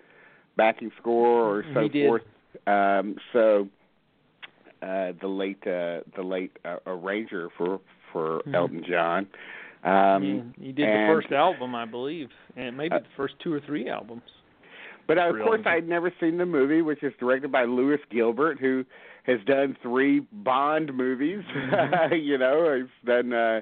[0.58, 2.24] backing score or so forth.
[2.66, 3.68] Um, so
[4.82, 7.80] uh, the late uh, the late uh, arranger for
[8.12, 8.56] for Mhm.
[8.56, 9.28] Elton John.
[9.84, 10.24] Um,
[10.58, 13.54] Yeah, he did and- the first album, I believe, and maybe Uh, the first two
[13.54, 14.24] or three albums.
[15.08, 18.58] But uh, of course, I'd never seen the movie, which is directed by Lewis Gilbert,
[18.60, 18.84] who
[19.24, 21.44] has done three Bond movies.
[21.56, 22.14] Mm-hmm.
[22.30, 23.62] you know, he's done uh,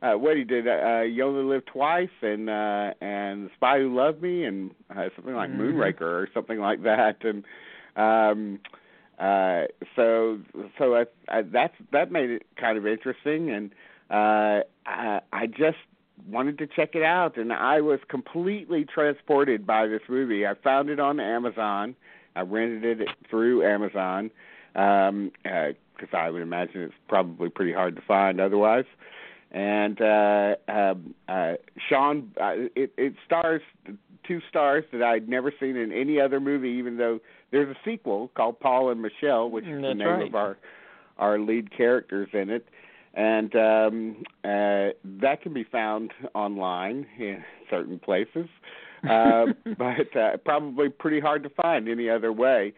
[0.00, 0.66] uh, what he did.
[0.66, 5.08] Uh, you Only Live Twice, and uh, and The Spy Who Loved Me, and uh,
[5.16, 5.58] something like Mhm.
[5.58, 7.16] Moonraker or something like that.
[7.24, 7.44] And
[7.96, 8.60] um,
[9.18, 9.64] uh,
[9.96, 10.38] so
[10.78, 13.70] so I, I, that's that made it kind of interesting, and
[14.10, 15.78] uh, I, I just
[16.28, 20.46] wanted to check it out, and I was completely transported by this movie.
[20.46, 21.94] I found it on Amazon.
[22.36, 24.30] I rented it through Amazon
[24.74, 25.72] um, uh
[26.12, 28.84] I would imagine it's probably pretty hard to find otherwise.
[29.50, 31.54] And uh, um, uh,
[31.88, 33.62] Sean, uh, it, it stars
[34.24, 37.18] two stars that I'd never seen in any other movie, even though
[37.50, 40.28] there's a sequel called Paul and Michelle, which is the name right.
[40.28, 40.58] of our
[41.18, 42.66] our lead characters in it
[43.18, 48.46] and um, uh, that can be found online in certain places,
[49.08, 49.46] uh,
[49.76, 52.72] but uh, probably pretty hard to find any other way.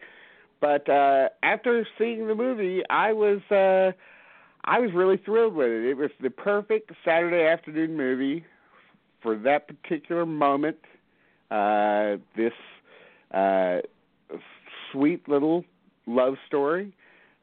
[0.59, 3.91] But uh, after seeing the movie, I was uh,
[4.65, 5.85] I was really thrilled with it.
[5.85, 8.43] It was the perfect Saturday afternoon movie
[9.21, 10.77] for that particular moment.
[11.51, 12.53] Uh, this
[13.31, 13.79] uh,
[14.91, 15.63] sweet little
[16.07, 16.93] love story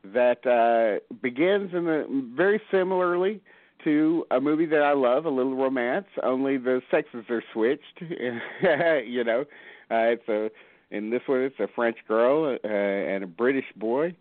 [0.04, 3.40] that uh, begins in the very similarly
[3.84, 6.06] to a movie that I love, A Little Romance.
[6.22, 8.00] Only the sexes are switched.
[8.00, 9.44] you know,
[9.90, 10.50] uh, it's a
[10.90, 14.14] in this one it's a French girl uh, and a British boy,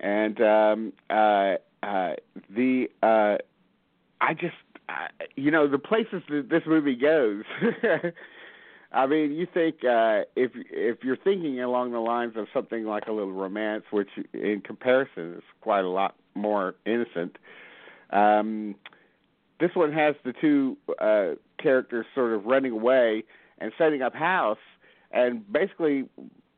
[0.00, 2.14] and um, uh, uh,
[2.54, 3.36] the uh,
[4.20, 4.54] I just
[4.88, 7.44] uh, you know the places that this movie goes.
[8.94, 13.08] I mean, you think uh, if if you're thinking along the lines of something like
[13.08, 17.36] a little romance, which in comparison is quite a lot more innocent,
[18.10, 18.76] um,
[19.58, 23.24] this one has the two uh, characters sort of running away
[23.58, 24.58] and setting up house,
[25.10, 26.04] and basically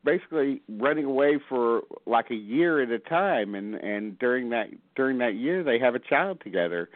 [0.05, 5.17] basically running away for like a year at a time, and and during that during
[5.19, 6.91] that year they have a child together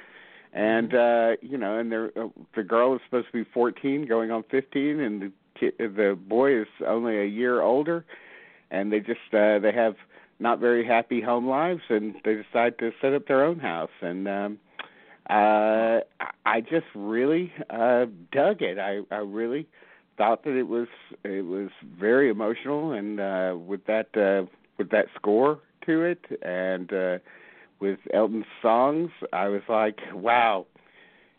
[0.52, 4.30] and uh you know and they're uh, the girl is supposed to be 14 going
[4.30, 8.04] on 15 and the kid, the boy is only a year older.
[8.70, 9.96] And they just uh they have
[10.38, 13.90] not very happy home lives and they decide to set up their own house.
[14.00, 14.58] And um
[15.28, 16.00] uh
[16.46, 18.78] I just really uh dug it.
[18.78, 19.68] I I really
[20.16, 20.88] thought that it was
[21.24, 24.46] it was very emotional and uh with that uh
[24.78, 26.24] with that score to it.
[26.42, 27.18] And uh
[27.80, 30.66] with Elton's songs, I was like, wow,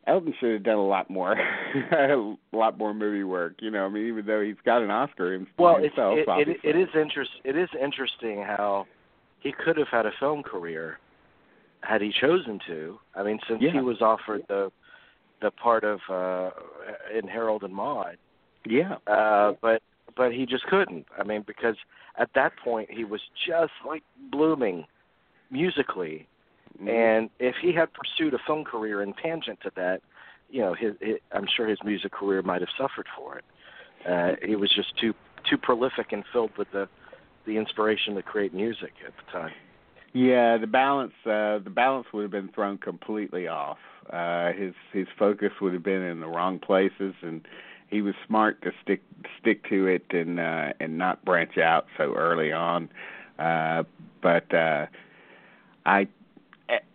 [0.08, 1.34] Elton should have done a lot more,
[1.92, 3.56] a lot more movie work.
[3.60, 6.48] You know, I mean, even though he's got an Oscar him- Well, it's, himself, it,
[6.48, 7.32] it, it is interest.
[7.44, 8.88] It is interesting how
[9.40, 10.98] he could have had a film career
[11.82, 13.00] had he chosen to.
[13.16, 13.72] I mean, since Yeah.
[13.74, 14.72] he was offered the
[15.42, 16.52] the part of uh
[17.18, 18.18] in Harold and Maude,
[18.66, 19.82] yeah, uh, but
[20.16, 21.08] but he just couldn't.
[21.18, 21.76] I mean, because
[22.18, 24.86] at that point he was just like blooming
[25.50, 26.28] musically,
[26.78, 26.88] Mm-hmm.
[26.88, 30.02] and if he had pursued a film career in tangent to that,
[30.50, 33.46] you know, his, his I'm sure his music career might have suffered for it.
[34.08, 35.14] Uh, he was just too
[35.50, 36.88] too prolific and filled with the
[37.46, 39.52] the inspiration to create music at the time.
[40.14, 43.78] Yeah, the balance uh the balance would have been thrown completely off.
[44.12, 47.48] Uh his his focus would have been in the wrong places and
[47.88, 49.02] he was smart to stick
[49.40, 52.90] stick to it and uh and not branch out so early on.
[53.40, 53.84] Uh
[54.22, 54.88] but uh
[55.86, 56.08] I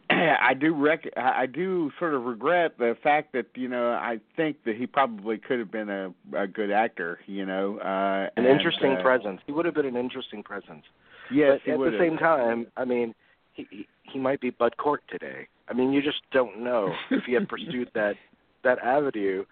[0.11, 4.59] I do rec- I do sort of regret the fact that you know I think
[4.65, 7.79] that he probably could have been a a good actor, you know.
[7.79, 9.41] Uh An and, interesting uh, presence.
[9.47, 10.85] He would have been an interesting presence.
[11.33, 13.15] Yes, but at the same time, I mean,
[13.53, 15.49] he he- he might be Bud Cort today.
[15.69, 18.15] I mean, you just don't know if he had pursued that
[18.63, 19.45] that avenue.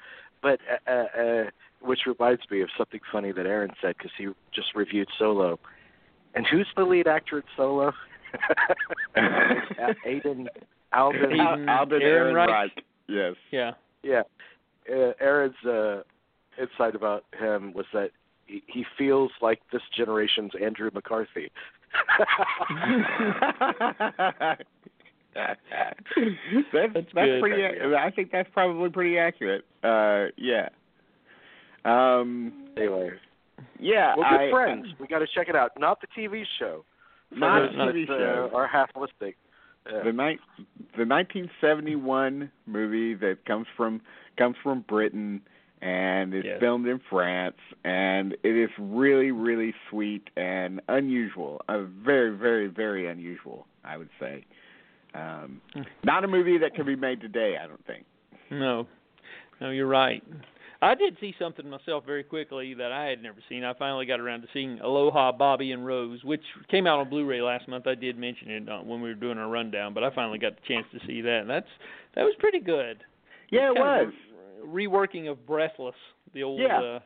[0.42, 1.44] But uh, uh, uh,
[1.80, 5.58] which reminds me of something funny that Aaron said because he just reviewed Solo.
[6.34, 7.92] And who's the lead actor in Solo?
[10.06, 10.46] Aiden
[10.92, 12.48] Alden Al- Alden Ehrenreich.
[12.48, 12.84] Reich.
[13.08, 13.34] Yes.
[13.50, 13.72] Yeah.
[14.02, 14.22] Yeah.
[14.90, 16.02] Uh, Aaron's uh,
[16.60, 18.10] insight about him was that
[18.46, 21.50] he, he feels like this generation's Andrew McCarthy.
[25.34, 26.00] that's that's,
[26.72, 27.40] good.
[27.40, 27.94] pretty.
[27.96, 29.64] I think that's probably pretty accurate.
[29.82, 30.68] Uh, yeah.
[31.84, 32.68] Um.
[32.76, 33.10] Anyway,
[33.78, 34.14] Yeah.
[34.16, 34.86] well, good I, friends.
[34.98, 35.72] we got to check it out.
[35.78, 36.84] Not the TV show.
[37.30, 38.50] Not those TV show.
[38.52, 39.34] Uh, are half listening.
[39.90, 40.02] Yeah.
[40.02, 40.40] the night
[40.96, 44.00] the 1971 movie that comes from
[44.38, 45.42] comes from Britain
[45.82, 46.58] and is Yes.
[46.60, 53.06] filmed in France and it is really really sweet and unusual uh, very very very
[53.06, 54.44] unusual I would say
[55.14, 55.60] um
[56.02, 58.06] not a movie that can be made today I don't think
[58.50, 58.86] No,
[59.60, 60.22] no, you're right.
[60.84, 63.64] I did see something myself very quickly that I had never seen.
[63.64, 67.40] I finally got around to seeing Aloha, Bobby and Rose, which came out on Blu-ray
[67.40, 67.86] last month.
[67.86, 70.52] I did mention it uh, when we were doing our rundown, but I finally got
[70.56, 71.40] the chance to see that.
[71.40, 71.66] And that's
[72.14, 73.02] that was pretty good.
[73.50, 74.12] yeah it was
[74.62, 75.94] a reworking of Breathless,
[76.32, 76.60] the old.
[76.60, 76.80] Yeah.
[76.80, 76.98] Uh,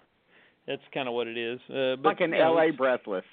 [0.66, 1.60] that's kind of what it is.
[1.70, 3.24] Uh, but, like an LA breathless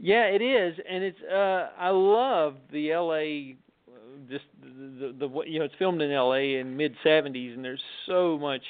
[0.00, 1.22] yeah, it is, and it's.
[1.30, 3.56] uh I love the L.A.
[4.30, 6.56] Just the, the the you know it's filmed in L.A.
[6.56, 8.62] in mid '70s, and there's so much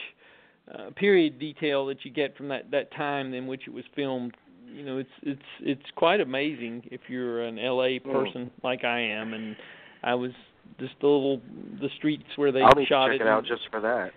[0.75, 4.37] uh, period detail that you get from that that time in which it was filmed.
[4.73, 7.99] You know, it's it's it's quite amazing if you're an L.A.
[7.99, 8.05] Mm.
[8.13, 9.57] person like I am, and
[10.05, 10.31] I was
[10.79, 11.41] just the little
[11.81, 13.25] the streets where they I'll need shot to check it.
[13.25, 14.11] it out just for that.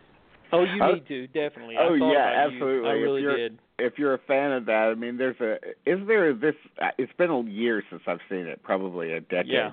[0.52, 0.94] oh, you Oh.
[0.94, 1.76] need to definitely.
[1.80, 2.56] Oh yeah, about you.
[2.56, 2.90] absolutely.
[2.90, 3.60] I If really you're- did.
[3.80, 5.56] if you're a fan of that, I mean, there's a
[5.90, 6.54] is there this?
[6.80, 9.48] uh, It's been a year since I've seen it, probably a decade.
[9.52, 9.72] Yeah.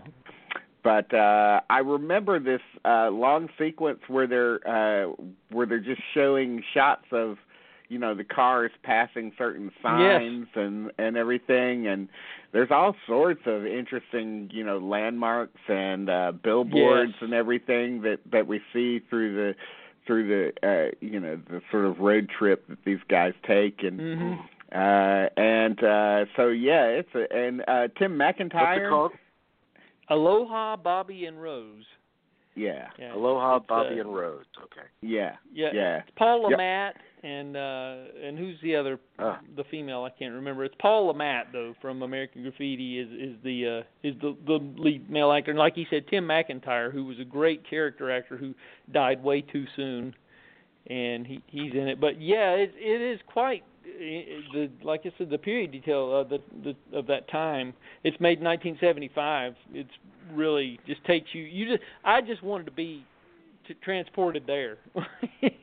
[0.83, 5.13] But uh I remember this uh long sequence where they're uh
[5.51, 7.37] where they're just showing shots of
[7.89, 12.09] you know the cars passing certain signs and and everything and
[12.53, 17.23] there's all sorts of interesting you know landmarks and uh billboards Yes.
[17.23, 19.55] and everything that that we see through the
[20.07, 23.99] through the uh you know the sort of road trip that these guys take and
[24.01, 24.35] hmm
[24.73, 29.13] uh and uh so yeah it's a and uh Tim McIntyre What's it called?
[30.11, 31.85] Aloha, Bobby and Rose.
[32.57, 33.15] yeah Yeah.
[33.15, 34.45] Aloha, It's, Bobby, uh, and Rose.
[34.65, 34.87] Okay.
[35.03, 36.59] yeah Yeah, yeah It's Paul Yep.
[37.23, 39.41] And uh and who's the other Ah.
[39.57, 40.65] the female I can't remember.
[40.65, 44.59] It's Paul Le Mat though from American Graffiti is is the uh is the the
[44.79, 48.37] lead male actor and like he said Tim McIntyre who was a great character actor
[48.37, 48.55] who
[48.91, 50.15] died way too soon
[50.87, 52.01] and he he's in it.
[52.01, 53.70] But yeah, it it is quite uh,
[54.53, 57.75] the like I said the period detail of the, the of that time.
[58.05, 59.55] It's made in 1975.
[59.75, 59.91] It's
[60.35, 63.05] really just takes you you just I just wanted to be
[63.67, 64.79] t- transported there.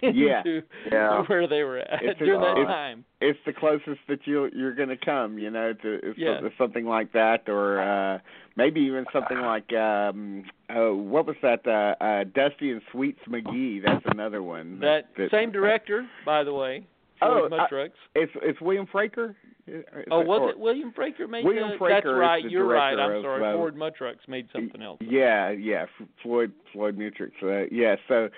[0.02, 0.42] Yeah.
[0.44, 1.10] to, Yeah.
[1.10, 3.04] to where they were at It's a- during that it's- time.
[3.22, 6.40] it's the closest that you you're going to come, you know, to it's Yeah.
[6.58, 8.20] something, like that, or uh
[8.56, 11.66] maybe even something like um oh, what was that?
[11.68, 13.82] Uh, uh Dusty and Sweets McGee.
[13.86, 14.80] That's another one.
[14.80, 16.86] That same director, by the way.
[17.22, 17.88] Oh, Floyd I-.
[18.16, 19.36] It's it's William Fraker.
[19.68, 22.44] Is Oh, was or- it William Fraker made William the, Fraker That's right.
[22.44, 22.98] the You're right.
[22.98, 23.46] I'm sorry.
[23.46, 25.00] uh, Floyd Mutrux made something else.
[25.02, 25.86] Yeah, yeah,
[26.24, 27.32] Floyd Floyd Mutrux.
[27.44, 28.30] Uh, yeah, so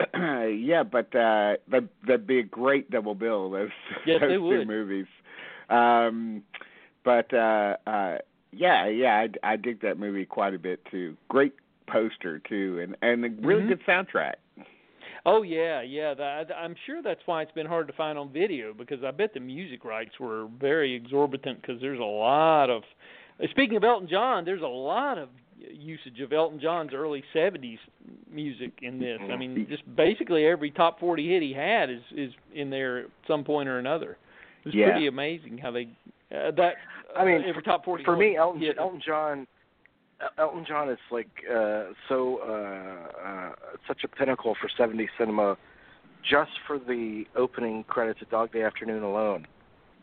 [0.14, 3.50] yeah, but uh that that'd be a great double bill.
[3.50, 3.70] Those
[4.06, 4.66] Yes, those two would.
[4.68, 5.06] movies.
[5.70, 6.42] Um,
[7.04, 8.18] but uh, uh,
[8.52, 11.16] yeah, yeah, I, I dig that movie quite a bit too.
[11.28, 11.52] Great
[11.86, 13.68] poster too, and and a really Mhm.
[13.68, 14.34] good soundtrack.
[15.28, 16.14] Oh yeah, yeah.
[16.14, 19.34] That, I'm sure that's why it's been hard to find on video because I bet
[19.34, 22.82] the music rights were very exorbitant because there's a lot of.
[23.50, 25.28] Speaking of Elton John, there's a lot of
[25.70, 27.78] usage of Elton John's early '70s
[28.32, 29.18] music in this.
[29.30, 33.06] I mean, just basically every top 40 hit he had is is in there at
[33.26, 34.16] some point or another.
[34.64, 34.90] It's Yeah.
[34.92, 35.88] pretty amazing how they
[36.34, 36.74] uh, that.
[37.16, 38.78] I mean, uh, every top 40 for me, Elton, hit.
[38.78, 39.46] Elton John,
[40.38, 43.52] Elton John is like uh, so uh, uh,
[43.86, 45.56] such a pinnacle for '70s cinema,
[46.28, 49.46] just for the opening credits of Dog Day Afternoon alone.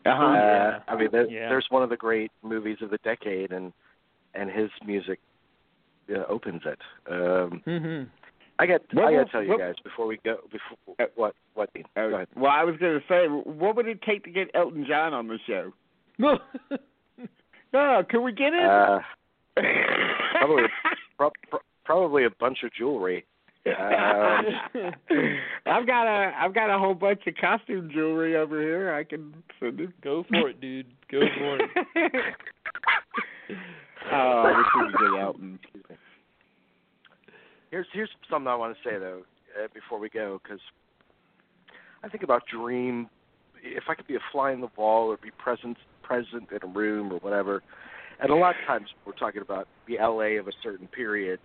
[0.06, 0.24] Uh-huh.
[0.24, 0.78] Uh, Yeah.
[0.88, 1.48] I mean, there, Yeah.
[1.48, 3.72] there's one of the great movies of the decade, and
[4.34, 5.18] and his music
[6.14, 6.78] uh, opens it.
[7.10, 8.02] Um, hmm
[8.58, 10.38] I got What I got to tell you what- guys before we go.
[10.50, 11.72] Before what what?
[11.74, 11.84] Dean?
[11.94, 12.28] Uh, Go ahead.
[12.36, 15.28] well, I was going to say, what would it take to get Elton John on
[15.28, 15.72] the show?
[17.74, 18.64] Oh, can we get it?
[18.64, 19.00] Uh,
[19.56, 20.64] probably
[21.16, 23.24] pro- pro- probably a bunch of jewelry.
[23.66, 23.74] Um,
[25.66, 28.94] I've got a I've got a whole bunch of costume jewelry over here.
[28.94, 30.00] I can send it.
[30.02, 30.86] Go for it, dude.
[31.10, 31.70] Go for it.
[34.12, 35.58] oh, I wish we could get Elton.
[37.70, 39.22] Here's here's something I want to say though
[39.60, 40.60] uh, before we go because
[42.04, 43.08] I think about dream.
[43.62, 46.72] If I could be a fly in the wall or be present present in a
[46.72, 47.64] room or whatever,
[48.20, 50.36] and a lot of times we're talking about the L.A.
[50.36, 51.38] of a certain period.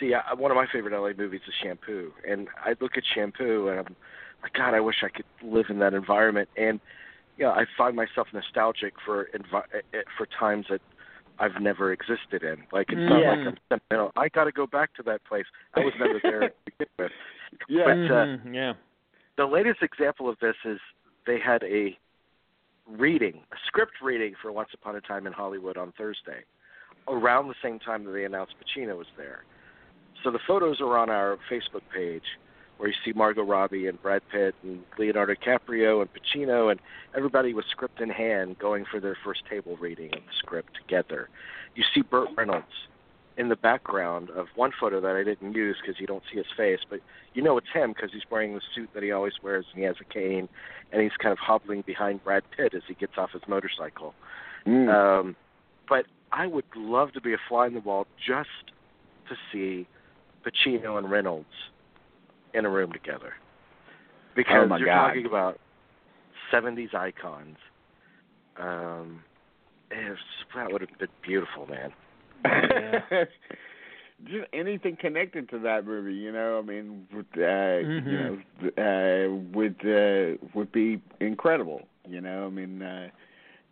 [0.00, 3.68] See, I, one of my favorite LA movies is Shampoo, and I look at Shampoo
[3.68, 3.96] and I'm
[4.42, 6.48] like, God, I wish I could live in that environment.
[6.56, 6.78] And
[7.36, 10.80] you know, I find myself nostalgic for envi- eh, eh, for times that
[11.40, 12.58] I've never existed in.
[12.72, 13.30] Like it's not Yeah.
[13.30, 14.12] like I'm sentimental.
[14.16, 15.46] I got to go back to that place.
[15.74, 17.12] I was never there to begin with.
[17.68, 17.84] Yeah.
[17.84, 18.72] But uh, Mhm, yeah.
[19.36, 20.78] the latest example of this is
[21.26, 21.96] they had a
[22.96, 26.44] reading, a script reading for Once Upon a Time in Hollywood on Thursday,
[27.06, 29.44] around the same time that they announced Pacino was there.
[30.24, 32.22] So the photos are on our Facebook page,
[32.78, 36.80] where you see Margot Robbie and Brad Pitt and Leonardo DiCaprio and Pacino and
[37.16, 41.28] everybody with script in hand going for their first table reading of the script together.
[41.74, 42.66] You see Burt Reynolds
[43.38, 46.46] in the background of one photo that I didn't use because you don't see his
[46.56, 46.98] face, but
[47.34, 49.86] you know it's him because he's wearing the suit that he always wears and he
[49.86, 50.48] has a cane
[50.92, 54.12] and he's kind of hobbling behind Brad Pitt as he gets off his motorcycle.
[54.66, 54.88] Mm.
[54.92, 55.36] Um,
[55.88, 58.48] but I would love to be a fly on the wall just
[59.28, 59.86] to see
[60.44, 61.46] Pacino and Reynolds
[62.54, 63.34] in a room together.
[64.34, 65.08] Because Oh, you're God.
[65.08, 65.60] talking about
[66.52, 67.56] 70s icons.
[68.60, 69.22] Um,
[69.90, 70.20] it's,
[70.54, 71.92] that would have been beautiful, man.
[74.24, 76.58] Just anything connected to that movie, you know.
[76.58, 78.42] I mean, would, uh, you Mhm.
[78.58, 81.86] know, uh, would uh, would be incredible.
[82.08, 83.10] You know, I mean, uh,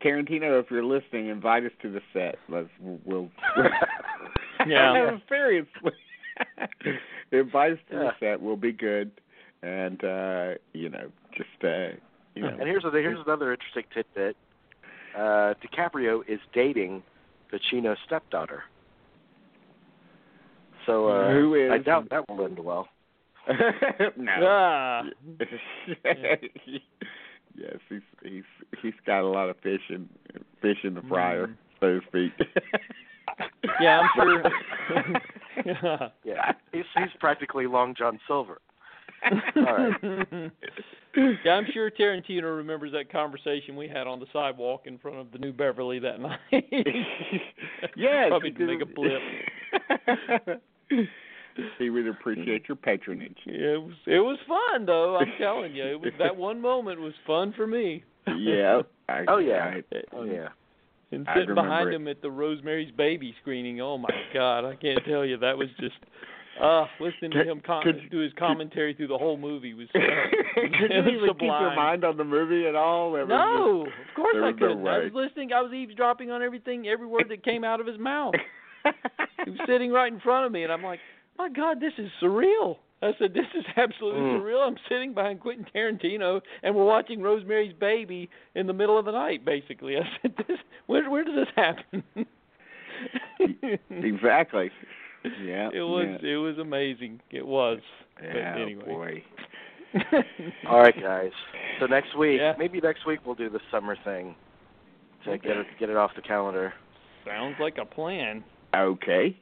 [0.00, 2.38] Tarantino, if you're listening, invite us to the set.
[2.48, 3.28] Let's we'll.
[4.66, 5.18] Yeah.
[5.28, 5.92] seriously.
[7.32, 8.02] invite us to Yeah.
[8.04, 8.40] the set.
[8.40, 9.10] We'll be good,
[9.62, 11.96] and uh, you know, just uh,
[12.34, 12.48] you know.
[12.58, 14.36] And here's a, here's another interesting tidbit.
[15.16, 17.02] Uh, DiCaprio is dating
[17.56, 18.62] Pacino's stepdaughter.
[20.86, 21.70] So uh, Who is?
[21.72, 22.88] I doubt that will end well.
[24.16, 24.32] no.
[24.42, 25.02] Ah.
[26.66, 28.42] yes, he's he's
[28.82, 30.08] he's got a lot of fish in
[30.60, 32.32] fish in the fryer, so to speak.
[33.80, 34.42] Yeah, I'm
[35.64, 36.10] sure.
[36.24, 38.60] Yeah, he's he's practically Long John Silver.
[39.56, 39.94] All right.
[41.44, 45.32] yeah, I'm sure Tarantino remembers that conversation we had on the sidewalk in front of
[45.32, 46.38] the New Beverly that night.
[47.96, 49.20] yes, probably to make a blip.
[51.78, 53.38] he would appreciate your patronage.
[53.46, 55.16] It was it was fun though.
[55.16, 58.04] I'm telling you, it was that one moment was fun for me.
[58.26, 58.82] Yeah.
[59.08, 59.74] I, Oh yeah.
[59.92, 60.48] I- Oh yeah.
[61.12, 61.94] And sitting behind it.
[61.94, 65.68] him at the Rosemary's Baby screening, oh my God, I can't tell you that was
[65.78, 65.94] just.
[66.60, 69.88] Uh, listening to him com- could- do his commentary through the whole movie was.
[69.94, 69.98] Uh,
[70.54, 73.12] Could you even keep your mind on the movie at all?
[73.12, 74.86] There No, just- of course I was no couldn't.
[74.88, 75.52] I was listening.
[75.52, 78.34] I was eavesdropping on everything, every word that came out of his mouth.
[79.44, 81.00] he was sitting right in front of me, and I'm like,
[81.36, 84.40] "My God, this is surreal." I said, "This is absolutely Mm.
[84.40, 89.04] surreal." I'm sitting behind Quentin Tarantino, and we're watching Rosemary's Baby in the middle of
[89.04, 89.44] the night.
[89.44, 92.02] Basically, I said, "This, where, where does this happen?"
[93.90, 94.70] exactly.
[95.42, 95.70] Yeah.
[95.72, 96.30] It was, Yeah.
[96.30, 97.20] it was amazing.
[97.30, 97.80] It was.
[98.22, 98.84] Yeah, but anyway.
[98.84, 99.24] boy.
[100.68, 101.30] All right, guys.
[101.80, 102.54] So next week, Yeah.
[102.58, 104.34] maybe next week we'll do the summer thing
[105.24, 106.72] to get it get it off the calendar.
[107.24, 108.44] Sounds like a plan.
[108.74, 109.36] Okay.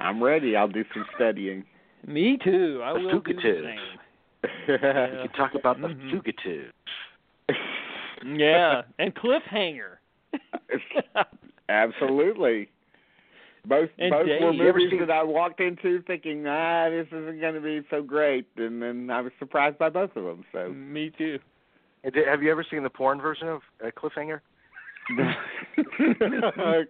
[0.00, 0.54] I'm ready.
[0.56, 1.64] I'll do some studying.
[2.06, 2.80] Me too.
[2.84, 3.64] I The will do the Fugitive.
[3.64, 3.98] same.
[4.68, 6.10] We can talk about the Mhm.
[6.10, 6.72] fugitive.
[8.24, 9.98] Yeah, and cliffhanger.
[11.68, 12.68] Absolutely.
[13.66, 17.40] Both And both Dave, were movies seen- that I walked into thinking, ah, this isn't
[17.40, 20.44] going to be so great, and then I was surprised by both of them.
[20.52, 21.38] So Me too.
[22.04, 24.40] Have you ever seen the porn version of uh, Cliffhanger?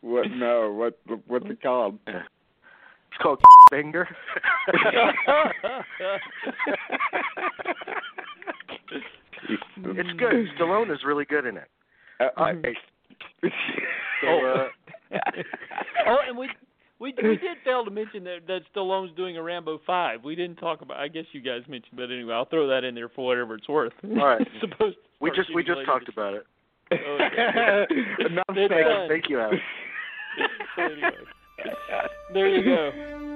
[0.00, 0.30] what?
[0.30, 0.70] No.
[0.72, 0.98] What?
[1.26, 1.98] What's it called?
[2.06, 2.24] It's
[3.20, 3.40] called
[3.70, 4.06] Finger.
[9.52, 10.46] it's good.
[10.58, 11.68] Stallone is really good in it.
[12.20, 12.54] Uh, I,
[14.22, 14.68] So, uh,
[16.06, 16.48] oh, and we
[16.98, 20.22] we we did fail to mention that that Stallone's doing a Rambo five.
[20.22, 20.98] We didn't talk about.
[20.98, 23.68] I guess you guys mentioned, but anyway, I'll throw that in there for whatever it's
[23.68, 23.92] worth.
[24.04, 24.46] All right.
[24.60, 26.46] Supposed we just we just talked about it.
[26.90, 29.08] It's said.
[29.08, 29.62] Thank you, Alex.
[30.76, 31.10] So anyway,
[32.32, 33.26] there you go.